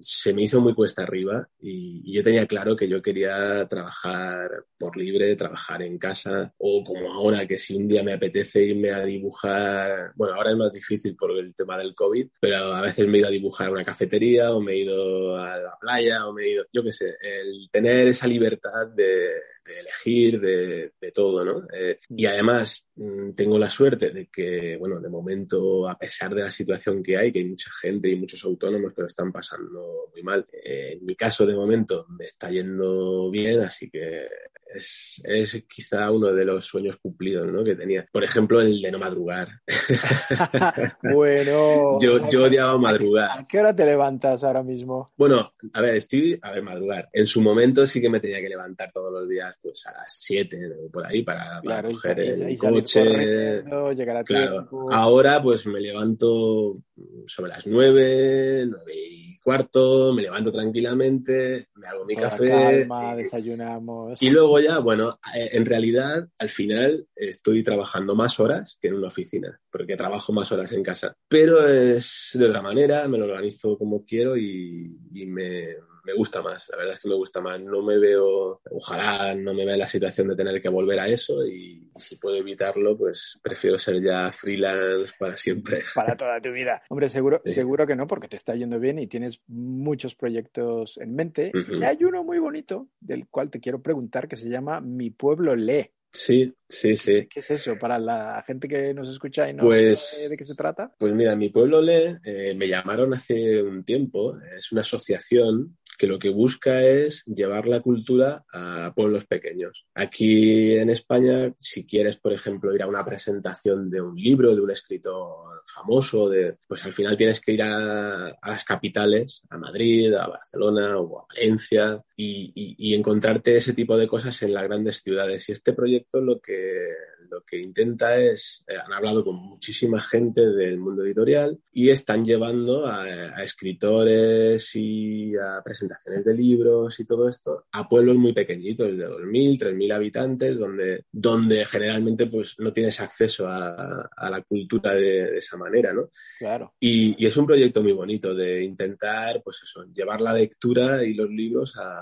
se 0.00 0.32
me 0.32 0.42
hizo 0.42 0.60
muy 0.60 0.74
cuesta 0.74 1.02
arriba 1.02 1.48
y, 1.60 2.12
yo 2.12 2.22
tenía 2.22 2.46
claro 2.46 2.76
que 2.76 2.88
yo 2.88 3.02
quería 3.02 3.66
trabajar 3.68 4.50
por 4.78 4.96
libre, 4.96 5.36
trabajar 5.36 5.82
en 5.82 5.98
casa 5.98 6.54
o 6.58 6.82
como 6.84 7.12
ahora 7.12 7.46
que 7.46 7.58
si 7.58 7.76
un 7.76 7.88
día 7.88 8.02
me 8.02 8.14
apetece 8.14 8.62
irme 8.62 8.90
a 8.90 9.04
dibujar, 9.04 10.12
bueno, 10.14 10.34
ahora 10.34 10.50
es 10.50 10.56
más 10.56 10.72
difícil 10.72 11.16
por 11.16 11.32
el 11.32 11.54
tema 11.54 11.76
del 11.78 11.94
COVID, 11.94 12.28
pero 12.40 12.56
a 12.74 12.80
veces 12.80 13.06
me 13.06 13.18
he 13.18 13.20
ido 13.20 13.28
a 13.28 13.32
dibujar 13.32 13.68
a 13.68 13.72
una 13.72 13.84
cafetería 13.84 14.52
o 14.52 14.60
me 14.60 14.72
he 14.72 14.78
ido 14.78 15.36
a 15.36 15.56
la 15.58 15.76
playa 15.80 16.26
o 16.26 16.32
me 16.32 16.44
he 16.44 16.52
ido, 16.52 16.64
yo 16.72 16.82
qué 16.82 16.92
sé, 16.92 17.16
el 17.20 17.68
tener 17.70 18.08
esa 18.08 18.26
libertad 18.26 18.86
de 18.94 19.30
de 19.66 19.80
elegir, 19.80 20.40
de, 20.40 20.92
todo, 21.12 21.44
¿no? 21.44 21.66
Eh, 21.72 21.98
y 22.10 22.26
además 22.26 22.84
mm, 22.96 23.32
tengo 23.32 23.58
la 23.58 23.70
suerte 23.70 24.10
de 24.10 24.26
que, 24.26 24.76
bueno, 24.76 25.00
de 25.00 25.08
momento, 25.08 25.88
a 25.88 25.96
pesar 25.98 26.34
de 26.34 26.42
la 26.42 26.50
situación 26.50 27.02
que 27.02 27.16
hay, 27.16 27.32
que 27.32 27.38
hay 27.40 27.44
mucha 27.46 27.70
gente 27.80 28.08
y 28.08 28.16
muchos 28.16 28.44
autónomos 28.44 28.92
que 28.92 29.02
lo 29.02 29.06
están 29.06 29.32
pasando 29.32 30.10
muy 30.12 30.22
mal, 30.22 30.46
eh, 30.52 30.98
en 30.98 31.04
mi 31.04 31.14
caso, 31.14 31.46
de 31.46 31.54
momento, 31.54 32.06
me 32.18 32.24
está 32.24 32.50
yendo 32.50 33.30
bien, 33.30 33.60
así 33.60 33.90
que 33.90 34.26
es, 34.74 35.20
es, 35.24 35.64
quizá 35.68 36.10
uno 36.10 36.32
de 36.32 36.44
los 36.44 36.64
sueños 36.64 36.96
cumplidos 36.96 37.46
¿no? 37.46 37.64
que 37.64 37.74
tenía. 37.74 38.06
Por 38.10 38.24
ejemplo, 38.24 38.60
el 38.60 38.80
de 38.80 38.90
no 38.90 38.98
madrugar. 38.98 39.48
bueno. 41.02 42.00
yo, 42.00 42.28
yo 42.28 42.44
odiaba 42.44 42.76
madrugar. 42.78 43.30
¿A 43.38 43.46
qué 43.46 43.60
hora 43.60 43.74
te 43.74 43.84
levantas 43.84 44.44
ahora 44.44 44.62
mismo? 44.62 45.10
Bueno, 45.16 45.52
a 45.72 45.80
ver, 45.80 45.96
estoy, 45.96 46.38
a 46.42 46.52
ver, 46.52 46.62
madrugar. 46.62 47.08
En 47.12 47.26
su 47.26 47.40
momento 47.40 47.86
sí 47.86 48.00
que 48.00 48.10
me 48.10 48.20
tenía 48.20 48.40
que 48.40 48.48
levantar 48.48 48.90
todos 48.92 49.12
los 49.12 49.28
días 49.28 49.54
pues 49.62 49.86
a 49.86 49.92
las 49.92 50.16
7 50.20 50.58
por 50.92 51.06
ahí 51.06 51.22
para, 51.22 51.44
para 51.44 51.60
claro, 51.62 51.90
coger 51.90 52.18
y, 52.18 52.28
el 52.28 52.50
y 52.50 52.56
coche. 52.56 53.64
Llegar 53.94 54.16
a 54.16 54.24
claro. 54.24 54.68
Ahora 54.90 55.40
pues 55.42 55.66
me 55.66 55.80
levanto 55.80 56.78
sobre 57.26 57.50
las 57.50 57.66
9, 57.66 58.66
9 58.68 58.92
y 58.94 59.38
cuarto, 59.40 60.12
me 60.12 60.22
levanto 60.22 60.50
tranquilamente, 60.50 61.68
me 61.76 61.86
hago 61.86 62.04
mi 62.04 62.14
Toda 62.16 62.30
café. 62.30 62.48
calma, 62.50 63.14
y- 63.14 63.18
desayunamos. 63.18 64.20
y 64.22 64.30
luego 64.30 64.58
ya, 64.58 64.78
bueno, 64.80 65.18
eh, 65.36 65.50
en 65.52 65.64
realidad 65.66 66.28
al 66.38 66.48
final 66.50 67.06
estoy 67.14 67.62
trabajando 67.62 68.14
más 68.16 68.40
horas 68.40 68.76
que 68.80 68.88
en 68.88 68.94
una 68.94 69.06
oficina, 69.08 69.60
porque 69.70 69.96
trabajo 69.96 70.32
más 70.32 70.50
horas 70.50 70.72
en 70.72 70.82
casa. 70.82 71.14
Pero 71.28 71.66
es 71.68 72.30
de 72.34 72.46
otra 72.48 72.60
manera, 72.62 73.06
me 73.08 73.18
lo 73.18 73.26
organizo 73.26 73.78
como 73.78 74.00
quiero 74.04 74.36
y, 74.36 74.96
y 75.14 75.26
me, 75.26 75.76
me 76.06 76.14
gusta 76.14 76.40
más. 76.40 76.62
La 76.68 76.76
verdad 76.76 76.94
es 76.94 77.00
que 77.00 77.08
me 77.08 77.16
gusta 77.16 77.40
más. 77.40 77.60
No 77.62 77.82
me 77.82 77.98
veo, 77.98 78.60
ojalá 78.70 79.34
no 79.34 79.52
me 79.52 79.64
vea 79.64 79.74
en 79.74 79.80
la 79.80 79.86
situación 79.86 80.28
de 80.28 80.36
tener 80.36 80.62
que 80.62 80.68
volver 80.68 81.00
a 81.00 81.08
eso 81.08 81.44
y 81.44 81.90
si 81.96 82.16
puedo 82.16 82.36
evitarlo, 82.36 82.96
pues 82.96 83.38
prefiero 83.42 83.76
ser 83.78 84.00
ya 84.02 84.30
freelance 84.32 85.12
para 85.18 85.36
siempre. 85.36 85.80
para 85.94 86.16
toda 86.16 86.40
tu 86.40 86.52
vida. 86.52 86.82
Hombre, 86.88 87.08
seguro, 87.08 87.42
Sí. 87.44 87.52
seguro 87.54 87.86
que 87.86 87.96
no, 87.96 88.06
porque 88.06 88.28
te 88.28 88.36
está 88.36 88.54
yendo 88.54 88.78
bien 88.78 88.98
y 88.98 89.06
tienes 89.08 89.40
muchos 89.48 90.14
proyectos 90.14 90.98
en 90.98 91.14
mente. 91.14 91.50
Y 91.70 91.82
hay 91.82 92.04
uno 92.04 92.22
muy 92.22 92.38
bonito 92.38 92.88
del 93.00 93.26
cual 93.28 93.50
te 93.50 93.60
quiero 93.60 93.82
preguntar 93.82 94.28
que 94.28 94.36
se 94.36 94.48
llama 94.48 94.80
Mi 94.80 95.10
pueblo 95.10 95.54
lee. 95.56 95.90
Sí, 96.12 96.54
sí, 96.66 96.90
¿Qué, 96.90 96.96
sí. 96.96 97.26
qué 97.28 97.40
es 97.40 97.50
eso? 97.50 97.76
Para 97.78 97.98
la 97.98 98.42
gente 98.46 98.66
que 98.68 98.94
nos 98.94 99.06
escucha 99.08 99.50
y 99.50 99.52
no 99.52 99.64
Pues- 99.64 99.98
sabe 100.00 100.30
de 100.30 100.36
qué 100.38 100.44
se 100.44 100.54
trata. 100.54 100.94
Pues 100.98 101.12
mira, 101.12 101.36
mi 101.36 101.50
pueblo 101.50 101.82
lee, 101.82 102.16
eh, 102.24 102.54
me 102.56 102.68
llamaron 102.68 103.12
hace 103.12 103.62
un 103.62 103.84
tiempo, 103.84 104.38
es 104.56 104.72
una 104.72 104.80
asociación 104.80 105.76
que 105.96 106.06
lo 106.06 106.18
que 106.18 106.28
busca 106.30 106.82
es 106.82 107.24
llevar 107.26 107.66
la 107.66 107.80
cultura 107.80 108.44
a 108.52 108.92
pueblos 108.94 109.24
pequeños. 109.26 109.86
Aquí 109.94 110.74
en 110.76 110.90
España, 110.90 111.52
si 111.58 111.86
quieres, 111.86 112.16
por 112.16 112.32
ejemplo, 112.32 112.74
ir 112.74 112.82
a 112.82 112.86
una 112.88 113.04
presentación 113.04 113.90
de 113.90 114.00
un 114.00 114.14
libro, 114.16 114.54
de 114.54 114.60
un 114.60 114.70
escritor 114.70 115.62
famoso, 115.66 116.28
de, 116.28 116.56
pues 116.68 116.84
al 116.84 116.92
final 116.92 117.16
tienes 117.16 117.40
que 117.40 117.52
ir 117.52 117.62
a, 117.62 118.28
a 118.28 118.50
las 118.50 118.64
capitales, 118.64 119.42
a 119.50 119.58
Madrid, 119.58 120.12
a 120.14 120.26
Barcelona 120.28 120.98
o 120.98 121.20
a 121.20 121.26
Valencia, 121.34 122.02
y, 122.16 122.52
y- 122.54 122.76
y 122.78 122.94
encontrarte 122.94 123.56
ese 123.56 123.72
tipo 123.72 123.96
de 123.98 124.06
cosas 124.06 124.40
en 124.42 124.54
las 124.54 124.64
grandes 124.64 125.02
ciudades. 125.02 125.48
Y 125.48 125.52
este 125.52 125.72
proyecto 125.72 126.20
lo 126.20 126.40
que, 126.40 126.88
lo 127.30 127.42
que 127.42 127.58
intenta 127.58 128.18
es, 128.18 128.64
eh, 128.68 128.74
han 128.76 128.92
hablado 128.92 129.24
con 129.24 129.36
muchísima 129.36 130.00
gente 130.00 130.46
del 130.46 130.78
mundo 130.78 131.04
editorial 131.04 131.58
y 131.72 131.90
están 131.90 132.24
llevando 132.24 132.86
a, 132.86 133.02
a 133.02 133.44
escritores 133.44 134.70
y 134.74 135.34
a 135.36 135.62
presentaciones 135.62 136.24
de 136.24 136.34
libros 136.34 136.98
y 137.00 137.04
todo 137.04 137.28
esto 137.28 137.66
a 137.72 137.88
pueblos 137.88 138.16
muy 138.16 138.32
pequeñitos, 138.32 138.96
de 138.96 139.08
2.000, 139.08 139.58
3.000 139.58 139.92
habitantes, 139.92 140.58
donde, 140.58 141.04
donde 141.10 141.64
generalmente 141.64 142.26
pues, 142.26 142.54
no 142.58 142.72
tienes 142.72 143.00
acceso 143.00 143.46
a, 143.46 144.08
a 144.16 144.30
la 144.30 144.42
cultura 144.42 144.94
de, 144.94 145.30
de 145.30 145.38
esa 145.38 145.56
manera, 145.56 145.92
¿no? 145.92 146.10
Claro. 146.38 146.74
Y, 146.80 147.22
y 147.22 147.26
es 147.26 147.36
un 147.36 147.46
proyecto 147.46 147.82
muy 147.82 147.92
bonito 147.92 148.34
de 148.34 148.62
intentar, 148.62 149.42
pues 149.42 149.62
eso, 149.62 149.84
llevar 149.92 150.20
la 150.20 150.32
lectura 150.32 151.04
y 151.04 151.14
los 151.14 151.30
libros 151.30 151.76
a, 151.76 152.00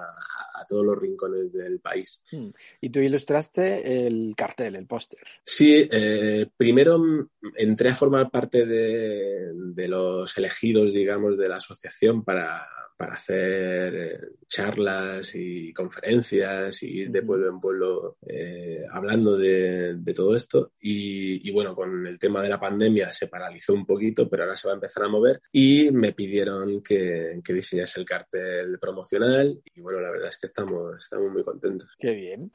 a 0.55 0.67
todos 0.67 0.85
los 0.85 0.99
rincones 0.99 1.53
del 1.53 1.81
país. 1.81 2.21
Hmm. 2.31 2.51
Y 2.81 2.91
tú 2.91 3.01
ilustraste 3.01 4.07
el 4.07 4.35
cartel, 4.37 4.77
el 4.77 4.87
póster. 4.87 5.14
Sí, 5.43 5.89
eh, 5.91 6.47
primero 6.57 6.99
mm, 6.99 7.29
entré 7.57 7.91
a 7.91 7.95
formar 7.95 8.31
parte 8.31 8.67
de, 8.67 9.53
de 9.55 9.89
los 9.89 10.37
elegidos, 10.39 10.93
digamos, 10.93 11.37
de 11.37 11.49
la 11.49 11.57
asociación 11.57 12.25
para, 12.25 12.67
para 12.97 13.15
hacer 13.15 13.95
eh, 13.95 14.21
charlas 14.47 15.33
y 15.35 15.73
conferencias 15.73 16.83
y 16.83 17.01
ir 17.01 17.11
de 17.11 17.23
pueblo 17.23 17.49
en 17.49 17.61
pueblo 17.61 18.17
eh, 18.27 18.85
hablando 18.91 19.37
de, 19.37 19.97
de 19.97 20.15
todo 20.15 20.35
esto. 20.35 20.73
Y, 20.81 21.49
y 21.49 21.53
bueno, 21.53 21.75
con 21.75 22.07
el 22.07 22.19
tema 22.19 22.43
de 22.43 22.49
la 22.49 22.61
pandemia 22.61 23.11
se 23.11 23.27
paralizó 23.27 23.75
un 23.75 23.85
poquito, 23.85 24.29
pero 24.29 24.45
ahora 24.45 24.57
se 24.57 24.69
va 24.69 24.75
a 24.75 24.77
empezar 24.77 25.05
a 25.05 25.09
mover 25.09 25.41
y 25.53 25.91
me 25.91 26.13
pidieron 26.13 26.83
que, 26.83 27.41
que 27.45 27.53
diseñase 27.53 28.01
el 28.01 28.07
cartel 28.07 28.79
promocional 28.79 29.61
y 29.75 29.81
bueno, 29.81 30.01
la 30.01 30.11
verdad 30.11 30.29
es 30.29 30.39
que 30.39 30.47
estamos, 30.47 31.03
estamos 31.03 31.31
muy 31.33 31.43
contentos. 31.43 31.89
Qué 31.99 32.13
bien. 32.13 32.53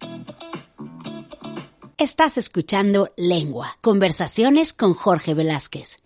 Estás 1.99 2.37
escuchando 2.37 3.09
Lengua, 3.17 3.67
conversaciones 3.81 4.71
con 4.71 4.93
Jorge 4.93 5.33
Velázquez. 5.33 5.97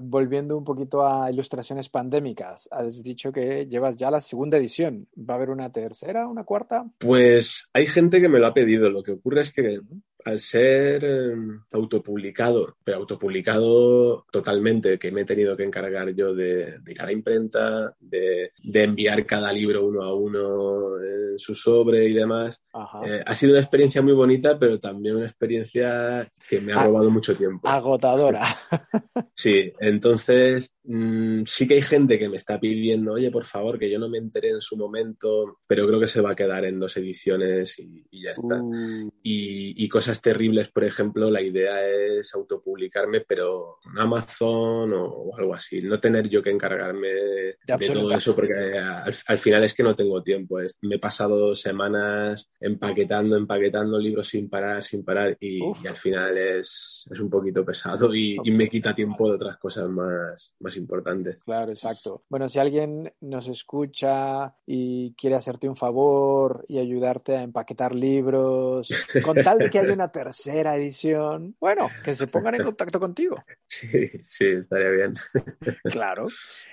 Volviendo 0.00 0.56
un 0.56 0.62
poquito 0.62 1.04
a 1.04 1.28
ilustraciones 1.28 1.88
pandémicas, 1.88 2.68
has 2.70 3.02
dicho 3.02 3.32
que 3.32 3.66
llevas 3.66 3.96
ya 3.96 4.12
la 4.12 4.20
segunda 4.20 4.58
edición. 4.58 5.08
¿Va 5.18 5.34
a 5.34 5.36
haber 5.38 5.50
una 5.50 5.72
tercera, 5.72 6.28
una 6.28 6.44
cuarta? 6.44 6.88
Pues 6.98 7.68
hay 7.72 7.86
gente 7.86 8.20
que 8.20 8.28
me 8.28 8.38
lo 8.38 8.46
ha 8.46 8.54
pedido. 8.54 8.90
Lo 8.90 9.02
que 9.02 9.10
ocurre 9.10 9.40
es 9.40 9.52
que 9.52 9.80
al 10.24 10.38
ser 10.40 11.04
eh, 11.04 11.34
autopublicado, 11.72 12.76
pero 12.84 12.98
autopublicado 12.98 14.24
totalmente, 14.30 14.98
que 14.98 15.10
me 15.12 15.22
he 15.22 15.24
tenido 15.24 15.56
que 15.56 15.64
encargar 15.64 16.10
yo 16.14 16.34
de, 16.34 16.78
de 16.80 16.92
ir 16.92 17.00
a 17.00 17.06
la 17.06 17.12
imprenta, 17.12 17.94
de, 18.00 18.52
de 18.62 18.82
enviar 18.84 19.24
cada 19.26 19.52
libro 19.52 19.84
uno 19.86 20.02
a 20.02 20.14
uno 20.14 20.96
en 21.02 21.38
su 21.38 21.54
sobre 21.54 22.08
y 22.08 22.12
demás, 22.12 22.60
eh, 23.06 23.22
ha 23.24 23.34
sido 23.34 23.52
una 23.52 23.60
experiencia 23.60 24.02
muy 24.02 24.12
bonita, 24.12 24.58
pero 24.58 24.78
también 24.78 25.16
una 25.16 25.26
experiencia 25.26 26.26
que 26.48 26.60
me 26.60 26.72
ha 26.72 26.80
Ah. 26.80 26.86
robado 26.86 27.10
mucho 27.10 27.34
tiempo. 27.36 27.68
Agotadora. 27.68 28.42
Sí, 29.32 29.72
entonces 29.80 30.74
mm, 30.84 31.44
sí 31.46 31.66
que 31.66 31.74
hay 31.74 31.82
gente 31.82 32.18
que 32.18 32.28
me 32.28 32.36
está 32.36 32.60
pidiendo, 32.60 33.12
oye, 33.14 33.30
por 33.30 33.44
favor, 33.44 33.78
que 33.78 33.90
yo 33.90 33.98
no 33.98 34.08
me 34.10 34.18
enteré 34.18 34.50
en 34.50 34.60
su 34.60 34.76
momento, 34.76 35.58
pero 35.66 35.86
creo 35.86 35.98
que 36.00 36.06
se 36.08 36.20
va 36.20 36.32
a 36.32 36.36
quedar 36.36 36.64
en 36.66 36.78
dos 36.78 36.94
ediciones 36.98 37.78
y, 37.78 38.04
y 38.10 38.22
ya 38.24 38.32
está. 38.32 38.60
Uh, 38.62 39.08
Y, 39.22 39.82
y 39.82 39.88
cosas 39.88 40.09
terribles, 40.18 40.68
por 40.68 40.84
ejemplo, 40.84 41.30
la 41.30 41.42
idea 41.42 41.86
es 41.86 42.34
autopublicarme, 42.34 43.20
pero 43.20 43.78
en 43.84 43.98
Amazon 43.98 44.92
o, 44.94 45.36
algo 45.36 45.54
así. 45.54 45.82
No 45.82 46.00
tener 46.00 46.28
yo 46.28 46.42
que 46.42 46.50
encargarme 46.50 47.08
de, 47.08 47.56
todo 47.92 48.12
eso, 48.12 48.34
porque 48.34 48.54
al, 48.78 49.14
al 49.26 49.38
final 49.38 49.64
es 49.64 49.74
que 49.74 49.82
no 49.82 49.94
tengo 49.94 50.22
tiempo. 50.22 50.60
Es- 50.60 50.78
me 50.82 50.96
he 50.96 50.98
pasado 50.98 51.54
semanas 51.54 52.50
empaquetando, 52.58 53.36
empaquetando 53.36 53.98
libros 53.98 54.28
sin 54.28 54.48
parar, 54.48 54.82
sin 54.82 55.04
parar, 55.04 55.36
y, 55.40 55.60
al 55.86 55.96
final 55.96 56.36
es, 56.36 57.06
es 57.10 57.20
un 57.20 57.28
poquito 57.28 57.64
pesado 57.64 58.14
y, 58.14 58.38
y 58.42 58.50
me 58.50 58.68
quita 58.68 58.94
tiempo 58.94 59.28
de 59.28 59.34
otras 59.34 59.58
cosas 59.58 59.88
más, 59.90 60.54
más 60.60 60.76
importantes. 60.76 61.38
Claro, 61.44 61.70
exacto. 61.70 62.24
Bueno, 62.28 62.48
si 62.48 62.58
alguien 62.58 63.12
nos 63.20 63.48
escucha 63.48 64.54
y 64.66 65.14
quiere 65.14 65.36
hacerte 65.36 65.68
un 65.68 65.76
favor 65.76 66.64
y 66.68 66.78
ayudarte 66.78 67.36
a 67.36 67.42
empaquetar 67.42 67.94
libros, 67.94 68.88
con 69.24 69.36
tal 69.42 69.58
de 69.58 69.70
que 69.70 69.78
haya 69.78 69.96
una 70.00 70.10
tercera 70.10 70.76
edición, 70.76 71.56
bueno, 71.60 71.88
que 72.02 72.14
se 72.14 72.26
pongan 72.26 72.54
en 72.54 72.64
contacto 72.64 72.98
contigo. 72.98 73.36
Sí, 73.70 74.10
sí, 74.22 74.46
estaría 74.46 74.90
bien. 74.90 75.14
Claro. 75.84 76.26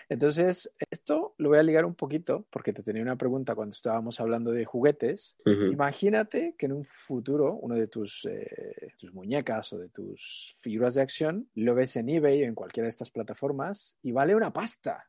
Entonces, 0.10 0.72
esto 0.90 1.36
lo 1.38 1.50
voy 1.50 1.60
a 1.60 1.64
ligar 1.64 1.86
un 1.86 1.96
poquito 1.96 2.46
porque 2.50 2.74
te 2.74 2.82
tenía 2.82 3.02
una 3.02 3.16
pregunta 3.16 3.56
cuando 3.56 3.74
estábamos 3.74 4.20
hablando 4.20 4.52
de 4.52 4.66
juguetes. 4.66 5.38
Imagínate 5.46 6.56
que 6.58 6.66
en 6.66 6.74
un 6.74 6.86
futuro 6.86 7.54
uno 7.62 7.76
de 7.76 7.88
tus, 7.88 8.26
eh, 8.26 8.94
tus 8.98 9.14
muñecas 9.14 9.72
o 9.74 9.78
de 9.78 9.90
tus 9.90 10.56
figuras 10.60 10.96
de 10.96 11.02
acción 11.02 11.50
lo 11.56 11.76
ves 11.76 11.96
en 11.98 12.10
eBay 12.10 12.44
o 12.44 12.46
en 12.46 12.56
cualquiera 12.56 12.86
de 12.86 12.92
estas 12.92 13.12
plataformas 13.12 13.98
y 14.02 14.12
vale 14.12 14.36
una 14.36 14.52
pasta, 14.52 15.08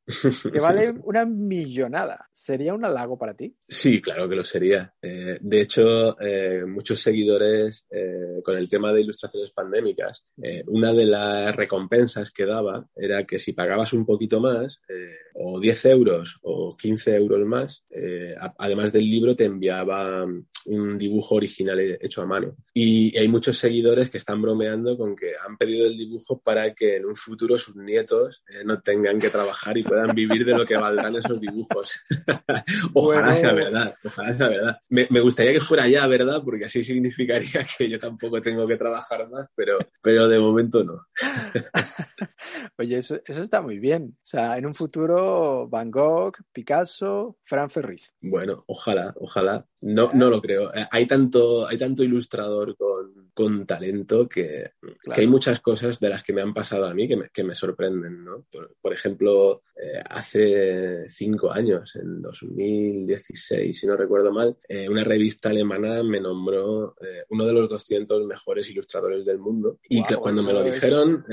que 0.52 0.60
vale 0.60 0.90
una 1.04 1.24
millonada. 1.24 2.28
¿Sería 2.32 2.74
un 2.74 2.84
halago 2.84 3.16
para 3.16 3.34
ti? 3.34 3.54
Sí, 3.68 4.00
claro 4.00 4.28
que 4.28 4.36
lo 4.36 4.44
sería. 4.44 4.92
Eh, 5.00 5.38
de 5.40 5.60
hecho, 5.60 6.20
eh, 6.20 6.64
muchos 6.66 7.00
seguidores 7.00 7.86
eh, 7.90 8.07
con 8.42 8.56
el 8.56 8.68
tema 8.68 8.92
de 8.92 9.02
ilustraciones 9.02 9.50
pandémicas, 9.50 10.24
eh, 10.42 10.62
una 10.66 10.92
de 10.92 11.06
las 11.06 11.54
recompensas 11.56 12.30
que 12.30 12.46
daba 12.46 12.86
era 12.96 13.22
que 13.22 13.38
si 13.38 13.52
pagabas 13.52 13.92
un 13.92 14.04
poquito 14.06 14.40
más, 14.40 14.80
eh, 14.88 15.14
o 15.34 15.60
10 15.60 15.84
euros 15.86 16.38
o 16.42 16.74
15 16.76 17.14
euros 17.14 17.46
más, 17.46 17.84
eh, 17.90 18.34
a- 18.38 18.54
además 18.58 18.92
del 18.92 19.08
libro 19.08 19.36
te 19.36 19.44
enviaba 19.44 20.26
un 20.66 20.98
dibujo 20.98 21.36
original 21.36 21.78
hecho 22.00 22.22
a 22.22 22.26
mano. 22.26 22.56
Y 22.74 23.16
hay 23.16 23.28
muchos 23.28 23.56
seguidores 23.58 24.10
que 24.10 24.18
están 24.18 24.42
bromeando 24.42 24.96
con 24.98 25.14
que 25.16 25.32
han 25.46 25.56
pedido 25.56 25.86
el 25.86 25.96
dibujo 25.96 26.40
para 26.42 26.74
que 26.74 26.96
en 26.96 27.06
un 27.06 27.16
futuro 27.16 27.56
sus 27.56 27.76
nietos 27.76 28.44
eh, 28.48 28.62
no 28.64 28.80
tengan 28.80 29.18
que 29.18 29.30
trabajar 29.30 29.78
y 29.78 29.82
puedan 29.84 30.14
vivir 30.14 30.44
de 30.44 30.52
lo 30.56 30.66
que 30.66 30.76
valdrán 30.76 31.16
esos 31.16 31.40
dibujos. 31.40 31.92
ojalá 32.94 33.22
Bueno. 33.28 33.34
sea 33.36 33.52
verdad, 33.52 33.94
ojalá 34.04 34.32
sea 34.34 34.48
verdad. 34.48 34.78
Me, 34.90 35.06
me 35.10 35.20
gustaría 35.20 35.52
que 35.52 35.60
fuera 35.60 35.88
ya 35.88 36.06
verdad, 36.06 36.42
porque 36.44 36.64
así 36.66 36.82
significaría 36.84 37.64
que 37.78 37.88
yo 37.88 37.97
tampoco 37.98 38.40
tengo 38.40 38.66
que 38.66 38.76
trabajar 38.76 39.28
más, 39.28 39.48
pero, 39.54 39.78
pero 40.02 40.28
de 40.28 40.38
momento 40.38 40.84
no. 40.84 41.06
Oye, 42.78 42.98
eso, 42.98 43.20
eso 43.24 43.42
está 43.42 43.60
muy 43.60 43.78
bien. 43.78 44.16
O 44.16 44.26
sea, 44.26 44.58
en 44.58 44.66
un 44.66 44.74
futuro 44.74 45.68
Van 45.68 45.90
Gogh, 45.90 46.36
Picasso, 46.52 47.38
Fran 47.42 47.70
Ferriz. 47.70 48.14
Bueno, 48.20 48.64
ojalá, 48.66 49.14
ojalá. 49.16 49.66
No, 49.82 50.10
no 50.12 50.30
lo 50.30 50.40
creo. 50.40 50.74
Eh, 50.74 50.86
hay 50.90 51.06
tanto, 51.06 51.66
hay 51.66 51.76
tanto 51.76 52.02
ilustrador 52.02 52.76
con, 52.76 53.30
con 53.32 53.66
talento 53.66 54.28
que, 54.28 54.72
que, 55.14 55.20
hay 55.20 55.26
muchas 55.26 55.60
cosas 55.60 56.00
de 56.00 56.08
las 56.08 56.22
que 56.22 56.32
me 56.32 56.42
han 56.42 56.52
pasado 56.52 56.86
a 56.86 56.94
mí 56.94 57.06
que 57.06 57.16
me, 57.16 57.28
que 57.28 57.44
me 57.44 57.54
sorprenden, 57.54 58.24
¿no? 58.24 58.44
Por, 58.50 58.74
por 58.80 58.92
ejemplo, 58.92 59.62
eh, 59.80 60.02
hace 60.10 61.08
cinco 61.08 61.52
años, 61.52 61.94
en 61.94 62.20
2016, 62.20 63.78
si 63.78 63.86
no 63.86 63.96
recuerdo 63.96 64.32
mal, 64.32 64.56
eh, 64.68 64.88
una 64.88 65.04
revista 65.04 65.50
alemana 65.50 66.02
me 66.02 66.20
nombró 66.20 66.96
eh, 67.00 67.22
uno 67.28 67.44
de 67.44 67.52
los 67.52 67.68
200 67.68 68.26
mejores 68.26 68.68
ilustradores 68.70 69.24
del 69.24 69.38
mundo. 69.38 69.78
Y 69.88 70.02
que 70.02 70.16
cuando 70.16 70.42
me 70.42 70.52
lo 70.52 70.64
dijeron... 70.64 71.24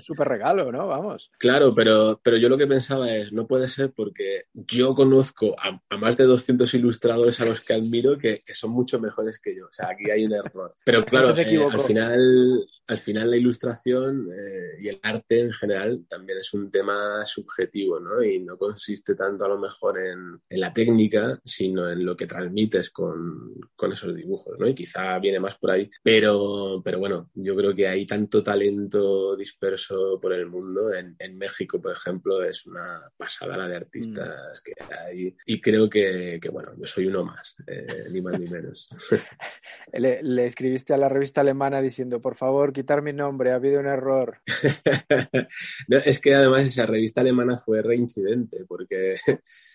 Súper 0.00 0.28
regalo, 0.28 0.72
¿no? 0.72 0.86
Vamos. 0.86 1.30
Claro, 1.38 1.74
pero, 1.74 2.18
pero 2.22 2.38
yo 2.38 2.48
lo 2.48 2.56
que 2.56 2.66
pensaba 2.66 3.14
es, 3.14 3.34
no 3.34 3.46
puede 3.46 3.68
ser 3.68 3.92
porque 3.92 4.44
yo 4.54 4.94
conozco 4.94 5.54
a, 5.58 5.82
a 5.90 5.98
más 5.98 6.16
de 6.16 6.24
200 6.24 6.72
ilustradores 6.72 7.38
a 7.40 7.44
los 7.44 7.60
que 7.60 7.74
admiro 7.90 8.18
que, 8.18 8.42
que, 8.44 8.54
son 8.54 8.70
mucho 8.70 9.00
mejores 9.00 9.38
que 9.40 9.54
yo. 9.56 9.66
O 9.66 9.72
sea, 9.72 9.90
aquí 9.90 10.10
hay 10.10 10.24
un 10.24 10.32
error. 10.32 10.74
Pero 10.84 11.04
claro, 11.04 11.34
eh, 11.36 11.68
al, 11.70 11.80
final, 11.80 12.66
al 12.86 12.98
final 12.98 13.30
la 13.30 13.36
ilustración 13.36 14.28
eh, 14.32 14.80
y 14.80 14.88
el 14.88 15.00
arte 15.02 15.40
en 15.40 15.52
general 15.52 16.04
también 16.08 16.38
es 16.38 16.54
un 16.54 16.70
tema 16.70 17.24
subjetivo, 17.26 18.00
¿no? 18.00 18.22
Y 18.22 18.40
no 18.40 18.56
consiste 18.56 19.14
tanto 19.14 19.44
a 19.44 19.48
lo 19.48 19.58
mejor 19.58 19.98
en, 19.98 20.40
en 20.48 20.60
la 20.60 20.72
técnica, 20.72 21.38
sino 21.44 21.90
en 21.90 22.04
lo 22.04 22.16
que 22.16 22.26
transmites 22.26 22.90
con, 22.90 23.54
con, 23.74 23.92
esos 23.92 24.14
dibujos, 24.14 24.58
¿no? 24.58 24.68
Y 24.68 24.74
quizá 24.74 25.18
viene 25.18 25.40
más 25.40 25.56
por 25.58 25.72
ahí. 25.72 25.90
Pero, 26.02 26.80
pero 26.84 26.98
bueno, 26.98 27.30
yo 27.34 27.56
creo 27.56 27.74
que 27.74 27.88
hay 27.88 28.06
tanto 28.06 28.42
talento 28.42 29.36
disperso 29.36 30.18
por 30.20 30.32
el 30.32 30.46
mundo. 30.46 30.94
En, 30.94 31.16
en 31.18 31.36
México, 31.36 31.80
por 31.80 31.92
ejemplo, 31.92 32.42
es 32.44 32.66
una 32.66 33.02
pasada 33.16 33.56
la 33.56 33.68
de 33.68 33.76
artistas 33.76 34.60
mm. 34.60 34.64
que 34.64 34.94
hay. 34.94 35.36
Y 35.46 35.60
creo 35.60 35.88
que, 35.88 36.38
que, 36.40 36.48
bueno, 36.48 36.72
yo 36.76 36.86
soy 36.86 37.06
uno 37.06 37.24
más, 37.24 37.54
eh, 37.66 37.79
ni 38.10 38.20
más 38.20 38.38
ni 38.38 38.48
menos. 38.48 38.88
le, 39.92 40.22
le, 40.22 40.46
escribiste 40.46 40.94
a 40.94 40.96
la 40.96 41.08
revista 41.08 41.40
alemana 41.40 41.80
diciendo, 41.80 42.20
por 42.20 42.34
favor, 42.34 42.72
quitar 42.72 43.02
mi 43.02 43.12
nombre, 43.12 43.50
ha 43.50 43.56
habido 43.56 43.80
un 43.80 43.86
error. 43.86 44.38
no, 45.88 45.98
es 45.98 46.20
que 46.20 46.34
además 46.34 46.66
esa 46.66 46.86
revista 46.86 47.20
alemana 47.20 47.58
fue 47.58 47.82
reincidente, 47.82 48.64
porque 48.66 49.16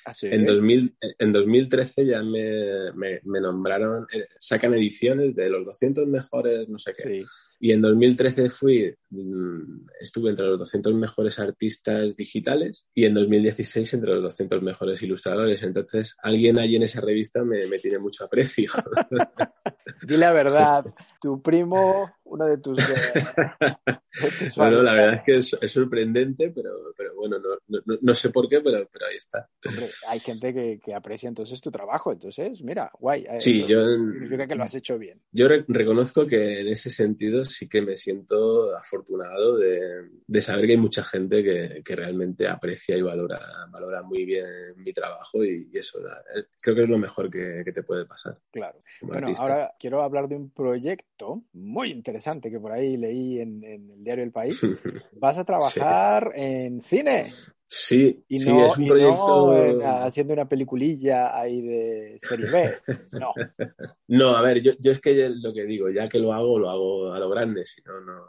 ¿Ah, 0.06 0.14
sí? 0.14 0.28
en, 0.32 0.46
2000, 0.46 0.98
en 1.20 1.32
2013 1.32 2.06
ya 2.06 2.24
me, 2.24 2.92
me, 2.94 3.20
me 3.24 3.42
nombraron, 3.42 4.08
eh, 4.12 4.28
sacan 4.38 4.74
ediciones 4.74 5.36
de 5.36 5.50
los 5.50 5.66
200 5.66 6.08
mejores, 6.08 6.68
no 6.70 6.78
sé 6.78 6.94
qué. 6.96 7.04
Sí. 7.04 7.26
Y 7.60 7.72
en 7.72 7.82
2013 7.82 8.50
fui, 8.50 8.94
mm, 9.10 9.88
estuve 10.00 10.30
entre 10.30 10.46
los 10.46 10.60
200 10.60 10.94
mejores 10.94 11.40
artistas 11.40 12.16
digitales 12.16 12.88
y 12.94 13.06
en 13.06 13.14
2016 13.14 13.94
entre 13.94 14.12
los 14.12 14.24
200 14.24 14.62
mejores 14.62 15.02
ilustradores. 15.02 15.64
Entonces, 15.64 16.14
alguien 16.22 16.60
allí 16.60 16.76
en 16.76 16.84
esa 16.84 17.02
revista 17.02 17.44
me, 17.44 17.66
me 17.68 17.80
tiene 17.80 18.00
mucho 18.00 18.26
aprecio. 18.26 18.72
Di 20.02 20.18
la 20.18 20.32
verdad, 20.32 20.86
tu 21.22 21.42
primo, 21.42 22.12
uno 22.26 22.46
de 22.46 22.58
tus... 22.58 22.78
De 22.78 24.32
tus 24.40 24.56
bueno, 24.58 24.82
la 24.82 24.94
verdad 24.94 25.16
es 25.16 25.22
que 25.24 25.38
es, 25.38 25.58
es 25.62 25.72
sorprendente, 25.72 26.52
pero, 26.52 26.70
pero 26.98 27.16
bueno, 27.16 27.38
no, 27.40 27.80
no, 27.86 27.98
no, 28.02 28.14
sé 28.14 28.30
por 28.30 28.50
qué, 28.50 28.62
pero, 28.62 28.88
pero 28.92 29.06
ahí 29.06 29.18
está. 29.18 29.48
Hombre, 29.68 29.86
hay 30.08 30.20
gente 30.20 30.54
que, 30.54 30.80
que, 30.84 30.94
aprecia 30.94 31.30
entonces 31.30 31.62
tu 31.62 31.72
trabajo, 31.72 32.12
entonces, 32.12 32.62
mira, 32.62 32.92
guay. 33.00 33.26
Sí, 33.40 33.66
yo... 33.68 33.82
Significa 33.86 34.48
que 34.48 34.56
lo 34.56 34.64
has 34.64 34.76
hecho 34.76 34.98
bien. 34.98 35.22
Yo 35.32 35.48
re 35.48 35.66
reconozco 35.68 36.26
que 36.26 36.62
en 36.62 36.68
ese 36.68 36.90
sentido 36.90 37.45
sí 37.46 37.68
que 37.68 37.82
me 37.82 37.96
siento 37.96 38.76
afortunado 38.76 39.58
de, 39.58 40.10
de 40.26 40.42
saber 40.42 40.66
que 40.66 40.72
hay 40.74 40.78
mucha 40.78 41.04
gente 41.04 41.44
que, 41.44 41.82
que, 41.84 41.96
realmente 41.96 42.48
aprecia 42.48 42.98
y 42.98 43.02
valora, 43.02 43.40
valora 43.70 44.04
muy 44.04 44.26
bien 44.26 44.46
mi 44.78 44.92
trabajo 44.94 45.44
y, 45.44 45.70
y 45.72 45.78
eso 45.78 46.00
la, 46.00 46.24
creo 46.62 46.76
que 46.76 46.84
es 46.84 46.90
lo 46.90 46.98
mejor 46.98 47.30
que, 47.30 47.62
que 47.64 47.72
te 47.72 47.84
puede 47.84 48.06
pasar. 48.06 48.38
Claro. 48.52 48.80
Bueno, 49.02 49.28
artista. 49.28 49.44
ahora 49.44 49.74
quiero 49.80 50.04
hablar 50.04 50.28
de 50.28 50.36
un 50.36 50.50
proyecto 50.50 51.44
muy 51.54 51.92
interesante 51.92 52.52
que 52.52 52.60
por 52.60 52.72
ahí 52.72 52.98
leí 52.98 53.40
en, 53.40 53.64
en 53.64 53.90
el 53.92 54.04
diario 54.04 54.24
El 54.24 54.32
País. 54.32 54.60
Vas 55.14 55.38
a 55.38 55.44
trabajar 55.44 56.32
sí. 56.36 56.42
en 56.42 56.82
cine. 56.82 57.34
Sí, 57.68 58.24
y 58.28 58.38
sí, 58.38 58.52
no, 58.52 58.66
es 58.66 58.78
un 58.78 58.88
proyecto. 58.88 59.54
No 59.54 59.66
en, 59.66 59.82
haciendo 59.82 60.34
una 60.34 60.48
peliculilla 60.48 61.38
ahí 61.38 61.62
de 61.62 62.18
serie 62.20 62.50
B. 62.52 62.74
No. 63.12 63.34
no, 64.08 64.36
a 64.36 64.42
ver, 64.42 64.62
yo, 64.62 64.74
yo, 64.80 64.92
es 64.92 65.02
que 65.02 65.30
lo 65.30 65.54
que 65.54 65.64
digo, 65.66 65.90
ya 65.90 66.08
que 66.08 66.20
lo 66.20 66.32
hago, 66.32 66.60
lo 66.60 66.70
hago 66.70 67.14
a 67.14 67.20
lo 67.20 67.30
grande, 67.30 67.66
si 67.66 67.82
no, 67.82 68.00
no. 68.02 68.22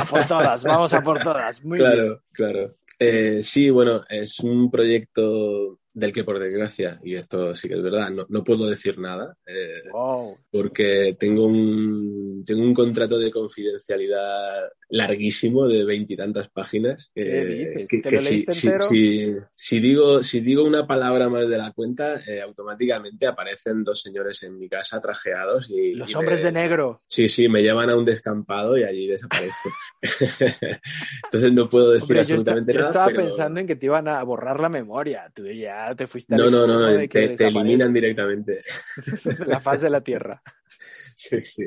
A 0.00 0.04
por 0.04 0.26
todas, 0.26 0.62
vamos 0.64 0.92
a 0.92 1.02
por 1.02 1.22
todas. 1.22 1.64
Muy 1.64 1.78
claro, 1.78 2.02
bien. 2.02 2.18
claro. 2.32 2.74
Eh, 2.98 3.42
sí, 3.42 3.70
bueno, 3.70 4.02
es 4.08 4.40
un 4.40 4.70
proyecto 4.70 5.80
del 5.96 6.12
que 6.12 6.24
por 6.24 6.38
desgracia, 6.38 7.00
y 7.02 7.14
esto 7.14 7.54
sí 7.54 7.68
que 7.68 7.74
es 7.74 7.82
verdad, 7.82 8.10
no, 8.10 8.26
no 8.28 8.44
puedo 8.44 8.66
decir 8.66 8.98
nada, 8.98 9.34
eh, 9.46 9.82
wow. 9.90 10.36
porque 10.50 11.16
tengo 11.18 11.46
un, 11.46 12.44
tengo 12.44 12.62
un 12.62 12.74
contrato 12.74 13.18
de 13.18 13.30
confidencialidad 13.30 14.68
larguísimo 14.90 15.66
de 15.66 15.84
veintitantas 15.86 16.50
páginas. 16.50 17.10
Eh, 17.14 17.86
que, 17.88 18.02
que 18.02 18.18
si, 18.18 18.38
si, 18.38 18.70
si, 18.76 19.36
si, 19.54 19.80
digo, 19.80 20.22
si 20.22 20.40
digo 20.40 20.64
una 20.64 20.86
palabra 20.86 21.30
más 21.30 21.48
de 21.48 21.56
la 21.56 21.72
cuenta, 21.72 22.20
eh, 22.26 22.42
automáticamente 22.42 23.26
aparecen 23.26 23.82
dos 23.82 24.02
señores 24.02 24.42
en 24.42 24.58
mi 24.58 24.68
casa 24.68 25.00
trajeados 25.00 25.70
y... 25.70 25.94
Los 25.94 26.10
y 26.10 26.14
hombres 26.14 26.44
me, 26.44 26.52
de 26.52 26.52
negro. 26.52 27.00
Sí, 27.08 27.26
sí, 27.26 27.48
me 27.48 27.62
llevan 27.62 27.88
a 27.88 27.96
un 27.96 28.04
descampado 28.04 28.76
y 28.76 28.84
allí 28.84 29.06
desaparezco. 29.06 29.70
Entonces 31.24 31.52
no 31.54 31.70
puedo 31.70 31.92
decir 31.92 32.18
Hombre, 32.18 32.20
absolutamente 32.20 32.74
yo, 32.74 32.80
está, 32.80 32.90
yo 32.90 32.90
nada. 32.90 32.90
estaba 32.90 33.06
pero... 33.06 33.22
pensando 33.22 33.60
en 33.60 33.66
que 33.66 33.76
te 33.76 33.86
iban 33.86 34.08
a 34.08 34.22
borrar 34.22 34.60
la 34.60 34.68
memoria. 34.68 35.32
Tú 35.34 35.46
ya 35.46 35.85
te 35.94 36.06
fuiste 36.06 36.36
No, 36.36 36.50
no, 36.50 36.66
no, 36.66 36.80
no 36.80 37.08
te, 37.08 37.28
te 37.28 37.46
eliminan 37.46 37.92
directamente. 37.92 38.60
la 39.46 39.60
faz 39.60 39.82
de 39.82 39.90
la 39.90 40.00
Tierra. 40.00 40.42
Sí, 41.18 41.42
sí. 41.44 41.64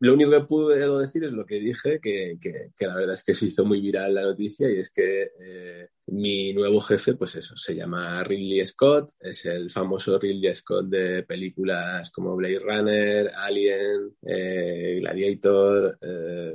Lo 0.00 0.14
único 0.14 0.32
que 0.32 0.40
puedo 0.40 0.98
decir 0.98 1.24
es 1.24 1.32
lo 1.32 1.46
que 1.46 1.60
dije, 1.60 2.00
que, 2.00 2.36
que, 2.40 2.72
que, 2.76 2.86
la 2.88 2.96
verdad 2.96 3.14
es 3.14 3.22
que 3.22 3.34
se 3.34 3.46
hizo 3.46 3.64
muy 3.64 3.80
viral 3.80 4.12
la 4.12 4.22
noticia 4.22 4.68
y 4.68 4.80
es 4.80 4.90
que 4.90 5.30
eh, 5.40 5.88
mi 6.08 6.52
nuevo 6.52 6.80
jefe, 6.80 7.14
pues 7.14 7.36
eso, 7.36 7.56
se 7.56 7.76
llama 7.76 8.22
Ridley 8.24 8.66
Scott, 8.66 9.12
es 9.20 9.46
el 9.46 9.70
famoso 9.70 10.18
Ridley 10.18 10.54
Scott 10.56 10.86
de 10.86 11.22
películas 11.22 12.10
como 12.10 12.34
Blade 12.34 12.58
Runner, 12.58 13.30
Alien, 13.36 14.16
eh, 14.26 14.96
Gladiator, 14.98 15.96
eh, 16.00 16.54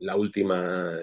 la 0.00 0.16
última 0.16 0.94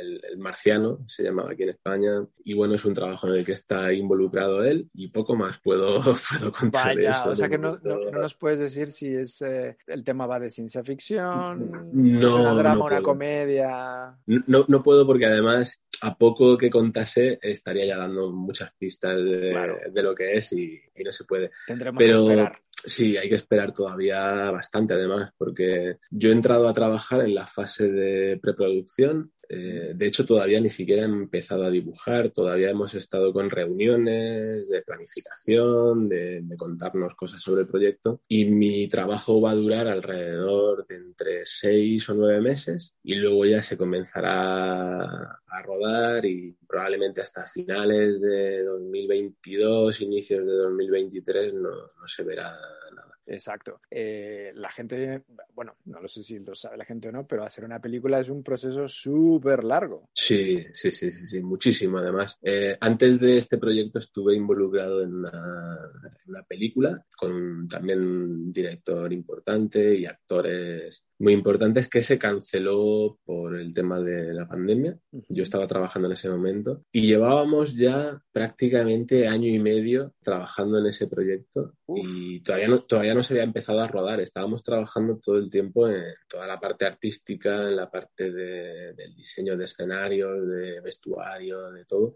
el, 0.00 0.20
el, 0.30 0.38
Marciano, 0.38 1.00
se 1.06 1.22
llamaba 1.22 1.52
aquí 1.52 1.64
en 1.64 1.70
España, 1.70 2.26
y 2.44 2.54
bueno, 2.54 2.74
es 2.74 2.84
un 2.84 2.94
trabajo 2.94 3.26
en 3.28 3.34
el 3.34 3.44
que 3.44 3.52
está 3.52 3.92
involucrado 3.92 4.64
él 4.64 4.88
y 4.94 5.08
poco 5.08 5.36
más 5.36 5.58
puedo, 5.58 6.00
puedo 6.30 6.52
contar 6.52 6.96
Vaya, 6.96 7.00
de 7.00 7.08
eso. 7.08 7.30
O 7.30 7.36
sea 7.36 7.48
que 7.48 7.58
no, 7.58 7.78
no, 7.82 7.96
no, 8.10 8.20
nos 8.20 8.34
puedes 8.34 8.58
decir 8.58 8.88
si 8.88 9.14
es 9.14 9.42
eh, 9.42 9.76
el 9.86 10.04
tema 10.04 10.26
va 10.26 10.40
de 10.40 10.50
ciencia 10.50 10.82
ficción, 10.82 11.90
no, 11.92 12.40
una 12.40 12.54
drama, 12.54 12.74
no 12.76 12.84
una 12.84 13.02
comedia. 13.02 14.18
No, 14.26 14.64
no 14.68 14.82
puedo 14.82 15.06
porque 15.06 15.26
además 15.26 15.80
a 16.02 16.16
poco 16.16 16.56
que 16.56 16.70
contase 16.70 17.38
estaría 17.42 17.86
ya 17.86 17.96
dando 17.96 18.30
muchas 18.30 18.72
pistas 18.78 19.16
de, 19.16 19.50
claro. 19.50 19.78
de 19.90 20.02
lo 20.02 20.14
que 20.14 20.36
es 20.36 20.52
y, 20.52 20.80
y, 20.94 21.02
no 21.02 21.12
se 21.12 21.24
puede. 21.24 21.50
Tendremos 21.66 21.98
Pero, 21.98 22.14
que 22.14 22.32
esperar. 22.32 22.62
Sí, 22.84 23.16
hay 23.16 23.28
que 23.28 23.34
esperar 23.34 23.74
todavía 23.74 24.50
bastante 24.50 24.94
además, 24.94 25.32
porque 25.36 25.98
yo 26.10 26.28
he 26.28 26.32
entrado 26.32 26.68
a 26.68 26.72
trabajar 26.72 27.22
en 27.22 27.34
la 27.34 27.46
fase 27.46 27.88
de 27.88 28.38
preproducción. 28.40 29.32
Eh, 29.48 29.92
de 29.94 30.06
hecho, 30.06 30.26
todavía 30.26 30.60
ni 30.60 30.68
siquiera 30.68 31.02
he 31.02 31.06
empezado 31.06 31.64
a 31.64 31.70
dibujar, 31.70 32.30
todavía 32.30 32.70
hemos 32.70 32.94
estado 32.94 33.32
con 33.32 33.48
reuniones 33.50 34.68
de 34.68 34.82
planificación, 34.82 36.08
de, 36.08 36.44
contarnos 36.58 37.14
cosas 37.14 37.40
sobre 37.40 37.62
el 37.62 37.68
proyecto 37.68 38.20
y 38.26 38.46
mi 38.46 38.88
trabajo 38.88 39.40
va 39.40 39.52
a 39.52 39.54
durar 39.54 39.86
alrededor 39.86 40.86
de 40.86 40.96
entre 40.96 41.46
seis 41.46 42.08
o 42.08 42.14
nueve 42.14 42.40
meses 42.40 42.96
y 43.02 43.14
luego 43.14 43.46
ya 43.46 43.62
se 43.62 43.76
comenzará 43.76 45.00
a 45.02 45.62
rodar 45.64 46.26
y 46.26 46.56
probablemente 46.66 47.20
hasta 47.20 47.44
finales 47.44 48.20
de 48.20 48.64
2022, 48.64 50.00
inicios 50.00 50.44
de 50.44 50.52
2023 50.52 51.54
no, 51.54 51.70
no 51.70 52.08
se 52.08 52.22
verá 52.24 52.58
nada. 52.94 53.17
Exacto. 53.28 53.82
Eh, 53.90 54.52
la 54.54 54.70
gente, 54.70 55.24
bueno, 55.54 55.72
no 55.84 56.00
lo 56.00 56.08
sé 56.08 56.22
si 56.22 56.38
lo 56.38 56.54
sabe 56.54 56.78
la 56.78 56.84
gente 56.84 57.08
o 57.08 57.12
no, 57.12 57.26
pero 57.26 57.44
hacer 57.44 57.64
una 57.64 57.80
película 57.80 58.18
es 58.20 58.30
un 58.30 58.42
proceso 58.42 58.88
súper 58.88 59.64
largo. 59.64 60.08
Sí, 60.14 60.64
sí, 60.72 60.90
sí, 60.90 61.12
sí, 61.12 61.26
sí, 61.26 61.42
muchísimo 61.42 61.98
además. 61.98 62.38
Eh, 62.42 62.76
antes 62.80 63.20
de 63.20 63.36
este 63.36 63.58
proyecto 63.58 63.98
estuve 63.98 64.34
involucrado 64.34 65.02
en 65.02 65.14
una, 65.14 65.30
en 65.30 66.30
una, 66.30 66.42
película 66.42 67.04
con 67.16 67.68
también 67.68 68.00
un 68.00 68.52
director 68.52 69.12
importante 69.12 69.94
y 69.94 70.06
actores 70.06 71.04
muy 71.18 71.32
importantes 71.32 71.88
que 71.88 72.02
se 72.02 72.18
canceló 72.18 73.18
por 73.24 73.58
el 73.58 73.74
tema 73.74 74.00
de 74.00 74.32
la 74.32 74.46
pandemia. 74.46 74.98
Yo 75.28 75.42
estaba 75.42 75.66
trabajando 75.66 76.06
en 76.06 76.12
ese 76.12 76.30
momento 76.30 76.84
y 76.92 77.02
llevábamos 77.02 77.74
ya 77.74 78.20
prácticamente 78.32 79.26
año 79.26 79.48
y 79.48 79.58
medio 79.58 80.14
trabajando 80.22 80.78
en 80.78 80.86
ese 80.86 81.08
proyecto 81.08 81.74
y 81.88 82.40
todavía 82.40 82.68
no, 82.68 82.78
todavía 82.80 83.14
no 83.14 83.22
se 83.22 83.34
había 83.34 83.44
empezado 83.44 83.80
a 83.80 83.88
rodar. 83.88 84.20
Estábamos 84.20 84.62
trabajando 84.62 85.18
todo 85.18 85.38
el 85.38 85.50
tiempo 85.50 85.88
en 85.88 86.04
toda 86.28 86.46
la 86.46 86.60
parte 86.60 86.86
artística, 86.86 87.68
en 87.68 87.76
la 87.76 87.90
parte 87.90 88.30
de, 88.30 88.92
del 88.94 89.14
diseño 89.14 89.56
de 89.56 89.64
escenarios, 89.64 90.46
de 90.48 90.80
vestuario, 90.80 91.70
de 91.70 91.84
todo. 91.84 92.14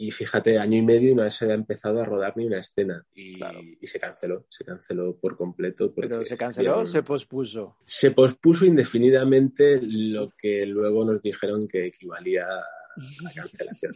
Y 0.00 0.12
fíjate, 0.12 0.58
año 0.58 0.78
y 0.78 0.82
medio 0.82 1.14
no 1.14 1.28
se 1.28 1.44
había 1.44 1.56
empezado 1.56 2.00
a 2.00 2.04
rodar 2.04 2.36
ni 2.36 2.46
una 2.46 2.60
escena. 2.60 3.04
Y, 3.14 3.40
y 3.80 3.86
se 3.86 3.98
canceló, 3.98 4.46
se 4.48 4.64
canceló 4.64 5.18
por 5.18 5.36
completo. 5.36 5.92
¿Pero 5.92 6.24
se 6.24 6.36
canceló 6.36 6.78
o 6.78 6.86
se 6.86 7.02
pospuso? 7.02 7.76
Se 7.84 8.12
pospuso 8.12 8.64
indefinidamente 8.64 9.80
lo 9.82 10.22
que 10.40 10.64
luego 10.66 11.04
nos 11.04 11.20
dijeron 11.20 11.66
que 11.66 11.86
equivalía 11.86 12.44
a 12.46 12.87
la 13.22 13.32
cancelación. 13.34 13.92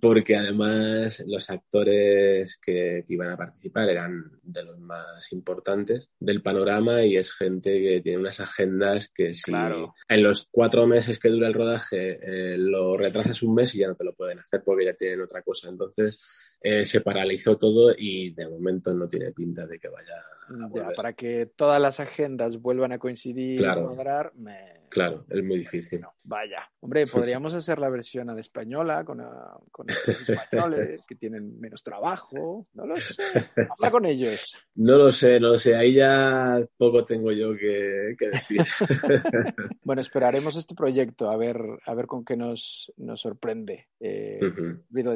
Porque 0.00 0.36
además 0.36 1.22
los 1.26 1.50
actores 1.50 2.58
que, 2.62 3.04
que, 3.06 3.14
iban 3.14 3.30
a 3.30 3.36
participar 3.36 3.88
eran 3.88 4.24
de 4.42 4.64
los 4.64 4.78
más 4.78 5.32
importantes 5.32 6.10
del 6.18 6.42
panorama 6.42 7.04
y 7.04 7.16
es 7.16 7.32
gente 7.32 7.80
que 7.80 8.00
tiene 8.00 8.18
unas 8.18 8.40
agendas 8.40 9.10
que 9.14 9.32
si 9.32 9.50
Claro. 9.50 9.94
en 10.08 10.22
los 10.22 10.48
cuatro 10.50 10.86
meses 10.86 11.18
que 11.18 11.28
dura 11.28 11.48
el 11.48 11.54
rodaje 11.54 12.18
eh, 12.22 12.58
lo 12.58 12.96
retrasas 12.96 13.42
un 13.42 13.54
mes 13.54 13.74
y 13.74 13.78
ya 13.78 13.88
no 13.88 13.94
te 13.94 14.04
lo 14.04 14.14
pueden 14.14 14.38
hacer 14.38 14.62
porque 14.64 14.84
ya 14.84 14.94
tienen 14.94 15.20
otra 15.20 15.42
cosa. 15.42 15.68
Entonces 15.68 16.56
eh, 16.60 16.84
se 16.84 17.00
paralizó 17.00 17.56
todo 17.56 17.94
y 17.96 18.32
de 18.32 18.48
momento 18.48 18.92
no 18.94 19.06
tiene 19.06 19.32
pinta 19.32 19.66
de 19.66 19.78
que 19.78 19.88
vaya 19.88 20.14
a 20.14 20.35
Ya, 20.48 20.66
volver. 20.66 20.96
para 20.96 21.12
que 21.12 21.46
todas 21.46 21.80
las 21.80 22.00
agendas 22.00 22.60
vuelvan 22.60 22.92
a 22.92 22.98
coincidir 22.98 23.58
Claro. 23.58 23.82
y 23.82 23.84
cuadrar, 23.86 24.32
me... 24.36 24.76
Claro, 24.88 25.26
es 25.28 25.42
muy 25.42 25.58
difícil. 25.58 26.00
No, 26.00 26.14
vaya. 26.22 26.70
Hombre, 26.80 27.06
podríamos 27.12 27.54
hacer 27.54 27.78
la 27.78 27.88
versión 27.88 28.30
a 28.30 28.34
la 28.34 28.40
española 28.40 29.04
con, 29.04 29.20
ah, 29.20 29.58
con 29.72 29.86
españoles 30.06 31.04
que 31.06 31.16
tienen 31.16 31.58
menos 31.60 31.82
trabajo. 31.82 32.64
No 32.74 32.86
lo 32.86 32.96
sé. 32.96 33.22
Habla 33.68 33.90
con 33.90 34.06
ellos. 34.06 34.54
No 34.76 34.96
lo 34.96 35.10
sé, 35.10 35.40
no 35.40 35.48
lo 35.48 35.58
sé. 35.58 35.74
Ahí 35.74 35.94
ya 35.94 36.64
poco 36.76 37.04
tengo 37.04 37.32
yo 37.32 37.54
que, 37.56 38.14
que 38.18 38.28
decir. 38.28 38.60
Bueno, 39.82 40.02
esperaremos 40.02 40.56
este 40.56 40.74
proyecto 40.74 41.30
a 41.30 41.36
ver, 41.36 41.60
a 41.84 41.94
ver 41.94 42.06
con 42.06 42.24
qué 42.24 42.36
nos, 42.36 42.92
nos 42.96 43.20
sorprende 43.20 43.86
eh, 44.00 44.40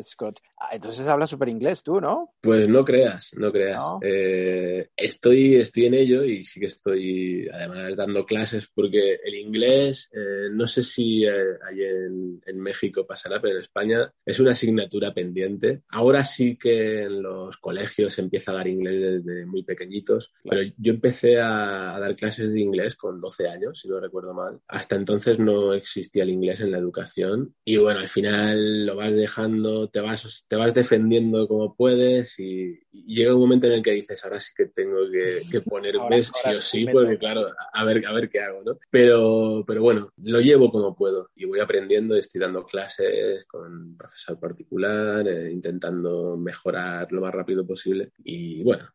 Scott. 0.02 0.40
Ah, 0.58 0.68
entonces 0.72 1.08
habla 1.08 1.26
súper 1.26 1.48
inglés 1.48 1.82
tú, 1.82 2.00
¿no? 2.00 2.34
Pues 2.40 2.68
no 2.68 2.84
creas, 2.84 3.32
no 3.36 3.50
creas. 3.50 3.78
No. 3.78 3.98
Eh, 4.02 4.90
estoy, 5.20 5.56
estoy 5.56 5.84
en 5.84 5.94
ello 5.94 6.24
y 6.24 6.44
sí 6.44 6.58
que 6.58 6.66
estoy 6.66 7.46
además 7.52 7.94
dando 7.94 8.24
clases 8.24 8.70
porque 8.74 9.18
el 9.22 9.34
inglés, 9.34 10.08
eh, 10.14 10.48
no 10.50 10.66
sé 10.66 10.82
si 10.82 11.26
eh, 11.26 11.58
ahí 11.68 11.82
en, 11.82 12.40
en 12.46 12.58
México 12.58 13.06
pasará, 13.06 13.38
pero 13.38 13.56
en 13.56 13.60
España 13.60 14.10
es 14.24 14.40
una 14.40 14.52
asignatura 14.52 15.12
pendiente. 15.12 15.82
Ahora 15.90 16.24
sí 16.24 16.56
que 16.56 17.02
en 17.02 17.22
los 17.22 17.58
colegios 17.58 18.14
se 18.14 18.22
empieza 18.22 18.52
a 18.52 18.54
dar 18.54 18.68
inglés 18.68 19.22
desde 19.22 19.44
muy 19.44 19.62
pequeñitos, 19.62 20.32
pero 20.42 20.62
yo 20.78 20.92
empecé 20.94 21.38
a, 21.38 21.94
a 21.94 22.00
dar 22.00 22.16
clases 22.16 22.50
de 22.50 22.60
inglés 22.60 22.96
con 22.96 23.20
12 23.20 23.46
años, 23.46 23.78
si 23.78 23.88
no 23.88 24.00
recuerdo 24.00 24.32
mal. 24.32 24.58
Hasta 24.68 24.96
entonces 24.96 25.38
no 25.38 25.74
existía 25.74 26.22
el 26.22 26.30
inglés 26.30 26.60
en 26.60 26.72
la 26.72 26.78
educación 26.78 27.54
y 27.62 27.76
bueno, 27.76 28.00
al 28.00 28.08
final 28.08 28.86
lo 28.86 28.96
vas 28.96 29.14
dejando, 29.14 29.90
te 29.90 30.00
vas, 30.00 30.46
te 30.48 30.56
vas 30.56 30.72
defendiendo 30.72 31.46
como 31.46 31.76
puedes 31.76 32.38
y, 32.38 32.80
y 32.90 33.16
llega 33.16 33.34
un 33.34 33.40
momento 33.42 33.66
en 33.66 33.74
el 33.74 33.82
que 33.82 33.92
dices, 33.92 34.24
ahora 34.24 34.40
sí 34.40 34.54
que 34.56 34.64
tengo 34.64 35.09
que, 35.10 35.42
que 35.50 35.60
ponerme 35.60 36.00
Ahora- 36.00 36.22
sí 36.22 36.32
ahora 36.44 36.58
o 36.58 36.60
sí 36.60 36.78
sí, 36.80 36.86
porque 36.92 37.18
claro, 37.18 37.46
a 37.72 37.84
ver, 37.84 38.06
a 38.06 38.12
ver 38.12 38.28
qué 38.28 38.40
hago, 38.40 38.62
¿no? 38.64 38.78
Pero, 38.90 39.64
pero 39.66 39.82
bueno, 39.82 40.12
lo 40.22 40.40
llevo 40.40 40.70
como 40.70 40.94
puedo 40.94 41.30
y 41.34 41.44
voy 41.46 41.60
aprendiendo, 41.60 42.14
estoy 42.16 42.40
dando 42.40 42.62
clases 42.64 43.44
con 43.46 43.96
profesor 43.96 44.38
particular, 44.38 45.26
eh, 45.26 45.50
intentando 45.50 46.36
mejorar 46.36 47.10
lo 47.12 47.20
más 47.20 47.32
rápido 47.34 47.66
posible 47.66 48.12
y 48.24 48.62
bueno, 48.62 48.88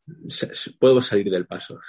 puedo 0.79 1.01
salir 1.01 1.29
del 1.29 1.45
paso. 1.45 1.79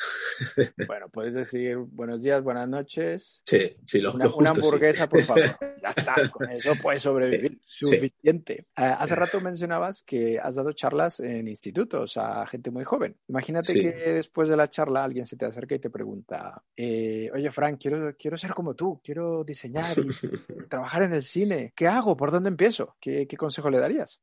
Bueno, 0.87 1.09
puedes 1.11 1.35
decir 1.35 1.77
buenos 1.77 2.22
días, 2.22 2.43
buenas 2.43 2.68
noches. 2.68 3.43
Sí, 3.45 3.77
sí, 3.85 4.01
lo, 4.01 4.12
Una, 4.12 4.24
lo 4.27 4.37
una 4.37 4.51
justo, 4.51 4.55
sí. 4.62 4.66
hamburguesa, 4.66 5.09
por 5.09 5.22
favor. 5.22 5.45
Ya 5.83 5.91
está, 5.91 6.29
con 6.31 6.51
eso 6.51 6.72
puedes 6.83 7.03
sobrevivir. 7.03 7.61
Sí. 7.64 7.85
Suficiente. 7.87 8.66
Ah, 8.74 8.95
hace 8.99 9.14
rato 9.14 9.41
mencionabas 9.41 10.03
que 10.03 10.37
has 10.39 10.57
dado 10.57 10.72
charlas 10.72 11.20
en 11.20 11.47
institutos 11.47 12.16
a 12.16 12.45
gente 12.47 12.72
muy 12.72 12.83
joven. 12.83 13.16
Imagínate 13.29 13.72
Sí. 13.72 13.81
que 13.83 14.16
después 14.17 14.49
de 14.49 14.57
la 14.57 14.69
charla 14.69 15.05
alguien 15.05 15.27
se 15.27 15.37
te 15.37 15.47
acerca 15.47 15.75
y 15.75 15.79
te 15.79 15.91
pregunta, 15.91 16.62
eh, 16.77 17.31
oye, 17.33 17.51
Frank, 17.51 17.79
quiero, 17.81 18.14
quiero 18.17 18.37
ser 18.37 18.53
como 18.53 18.75
tú, 18.75 19.01
quiero 19.03 19.45
diseñar 19.45 19.97
y 19.99 20.09
trabajar 20.69 21.03
en 21.03 21.12
el 21.12 21.23
cine. 21.23 21.73
¿Qué 21.75 21.87
hago? 21.87 22.17
¿Por 22.17 22.31
dónde 22.31 22.49
empiezo? 22.49 22.97
¿Qué, 23.01 23.27
qué 23.27 23.37
consejo 23.37 23.71
le 23.71 23.79
darías? 23.79 24.21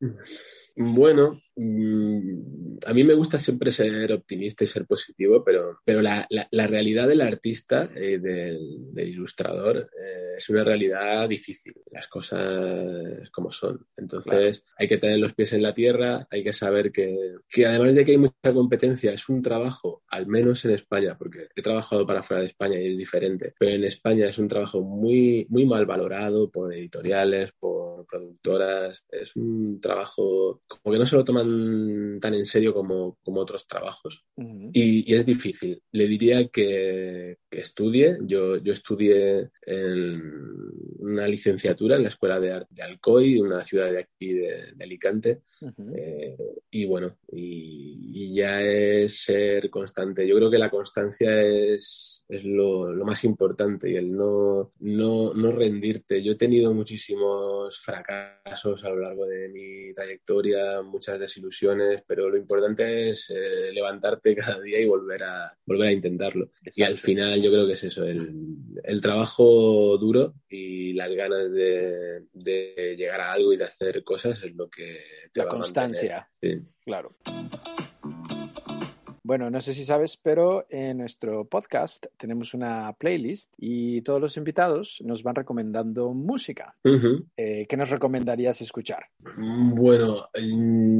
Bueno, 0.76 1.39
a 1.56 2.93
mí 2.93 3.04
me 3.04 3.14
gusta 3.14 3.39
siempre 3.39 3.72
ser 3.72 4.12
optimista 4.12 4.64
y 4.64 4.68
ser 4.68 4.86
positivo, 4.86 5.43
pero, 5.43 5.80
pero 5.86 6.01
la, 6.01 6.26
la- 6.30 6.47
la 6.51 6.68
realidad 6.68 7.08
del 7.08 7.22
artista, 7.22 7.89
eh, 7.95 8.18
del, 8.20 8.93
del 8.93 9.10
ilustrador, 9.10 9.78
eh, 9.78 10.36
es 10.38 10.49
una 10.49 10.64
realidad 10.64 11.28
difícil. 11.30 11.74
Las 11.91 12.08
cosas 12.08 13.30
como 13.32 13.51
son. 13.51 13.86
Entonces 13.97 14.64
hay 14.78 14.88
que 14.88 14.97
tener 14.97 15.20
los 15.20 15.34
pies 15.34 15.54
en 15.54 15.62
la 15.62 15.74
tierra, 15.74 16.28
hay 16.30 16.43
que 16.43 16.54
saber 16.54 16.91
que, 16.91 17.36
que 17.49 17.66
además 17.66 17.95
de 17.95 18.06
que 18.06 18.12
hay 18.14 18.18
mucha 18.18 18.54
competencia, 18.54 19.12
es 19.14 19.30
un 19.30 19.41
trabajo, 19.41 20.04
al 20.08 20.28
menos 20.28 20.66
en 20.66 20.72
España, 20.72 21.18
porque 21.18 21.47
he 21.56 21.62
trabajado 21.62 22.06
para 22.06 22.24
fuera 22.24 22.41
de 22.41 22.47
España 22.47 22.80
y 22.80 22.91
es 22.91 22.97
diferente, 22.97 23.54
pero 23.60 23.72
en 23.74 23.84
España 23.84 24.28
es 24.28 24.38
un 24.38 24.47
trabajo 24.47 24.82
muy, 24.82 25.45
muy 25.49 25.66
mal 25.66 25.86
valorado 25.86 26.49
por 26.51 26.74
editoriales, 26.74 27.51
por 27.60 28.06
productoras. 28.08 29.04
Es 29.10 29.36
un 29.36 29.80
trabajo 29.80 30.62
como 30.68 30.93
que 30.93 30.99
no 30.99 31.06
se 31.06 31.16
lo 31.16 31.24
toman 31.24 31.43
tan 32.20 32.34
en 32.34 32.46
serio 32.46 32.74
como, 32.74 33.18
como 33.24 33.41
otros 33.41 33.68
trabajos. 33.68 34.26
Ujú. 34.36 34.70
Y, 34.74 35.12
y 35.12 35.16
es 35.16 35.26
difícil. 35.26 35.82
Le 35.91 36.08
diría 36.08 36.48
que, 36.48 37.38
que 37.50 37.62
estudie. 37.62 38.18
Yo, 38.22 38.58
yo 38.58 38.74
estudié 38.74 39.50
en 39.62 40.22
una 41.00 41.28
licenciatura 41.28 41.96
en 41.96 42.04
la 42.04 42.08
Escuela 42.10 42.39
de 42.39 42.52
Arte 42.52 42.74
de 42.74 42.84
Alcoy, 42.84 43.39
una 43.39 43.64
ciudad 43.64 43.91
de 43.91 44.00
aquí 44.00 44.34
de, 44.34 44.74
de 44.76 44.84
Alicante. 44.84 45.41
Ujú. 45.62 45.94
Eh, 45.96 46.36
y 46.72 46.86
bueno, 46.86 47.18
y, 47.32 48.10
y 48.14 48.36
ya 48.36 48.62
es 48.62 49.24
ser 49.24 49.70
constante. 49.70 50.28
Yo 50.28 50.36
creo 50.36 50.50
que 50.50 50.58
la 50.58 50.70
constancia 50.70 51.41
es, 51.41 52.26
es 52.28 52.44
lo, 52.44 52.91
lo 52.91 53.06
más 53.06 53.24
importante 53.24 53.89
y 53.89 53.96
el 53.96 54.12
no, 54.12 54.74
no, 54.80 55.34
no 55.34 55.52
rendirte. 55.52 56.22
Yo 56.22 56.34
he 56.34 56.36
tenido 56.36 56.74
muchísimos 56.74 57.80
fracasos 57.80 58.84
a 58.84 58.89
lo 58.89 59.00
largo 59.00 59.26
de 59.26 59.50
mi 59.50 59.94
trayectoria, 59.94 60.82
muchas 60.82 61.20
desilusiones, 61.34 62.04
pero 62.06 62.30
lo 62.30 62.38
importante 62.38 63.10
es 63.10 63.30
eh, 63.32 63.72
levantarte 63.74 64.36
cada 64.36 64.60
día 64.60 64.80
y 64.80 64.86
volver 64.86 65.24
a, 65.24 65.58
volver 65.66 65.88
a 65.90 65.92
intentarlo. 65.92 66.50
Y 66.76 66.84
al 66.84 66.98
final 66.98 67.42
yo 67.42 67.50
creo 67.52 67.66
que 67.66 67.74
es 67.74 67.84
eso, 67.84 68.06
el, 68.06 68.30
el 68.84 69.02
trabajo 69.02 69.98
duro 69.98 70.36
y 70.50 70.94
las 70.94 71.12
ganas 71.14 71.52
de, 71.52 72.26
de 72.34 72.96
llegar 72.98 73.22
a 73.22 73.34
algo 73.34 73.54
y 73.54 73.58
de 73.58 73.64
hacer 73.66 74.04
cosas 74.04 74.42
es 74.44 74.54
lo 74.56 74.70
que 74.70 75.00
te 75.32 75.40
La 75.40 75.46
va 75.46 75.52
a 75.52 75.56
constancia. 75.56 76.30
mantener. 76.42 76.64
Sí. 76.64 76.70
Claro. 76.86 77.16
Bueno, 79.26 79.50
no 79.50 79.62
sé 79.62 79.74
si 79.74 79.86
sabes, 79.86 80.18
pero 80.18 80.66
en 80.70 80.98
nuestro 80.98 81.46
podcast 81.46 82.08
tenemos 82.18 82.54
una 82.54 82.92
playlist 82.92 83.54
y 83.58 84.02
todos 84.02 84.20
los 84.20 84.36
invitados 84.36 85.02
nos 85.06 85.24
van 85.24 85.36
recomendando 85.36 86.14
música. 86.14 86.76
Eh, 87.38 87.66
¿Qué 87.68 87.78
nos 87.78 87.90
recomendarías 87.90 88.60
escuchar? 88.60 89.06
Bueno, 89.38 90.28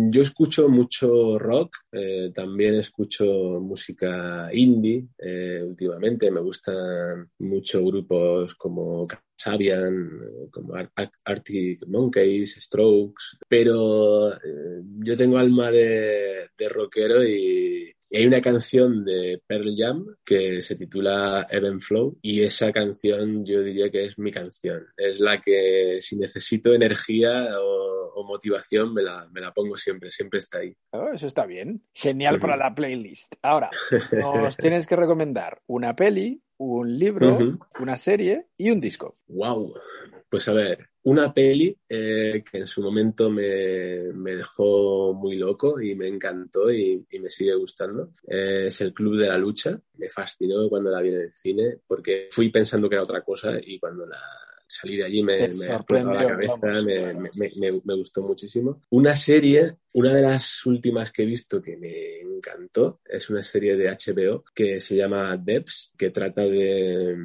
yo 0.10 0.22
escucho 0.22 0.70
mucho 0.70 1.38
rock, 1.38 1.76
eh, 1.92 2.32
también 2.34 2.76
escucho 2.76 3.26
música 3.60 4.50
indie 4.54 5.06
eh, 5.18 5.62
últimamente. 5.62 6.32
Me 6.32 6.40
gustan 6.40 7.30
mucho 7.40 7.84
grupos 7.84 8.56
como 8.56 9.06
Sabian, 9.36 10.20
como 10.52 10.76
Ar- 10.76 10.92
Ar- 10.96 11.12
Arctic 11.26 11.86
Monkeys, 11.88 12.56
Strokes, 12.62 13.38
pero 13.48 14.34
eh, 14.34 14.82
yo 15.00 15.18
tengo 15.18 15.38
alma 15.38 15.72
de, 15.72 16.50
de 16.58 16.70
rockero 16.70 17.24
y, 17.24 17.94
y 18.10 18.18
hay 18.18 18.26
una 18.28 18.42
canción 18.42 19.04
de 19.04 19.42
Pearl 19.46 19.74
Jam 19.76 20.06
que 20.24 20.62
se 20.62 20.76
titula 20.76 21.48
Even 21.50 21.82
Flow 21.82 22.18
y 22.22 22.42
esa 22.44 22.72
canción 22.72 23.44
yo 23.46 23.62
diría 23.64 23.90
que 23.90 24.06
es 24.06 24.18
mi 24.20 24.32
canción. 24.32 24.86
Es 24.96 25.20
la 25.20 25.42
que 25.42 25.98
si 26.00 26.18
necesito 26.18 26.74
energía 26.74 27.60
o, 27.60 28.12
o 28.16 28.24
motivación 28.26 28.94
me 28.94 29.02
la, 29.02 29.28
me 29.34 29.42
la 29.42 29.52
pongo 29.52 29.76
siempre, 29.76 30.12
siempre 30.12 30.40
está 30.40 30.60
ahí. 30.60 30.74
Oh, 30.92 31.10
eso 31.14 31.26
está 31.28 31.46
bien. 31.48 31.84
Genial 31.94 32.40
para 32.40 32.56
la 32.56 32.74
playlist. 32.74 33.34
Ahora, 33.42 33.72
nos 34.12 34.58
tienes 34.58 34.86
que 34.86 34.96
recomendar 34.96 35.60
una 35.66 35.96
peli, 35.96 36.40
un 36.64 36.98
libro, 36.98 37.38
una 37.80 37.98
serie 37.98 38.48
y 38.58 38.72
un 38.72 38.80
disco. 38.80 39.18
¡Wow! 39.28 39.74
Pues 40.30 40.48
a 40.48 40.54
ver, 40.54 40.90
una 41.04 41.34
peli 41.34 41.76
eh, 41.88 42.44
que 42.50 42.60
en 42.60 42.68
su 42.68 42.82
momento 42.82 43.30
me, 43.30 44.12
me, 44.14 44.36
dejó 44.36 45.14
muy 45.14 45.36
loco 45.36 45.80
y 45.80 45.96
me 45.96 46.08
encantó 46.08 46.72
y, 46.72 47.06
y 47.12 47.20
me 47.20 47.30
sigue 47.30 47.54
gustando 47.56 48.12
eh, 48.28 48.66
es 48.68 48.82
El 48.82 48.94
Club 48.94 49.18
de 49.18 49.28
la 49.28 49.38
Lucha. 49.38 49.80
Me 49.98 50.10
fascinó 50.10 50.70
cuando 50.70 50.90
la 50.90 51.02
vi 51.02 51.10
en 51.10 51.22
el 51.22 51.30
cine 51.30 51.78
porque 51.86 52.30
fui 52.32 52.50
pensando 52.50 52.90
que 52.90 52.96
era 52.96 53.04
otra 53.04 53.22
cosa 53.22 53.58
y 53.62 53.78
cuando 53.80 54.06
la 54.06 54.18
salí 54.74 54.98
de 54.98 55.06
allí 55.06 55.24
me, 55.24 55.48
me 55.50 55.66
explotó 55.66 56.14
la 56.14 56.28
cabeza, 56.28 56.56
vamos, 56.62 56.86
me, 56.86 57.14
me, 57.36 57.82
me, 57.84 57.96
gustó 57.96 58.22
muchísimo. 58.22 58.82
Una 58.90 59.16
serie, 59.16 59.78
una 59.94 60.14
de 60.14 60.22
las 60.22 60.66
últimas 60.66 61.12
que 61.12 61.24
he 61.24 61.26
visto 61.26 61.62
que 61.62 61.78
me 61.78 62.20
encantó, 62.20 63.02
es 63.06 63.30
una 63.30 63.44
serie 63.44 63.76
de 63.76 63.90
HBO 63.90 64.44
que 64.54 64.80
se 64.80 64.96
llama 64.96 65.38
Debs, 65.38 65.92
que 65.98 66.10
trata 66.10 66.46
de 66.46 67.16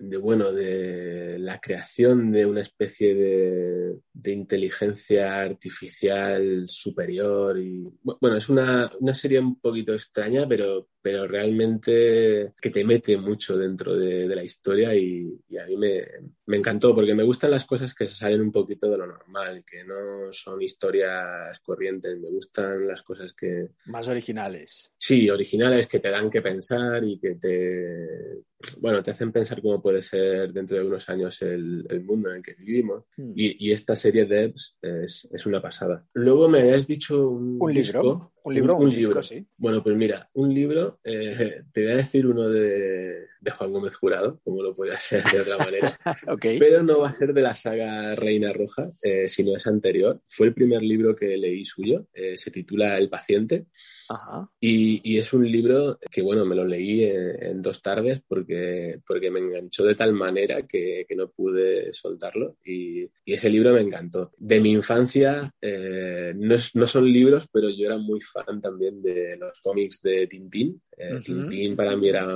de 0.00 0.16
bueno, 0.16 0.50
de 0.50 1.38
la 1.38 1.60
creación 1.60 2.32
de 2.32 2.46
una 2.46 2.62
especie 2.62 3.14
de, 3.14 3.98
de 4.12 4.32
inteligencia 4.32 5.40
artificial 5.40 6.64
superior 6.66 7.58
y 7.58 7.84
bueno, 8.02 8.36
es 8.36 8.48
una, 8.48 8.90
una, 8.98 9.12
serie 9.12 9.40
un 9.40 9.60
poquito 9.60 9.92
extraña, 9.92 10.48
pero, 10.48 10.88
pero 11.02 11.26
realmente 11.26 12.52
que 12.60 12.70
te 12.70 12.84
mete 12.84 13.16
mucho 13.16 13.56
dentro 13.56 13.96
de, 13.96 14.28
de 14.28 14.36
la 14.36 14.44
historia 14.44 14.94
y, 14.94 15.40
y 15.48 15.58
a 15.58 15.66
mí 15.66 15.76
me, 15.76 16.04
me, 16.46 16.56
encantó 16.56 16.94
porque 16.94 17.14
me 17.14 17.22
gustan 17.22 17.50
las 17.50 17.64
cosas 17.64 17.94
que 17.94 18.06
se 18.06 18.16
salen 18.16 18.40
un 18.40 18.52
poquito 18.52 18.90
de 18.90 18.98
lo 18.98 19.06
normal, 19.06 19.64
que 19.64 19.84
no 19.84 20.32
son 20.32 20.60
historias 20.62 21.58
corrientes, 21.60 22.18
me 22.18 22.30
gustan 22.30 22.86
las 22.86 23.02
cosas 23.02 23.32
que... 23.32 23.70
Más 23.86 24.08
originales. 24.08 24.92
Sí, 24.98 25.30
originales 25.30 25.86
que 25.86 26.00
te 26.00 26.10
dan 26.10 26.30
que 26.30 26.42
pensar 26.42 27.02
y 27.04 27.18
que 27.18 27.36
te, 27.36 28.44
bueno, 28.78 29.02
te 29.02 29.10
hacen 29.10 29.32
pensar 29.32 29.62
cómo 29.62 29.80
puede 29.80 30.02
ser 30.02 30.52
dentro 30.52 30.76
de 30.76 30.84
unos 30.84 31.08
años 31.08 31.40
el, 31.42 31.86
el 31.88 32.04
mundo 32.04 32.30
en 32.30 32.36
el 32.36 32.42
que 32.42 32.54
vivimos. 32.54 33.04
Mm. 33.16 33.32
Y, 33.34 33.68
y, 33.68 33.72
esta 33.72 33.96
serie 33.96 34.26
de 34.26 34.44
Ebs 34.44 34.76
es, 34.82 35.28
es, 35.32 35.46
una 35.46 35.62
pasada. 35.62 36.06
Luego 36.14 36.48
me 36.48 36.72
has 36.72 36.86
dicho 36.86 37.28
un, 37.28 37.56
¿Un 37.60 37.72
disco, 37.72 38.02
libro. 38.02 38.32
Un 38.42 38.54
libro, 38.54 38.76
un, 38.76 38.90
libro. 38.90 39.22
sí. 39.22 39.46
Bueno, 39.56 39.82
pues 39.82 39.96
mira, 39.96 40.30
un 40.34 40.52
libro, 40.54 40.98
eh, 41.04 41.62
te 41.72 41.82
voy 41.82 41.92
a 41.92 41.96
decir 41.96 42.26
uno 42.26 42.48
de, 42.48 43.26
de, 43.40 43.50
Juan 43.50 43.72
Gómez 43.72 43.96
Jurado, 43.96 44.40
como 44.44 44.62
lo 44.62 44.74
puede 44.74 44.96
ser 44.98 45.24
de 45.24 45.40
otra 45.40 45.58
manera. 45.58 45.98
okay. 46.28 46.58
Pero 46.58 46.82
no 46.82 47.00
va 47.00 47.08
a 47.08 47.12
ser 47.12 47.32
de 47.32 47.42
la 47.42 47.54
saga 47.54 48.14
Reina 48.14 48.52
Roja, 48.52 48.90
eh, 49.02 49.28
sino 49.28 49.56
es 49.56 49.66
anterior. 49.66 50.20
Fue 50.28 50.48
el 50.48 50.54
primer 50.54 50.82
libro 50.82 51.14
que 51.14 51.36
leí 51.36 51.64
suyo, 51.64 52.06
eh, 52.12 52.36
se 52.36 52.50
titula 52.50 52.98
El 52.98 53.08
paciente. 53.08 53.66
Ajá. 54.10 54.50
Y, 54.58 55.00
y, 55.08 55.18
es 55.18 55.32
un 55.32 55.48
libro 55.48 55.96
que, 56.10 56.20
bueno, 56.20 56.44
me 56.44 56.56
lo 56.56 56.64
leí 56.64 57.04
en, 57.04 57.42
en, 57.44 57.62
dos 57.62 57.80
tardes 57.80 58.20
porque, 58.26 59.00
porque 59.06 59.30
me 59.30 59.38
enganchó 59.38 59.84
de 59.84 59.94
tal 59.94 60.14
manera 60.14 60.62
que, 60.62 61.06
que 61.08 61.14
no 61.14 61.30
pude 61.30 61.92
soltarlo. 61.92 62.56
Y, 62.64 63.02
y, 63.24 63.34
ese 63.34 63.48
libro 63.48 63.72
me 63.72 63.80
encantó. 63.80 64.32
De 64.36 64.60
mi 64.60 64.72
infancia, 64.72 65.54
eh, 65.60 66.32
no, 66.36 66.56
es, 66.56 66.74
no, 66.74 66.88
son 66.88 67.04
libros, 67.04 67.46
pero 67.52 67.70
yo 67.70 67.86
era 67.86 67.98
muy 67.98 68.20
fan 68.20 68.60
también 68.60 69.00
de 69.00 69.36
los 69.36 69.60
cómics 69.60 70.02
de 70.02 70.26
Tintín. 70.26 70.82
Eh, 70.96 71.14
uh 71.14 71.16
-huh. 71.16 71.24
Tintín 71.24 71.76
para 71.76 71.96
mí 71.96 72.08
era, 72.08 72.26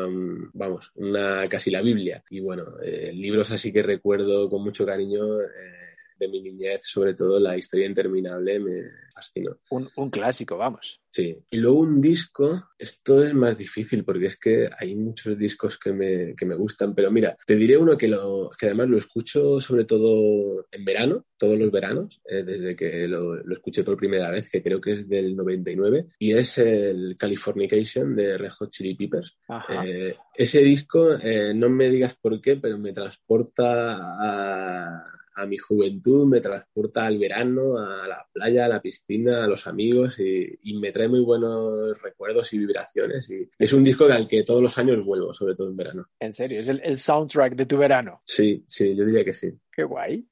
vamos, 0.53 0.93
una 0.97 1.45
casi 1.47 1.71
la 1.71 1.83
Biblia. 1.83 2.23
Y 2.31 2.41
bueno, 2.41 2.65
eh, 2.83 3.13
libros 3.13 3.51
así 3.51 3.73
que 3.73 3.83
recuerdo 3.83 4.49
con 4.49 4.63
mucho 4.63 4.85
cariño 4.85 5.41
eh, 5.41 5.84
de 6.19 6.29
mi 6.29 6.41
niñez, 6.41 6.81
sobre 6.85 7.15
todo 7.15 7.39
la 7.39 7.57
historia 7.57 7.87
interminable, 7.87 8.61
me 8.61 8.83
fascinó. 9.15 9.59
Un, 9.71 9.89
un, 9.97 10.11
clásico, 10.11 10.57
vamos. 10.57 11.01
Sí. 11.11 11.37
Y 11.51 11.57
luego 11.59 11.81
un 11.81 12.01
disco, 12.01 12.71
esto 12.79 13.23
es 13.23 13.33
más 13.35 13.57
difícil 13.57 14.05
porque 14.05 14.27
es 14.27 14.39
que 14.39 14.69
hay 14.79 14.97
muchos 14.97 15.39
discos 15.39 15.79
que 15.79 15.93
me, 15.93 16.35
que 16.35 16.45
me 16.45 16.57
gustan, 16.57 16.95
pero 16.95 17.11
mira, 17.11 17.37
te 17.47 17.55
diré 17.55 17.77
uno 17.77 17.97
que, 17.97 18.09
lo, 18.09 18.51
que 18.59 18.67
además 18.67 18.89
lo 18.89 18.99
escucho 18.99 19.61
sobre 19.61 19.85
todo 19.85 20.67
en 20.73 20.85
verano, 20.85 21.27
todos 21.39 21.59
los 21.59 21.71
veranos, 21.71 22.21
eh, 22.29 22.43
desde 22.43 22.75
que 22.75 23.07
lo, 23.07 23.37
lo, 23.37 23.55
escuché 23.55 23.85
por 23.85 23.97
primera 23.97 24.31
vez, 24.31 24.51
que 24.51 24.63
creo 24.63 24.81
que 24.81 24.93
es 24.93 25.09
del 25.09 25.37
99, 25.37 26.07
y 26.19 26.33
es 26.33 26.59
el 26.59 27.15
Californication 27.19 28.17
de 28.17 28.39
Red 28.39 28.51
Hot 28.51 28.71
Chili 28.71 28.95
Peppers. 28.95 29.39
Eh, 29.85 30.17
ese 30.35 30.61
disco, 30.61 31.15
eh, 31.15 31.55
no 31.55 31.69
me 31.69 31.91
digas 31.91 32.17
por 32.21 32.41
qué, 32.41 32.57
pero 32.57 32.79
me 32.79 32.93
transporta 32.93 33.97
a 33.97 35.05
a 35.35 35.47
mi 35.47 35.59
juventud, 35.59 36.27
me 36.27 36.41
transporta 36.41 37.07
al 37.07 37.19
verano, 37.19 37.79
a 37.79 38.07
la 38.07 38.27
playa, 38.33 38.67
a 38.67 38.69
la 38.69 38.81
piscina, 38.81 39.45
a 39.45 39.49
los 39.49 39.67
amigos 39.67 40.19
y, 40.21 40.59
y, 40.63 40.79
me 40.79 40.93
trae 40.93 41.09
muy 41.09 41.21
buenos 41.21 42.01
recuerdos 42.03 42.53
y 42.53 42.59
vibraciones. 42.59 43.31
Y 43.31 43.51
es 43.59 43.73
un 43.73 43.83
disco 43.83 44.05
al 44.05 44.29
que 44.29 44.43
todos 44.45 44.63
los 44.63 44.77
años 44.79 45.05
vuelvo, 45.05 45.33
sobre 45.33 45.55
todo 45.55 45.69
en 45.69 45.77
verano. 45.77 46.07
¿En 46.21 46.33
serio? 46.33 46.61
¿Es 46.61 46.69
el, 46.69 46.81
el 46.85 46.99
soundtrack 46.99 47.55
de 47.55 47.67
tu 47.67 47.77
verano? 47.77 48.23
Sí, 48.25 48.65
sí, 48.67 48.95
yo 48.95 49.05
diría 49.05 49.25
que 49.25 49.33
sí. 49.33 49.51
Qué 49.73 49.85
guay. 49.85 50.27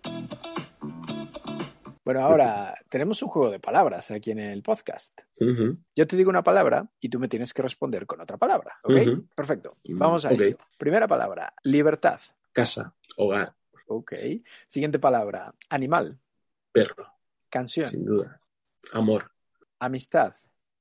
Bueno, 2.04 2.20
ahora 2.20 2.74
tenemos 2.88 3.22
un 3.22 3.28
juego 3.28 3.50
de 3.50 3.60
palabras 3.60 4.10
aquí 4.10 4.32
en 4.32 4.40
el 4.40 4.62
podcast. 4.62 5.20
Uh 5.38 5.44
-huh. 5.44 5.78
Yo 5.94 6.06
te 6.06 6.16
digo 6.16 6.30
una 6.30 6.42
palabra 6.42 6.90
y 7.00 7.08
tú 7.08 7.20
me 7.20 7.28
tienes 7.28 7.54
que 7.54 7.62
responder 7.62 8.06
con 8.06 8.20
otra 8.20 8.36
palabra, 8.36 8.78
¿ok? 8.82 8.90
Uh 8.90 8.94
-huh. 8.94 9.28
Perfecto. 9.34 9.76
Vamos 9.90 10.24
a 10.24 10.30
okay. 10.30 10.56
Primera 10.78 11.06
palabra, 11.06 11.54
libertad. 11.62 12.20
Casa, 12.52 12.94
hogar. 13.16 13.54
Ok. 13.94 14.14
Siguiente 14.68 14.98
palabra, 14.98 15.54
animal. 15.68 16.18
Perro. 16.72 17.06
Canción. 17.48 17.90
Sin 17.90 18.04
duda. 18.04 18.40
Amor. 18.92 19.30
Amistad. 19.78 20.34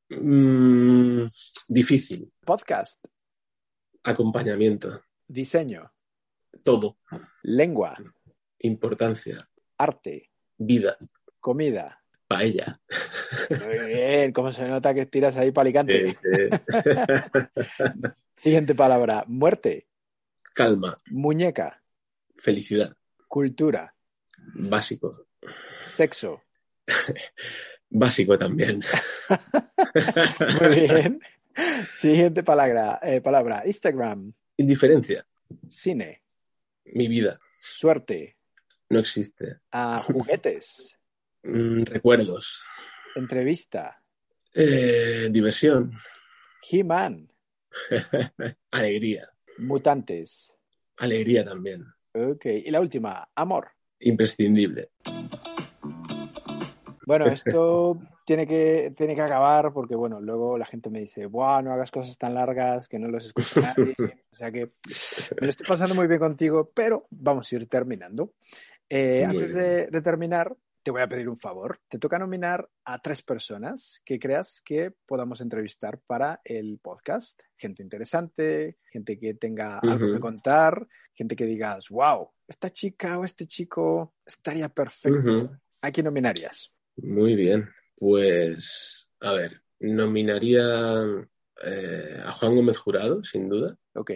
Mm, 0.10 1.26
difícil. 1.68 2.32
Podcast. 2.46 3.04
Acompañamiento. 4.04 5.04
Diseño. 5.28 5.92
Todo. 6.64 6.98
Lengua. 7.44 7.96
Importancia. 8.60 9.50
Arte. 9.78 10.32
Vida. 10.58 10.98
Comida. 11.40 12.02
Paella. 12.28 12.80
Muy 13.50 13.88
bien, 13.88 14.32
como 14.32 14.54
se 14.54 14.66
nota 14.68 14.94
que 14.94 15.06
tiras 15.06 15.36
ahí 15.36 15.52
para 15.52 15.64
Alicante. 15.64 16.14
Sí, 16.14 16.22
sí. 16.22 16.50
Siguiente 18.36 18.74
palabra, 18.74 19.26
muerte. 19.28 19.88
Calma. 20.54 20.98
Muñeca. 21.10 21.84
Felicidad. 22.38 22.96
Cultura. 23.32 23.96
Básico. 24.56 25.26
Sexo. 25.88 26.42
Básico 27.90 28.38
también. 28.38 28.82
Muy 30.60 30.80
bien. 30.82 31.22
Siguiente 31.96 32.44
palabra, 32.44 33.00
eh, 33.02 33.22
palabra, 33.22 33.62
Instagram. 33.66 34.34
Indiferencia. 34.58 35.26
Cine. 35.70 36.24
Mi 36.84 37.08
vida. 37.08 37.40
Suerte. 37.58 38.36
No 38.90 39.00
existe. 39.00 39.62
Ah, 39.72 39.98
juguetes. 40.06 41.00
mm, 41.44 41.84
recuerdos. 41.84 42.66
Entrevista. 43.16 43.96
Eh, 44.54 45.30
diversión. 45.32 45.94
He-Man. 46.70 47.32
Alegría. 48.72 49.32
Mutantes. 49.60 50.54
Alegría 50.98 51.46
también. 51.46 51.86
Ok. 52.14 52.46
Y 52.46 52.72
la 52.72 52.82
última, 52.82 53.30
amor. 53.36 53.70
Imprescindible. 54.00 54.90
Bueno, 57.06 57.26
esto 57.32 58.00
tiene 58.26 58.48
que, 58.48 58.94
tiene 58.96 59.16
que 59.16 59.22
acabar 59.22 59.74
porque, 59.74 59.96
bueno, 59.96 60.22
luego 60.22 60.58
la 60.58 60.66
gente 60.66 60.90
me 60.90 61.00
dice, 61.00 61.26
Buah, 61.26 61.62
no 61.62 61.74
hagas 61.74 61.92
cosas 61.92 62.18
tan 62.18 62.34
largas 62.34 62.88
que 62.88 63.00
no 63.00 63.08
los 63.08 63.26
escucha 63.26 63.62
nadie. 63.78 63.96
o 64.32 64.36
sea 64.36 64.52
que 64.52 64.72
me 65.40 65.48
lo 65.48 65.50
estoy 65.50 65.66
pasando 65.68 65.96
muy 65.96 66.08
bien 66.08 66.20
contigo, 66.20 66.72
pero 66.74 67.08
vamos 67.10 67.52
a 67.52 67.56
ir 67.56 67.68
terminando. 67.68 68.34
Eh, 68.90 69.24
antes 69.24 69.54
de, 69.54 69.88
de, 69.88 70.02
terminar, 70.02 70.54
te 70.84 70.92
voy 70.92 71.02
a 71.02 71.08
pedir 71.08 71.30
un 71.30 71.38
favor. 71.38 71.80
Te 71.88 72.00
toca 72.00 72.18
nominar 72.18 72.68
a 72.86 73.00
tres 73.00 73.22
personas 73.22 74.02
que 74.04 74.20
creas 74.20 74.62
que 74.64 74.94
podamos 75.06 75.42
entrevistar 75.42 76.00
para 76.08 76.42
el 76.44 76.80
podcast. 76.82 77.42
Gente 77.56 77.84
interesante, 77.84 78.78
gente 78.92 79.20
que 79.20 79.34
tenga 79.36 79.78
uh 79.78 79.86
-huh. 79.86 79.92
algo 79.92 80.14
que 80.14 80.20
contar, 80.20 80.88
gente 81.14 81.36
que 81.36 81.46
digas, 81.46 81.90
wow, 81.90 82.30
esta 82.48 82.70
chica 82.70 83.20
o 83.20 83.24
este 83.24 83.46
chico 83.46 84.16
estaría 84.26 84.70
perfecto. 84.70 85.20
Uh 85.20 85.24
-huh. 85.24 85.60
¿A 85.82 85.92
quién 85.92 86.06
nominarías? 86.06 86.72
Muy 86.98 87.36
bien. 87.36 87.70
Pues, 87.96 89.10
a 89.20 89.34
ver, 89.34 89.62
nominaría 89.80 90.64
eh, 91.64 92.18
a 92.24 92.32
Juan 92.32 92.56
Gómez 92.56 92.78
Jurado, 92.78 93.24
sin 93.24 93.50
duda. 93.50 93.78
Ok. 93.94 94.12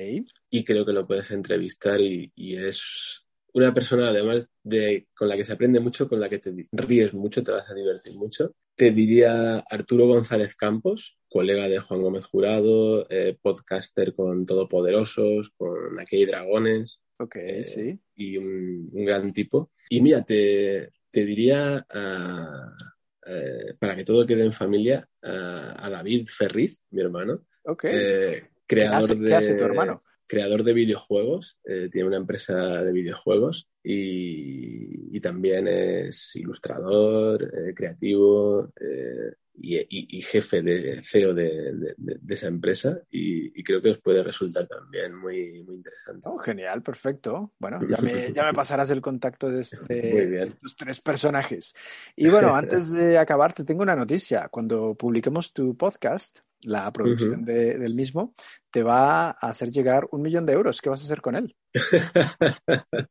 Y 0.49 0.63
creo 0.63 0.85
que 0.85 0.93
lo 0.93 1.05
puedes 1.05 1.31
entrevistar 1.31 2.01
y, 2.01 2.31
y 2.35 2.57
es 2.57 3.24
una 3.55 3.73
persona 3.73 4.09
además 4.09 4.49
de 4.63 5.07
con 5.15 5.29
la 5.29 5.37
que 5.37 5.45
se 5.45 5.53
aprende 5.53 5.79
mucho, 5.79 6.09
con 6.09 6.19
la 6.19 6.27
que 6.27 6.39
te 6.39 6.53
ríes 6.73 7.13
mucho, 7.13 7.41
te 7.41 7.53
vas 7.53 7.69
a 7.69 7.73
divertir 7.73 8.13
mucho. 8.13 8.53
Te 8.75 8.91
diría 8.91 9.59
Arturo 9.69 10.07
González 10.07 10.55
Campos, 10.55 11.17
colega 11.29 11.69
de 11.69 11.79
Juan 11.79 12.01
Gómez 12.01 12.25
Jurado, 12.25 13.09
eh, 13.09 13.37
podcaster 13.41 14.13
con 14.13 14.45
Todopoderosos, 14.45 15.51
con 15.55 15.97
Aquí 16.01 16.17
hay 16.17 16.25
Dragones. 16.25 16.99
Ok, 17.17 17.35
eh, 17.37 17.63
sí. 17.63 17.97
Y 18.15 18.35
un, 18.35 18.89
un, 18.91 19.05
gran 19.05 19.31
tipo. 19.31 19.71
Y 19.89 20.01
mira, 20.01 20.21
te, 20.25 20.91
te 21.09 21.23
diría 21.23 21.87
uh, 21.95 23.77
para 23.79 23.95
que 23.95 24.03
todo 24.03 24.25
quede 24.25 24.43
en 24.43 24.51
familia, 24.51 25.07
uh, 25.23 25.79
a 25.79 25.89
David 25.89 26.27
Ferriz, 26.27 26.83
mi 26.89 26.99
hermano. 26.99 27.45
Ok. 27.63 27.85
Eh, 27.85 28.49
creador 28.67 29.07
¿Qué 29.07 29.13
hace, 29.13 29.15
de... 29.15 29.29
¿Qué 29.29 29.35
hace 29.35 29.55
tu 29.55 29.63
hermano? 29.63 30.03
Creador 30.27 30.63
de 30.63 30.73
videojuegos, 30.73 31.57
eh, 31.65 31.89
tiene 31.91 32.07
una 32.07 32.17
empresa 32.17 32.83
de 32.83 32.91
videojuegos 32.91 33.67
y, 33.83 35.19
también 35.21 35.67
es 35.67 36.35
ilustrador, 36.35 37.43
eh, 37.43 37.73
creativo 37.73 38.71
eh, 38.79 39.33
y, 39.57 40.21
jefe 40.21 40.61
de 40.61 41.01
CEO 41.01 41.33
de, 41.33 41.95
esa 42.27 42.47
empresa 42.47 42.99
y, 43.09 43.63
creo 43.63 43.81
que 43.81 43.89
os 43.91 43.97
puede 43.99 44.21
resultar 44.21 44.67
también 44.67 45.15
muy, 45.15 45.63
muy 45.63 45.75
interesante. 45.75 46.27
Oh, 46.29 46.37
genial, 46.37 46.83
perfecto. 46.83 47.53
Bueno, 47.57 47.79
ya 47.87 47.97
me, 47.97 48.31
ya 48.31 48.43
me 48.43 48.53
pasarás 48.53 48.89
el 48.89 49.01
contacto 49.01 49.49
de, 49.49 49.61
este, 49.61 50.43
estos 50.43 50.75
tres 50.75 51.01
personajes. 51.01 51.73
Y 52.15 52.29
bueno, 52.29 52.55
antes 52.55 52.91
de 52.91 53.17
acabar, 53.17 53.53
te 53.53 53.63
tengo 53.63 53.83
una 53.83 53.95
noticia. 53.95 54.47
Cuando 54.49 54.95
publiquemos 54.95 55.53
tu 55.53 55.75
podcast, 55.75 56.39
la 56.63 56.91
producción 56.91 57.43
del 57.43 57.93
mismo, 57.93 58.33
te 58.71 58.83
va 58.83 59.29
a 59.29 59.31
hacer 59.31 59.69
llegar 59.69 60.07
un 60.11 60.21
millón 60.21 60.45
de 60.45 60.53
euros. 60.53 60.81
¿Qué 60.81 60.89
vas 60.89 61.01
a 61.01 61.05
hacer 61.05 61.21
con 61.21 61.35
él? 61.35 61.55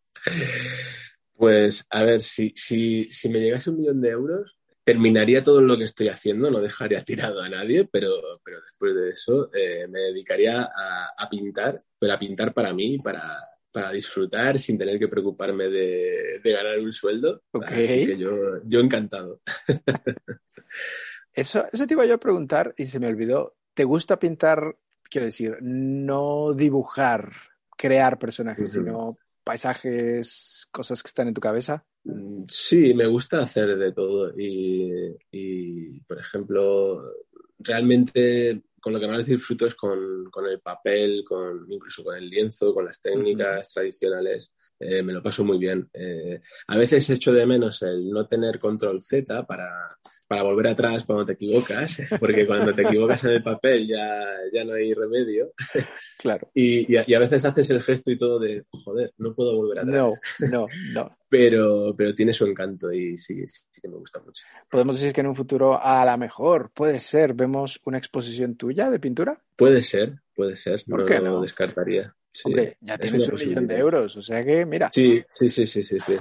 pues, 1.37 1.87
a 1.91 2.03
ver, 2.03 2.21
si, 2.21 2.53
si, 2.57 3.05
si 3.05 3.29
me 3.29 3.41
llegase 3.41 3.71
un 3.71 3.79
millón 3.79 4.01
de 4.01 4.11
euros, 4.11 4.59
terminaría 4.85 5.43
todo 5.43 5.63
lo 5.63 5.77
que 5.79 5.85
estoy 5.85 6.09
haciendo, 6.09 6.51
no 6.51 6.61
dejaría 6.61 7.01
tirado 7.03 7.43
a 7.43 7.49
nadie, 7.49 7.89
pero, 7.91 8.11
pero 8.45 8.61
después 8.61 8.95
de 8.95 9.11
eso 9.11 9.51
eh, 9.55 9.89
me 9.89 10.01
dedicaría 10.01 10.63
a, 10.63 11.29
pintar, 11.31 11.83
pero 11.99 12.13
a 12.13 12.19
pintar 12.19 12.53
para 12.53 12.73
mí, 12.73 12.99
para, 12.99 13.39
para 13.73 13.91
disfrutar 13.91 14.59
sin 14.59 14.77
tener 14.77 14.99
que 14.99 15.09
preocuparme 15.09 15.69
de, 15.69 16.41
ganar 16.45 16.79
un 16.79 16.93
sueldo. 16.93 17.43
Así 17.63 18.07
que 18.07 18.19
yo, 18.19 18.63
yo 18.65 18.81
encantado. 18.81 19.41
Eso, 21.33 21.65
eso 21.73 21.85
te 21.89 21.95
iba 21.95 22.07
yo 22.07 22.15
a 22.15 22.19
preguntar 22.19 22.73
y 22.77 22.87
se 22.87 23.01
me 23.01 23.09
olvidó. 23.09 23.57
¿Te 23.75 23.83
gusta 23.83 24.21
pintar, 24.21 24.77
quiero 25.11 25.27
decir, 25.27 25.59
no 25.61 26.53
dibujar, 26.55 27.33
crear 27.77 28.21
personajes, 28.21 28.71
sino 28.71 29.19
paisajes, 29.45 30.67
cosas 30.71 31.03
que 31.03 31.09
están 31.09 31.29
en 31.29 31.35
tu 31.35 31.41
cabeza? 31.41 31.85
Mm, 32.05 32.45
sí, 32.49 32.95
me 32.95 33.07
gusta 33.07 33.41
hacer 33.41 33.77
de 33.77 33.93
todo 33.93 34.33
y, 34.37 36.01
por 36.01 36.19
ejemplo, 36.19 37.03
realmente 37.59 38.63
con 38.81 38.93
lo 38.93 39.01
que 39.01 39.09
más 39.09 39.25
disfruto 39.25 39.67
es 39.67 39.75
con, 39.75 40.31
el 40.47 40.61
papel, 40.61 41.25
con, 41.27 41.65
incluso 41.71 42.05
con 42.05 42.17
el 42.17 42.29
lienzo, 42.29 42.75
con 42.75 42.85
las 42.85 43.01
técnicas 43.01 43.69
tradicionales. 43.69 44.53
Eh, 44.79 45.03
me 45.03 45.15
lo 45.15 45.23
paso 45.23 45.43
muy 45.43 45.57
bien. 45.57 45.89
Eh, 45.95 46.43
a 46.67 46.77
veces 46.77 47.09
echo 47.09 47.33
de 47.33 47.47
menos 47.47 47.81
el 47.81 48.11
no 48.11 48.27
tener 48.27 48.59
control 48.59 49.01
Z 49.01 49.47
para, 49.47 49.71
para 50.27 50.43
volver 50.43 50.69
atrás 50.69 51.05
cuando 51.05 51.25
te 51.25 51.33
equivocas, 51.33 51.99
porque 52.21 52.47
cuando 52.47 52.73
te 52.73 52.83
equivocas 52.83 53.25
en 53.25 53.33
el 53.33 53.43
papel 53.43 53.87
ya, 53.87 54.25
ya 54.53 54.65
no 54.65 54.75
hay 54.75 54.95
remedio. 54.95 55.53
Claro. 56.19 56.51
Y, 56.55 56.97
a, 56.97 57.19
veces 57.19 57.45
haces 57.45 57.69
el 57.69 57.83
gesto 57.83 58.11
y 58.11 58.17
todo 58.17 58.39
de, 58.39 58.63
joder, 58.71 59.13
no 59.19 59.35
puedo 59.35 59.55
volver 59.55 59.81
atrás. 59.81 59.95
No, 59.95 60.49
no, 60.51 60.67
no. 60.95 61.19
Pero, 61.29 61.95
pero 61.97 62.15
tiene 62.15 62.33
su 62.33 62.47
encanto 62.47 62.91
y 62.91 63.19
sí, 63.19 63.47
sí, 63.47 63.63
que 63.81 63.89
me 63.89 63.97
gusta 63.97 64.21
mucho. 64.21 64.45
¿Podemos 64.71 64.97
decir 64.97 65.13
que 65.13 65.21
en 65.21 65.27
un 65.27 65.37
futuro, 65.37 65.79
a 65.79 66.05
lo 66.05 66.17
mejor, 66.17 66.71
puede 66.73 67.01
ser, 67.01 67.35
vemos 67.35 67.81
una 67.85 67.99
exposición 67.99 68.57
tuya 68.57 68.89
de 68.89 68.99
pintura? 68.99 69.39
Puede 69.57 69.83
ser, 69.83 70.21
puede 70.35 70.57
ser. 70.57 70.83
no, 70.87 70.97
lo 70.97 71.43
descartaría. 71.43 72.15
Hombre, 72.45 72.77
ya 72.81 72.99
tienes 72.99 73.29
un 73.29 73.35
millón 73.35 73.67
de 73.67 73.79
euros, 73.79 74.17
o 74.17 74.23
sea 74.23 74.45
que 74.45 74.67
mira. 74.67 74.91
Sí, 74.93 75.23
sí, 75.29 75.49
sí, 75.49 75.67
sí, 75.67 75.85
sí, 75.85 76.01
sí. 76.01 76.17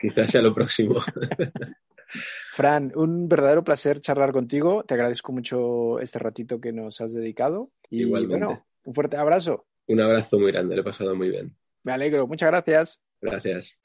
Quizás 0.00 0.30
sea 0.30 0.40
lo 0.40 0.54
próximo. 0.54 1.02
Fran, 2.58 2.90
un 2.96 3.28
verdadero 3.28 3.62
placer 3.62 4.00
charlar 4.00 4.32
contigo. 4.32 4.82
Te 4.82 4.94
agradezco 4.94 5.30
mucho 5.30 6.00
este 6.00 6.18
ratito 6.18 6.60
que 6.60 6.72
nos 6.72 7.00
has 7.00 7.12
dedicado. 7.14 7.70
Y 7.88 8.00
Igualmente. 8.02 8.36
bueno, 8.36 8.66
un 8.82 8.94
fuerte 8.94 9.16
abrazo. 9.16 9.68
Un 9.86 10.00
abrazo 10.00 10.40
muy 10.40 10.50
grande, 10.50 10.74
le 10.74 10.80
he 10.80 10.84
pasado 10.84 11.14
muy 11.14 11.28
bien. 11.28 11.56
Me 11.84 11.92
alegro, 11.92 12.26
muchas 12.26 12.48
gracias. 12.48 13.00
Gracias. 13.20 13.78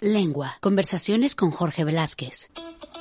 Lengua, 0.00 0.54
conversaciones 0.60 1.36
con 1.36 1.52
Jorge 1.52 1.84
Velázquez. 1.84 2.50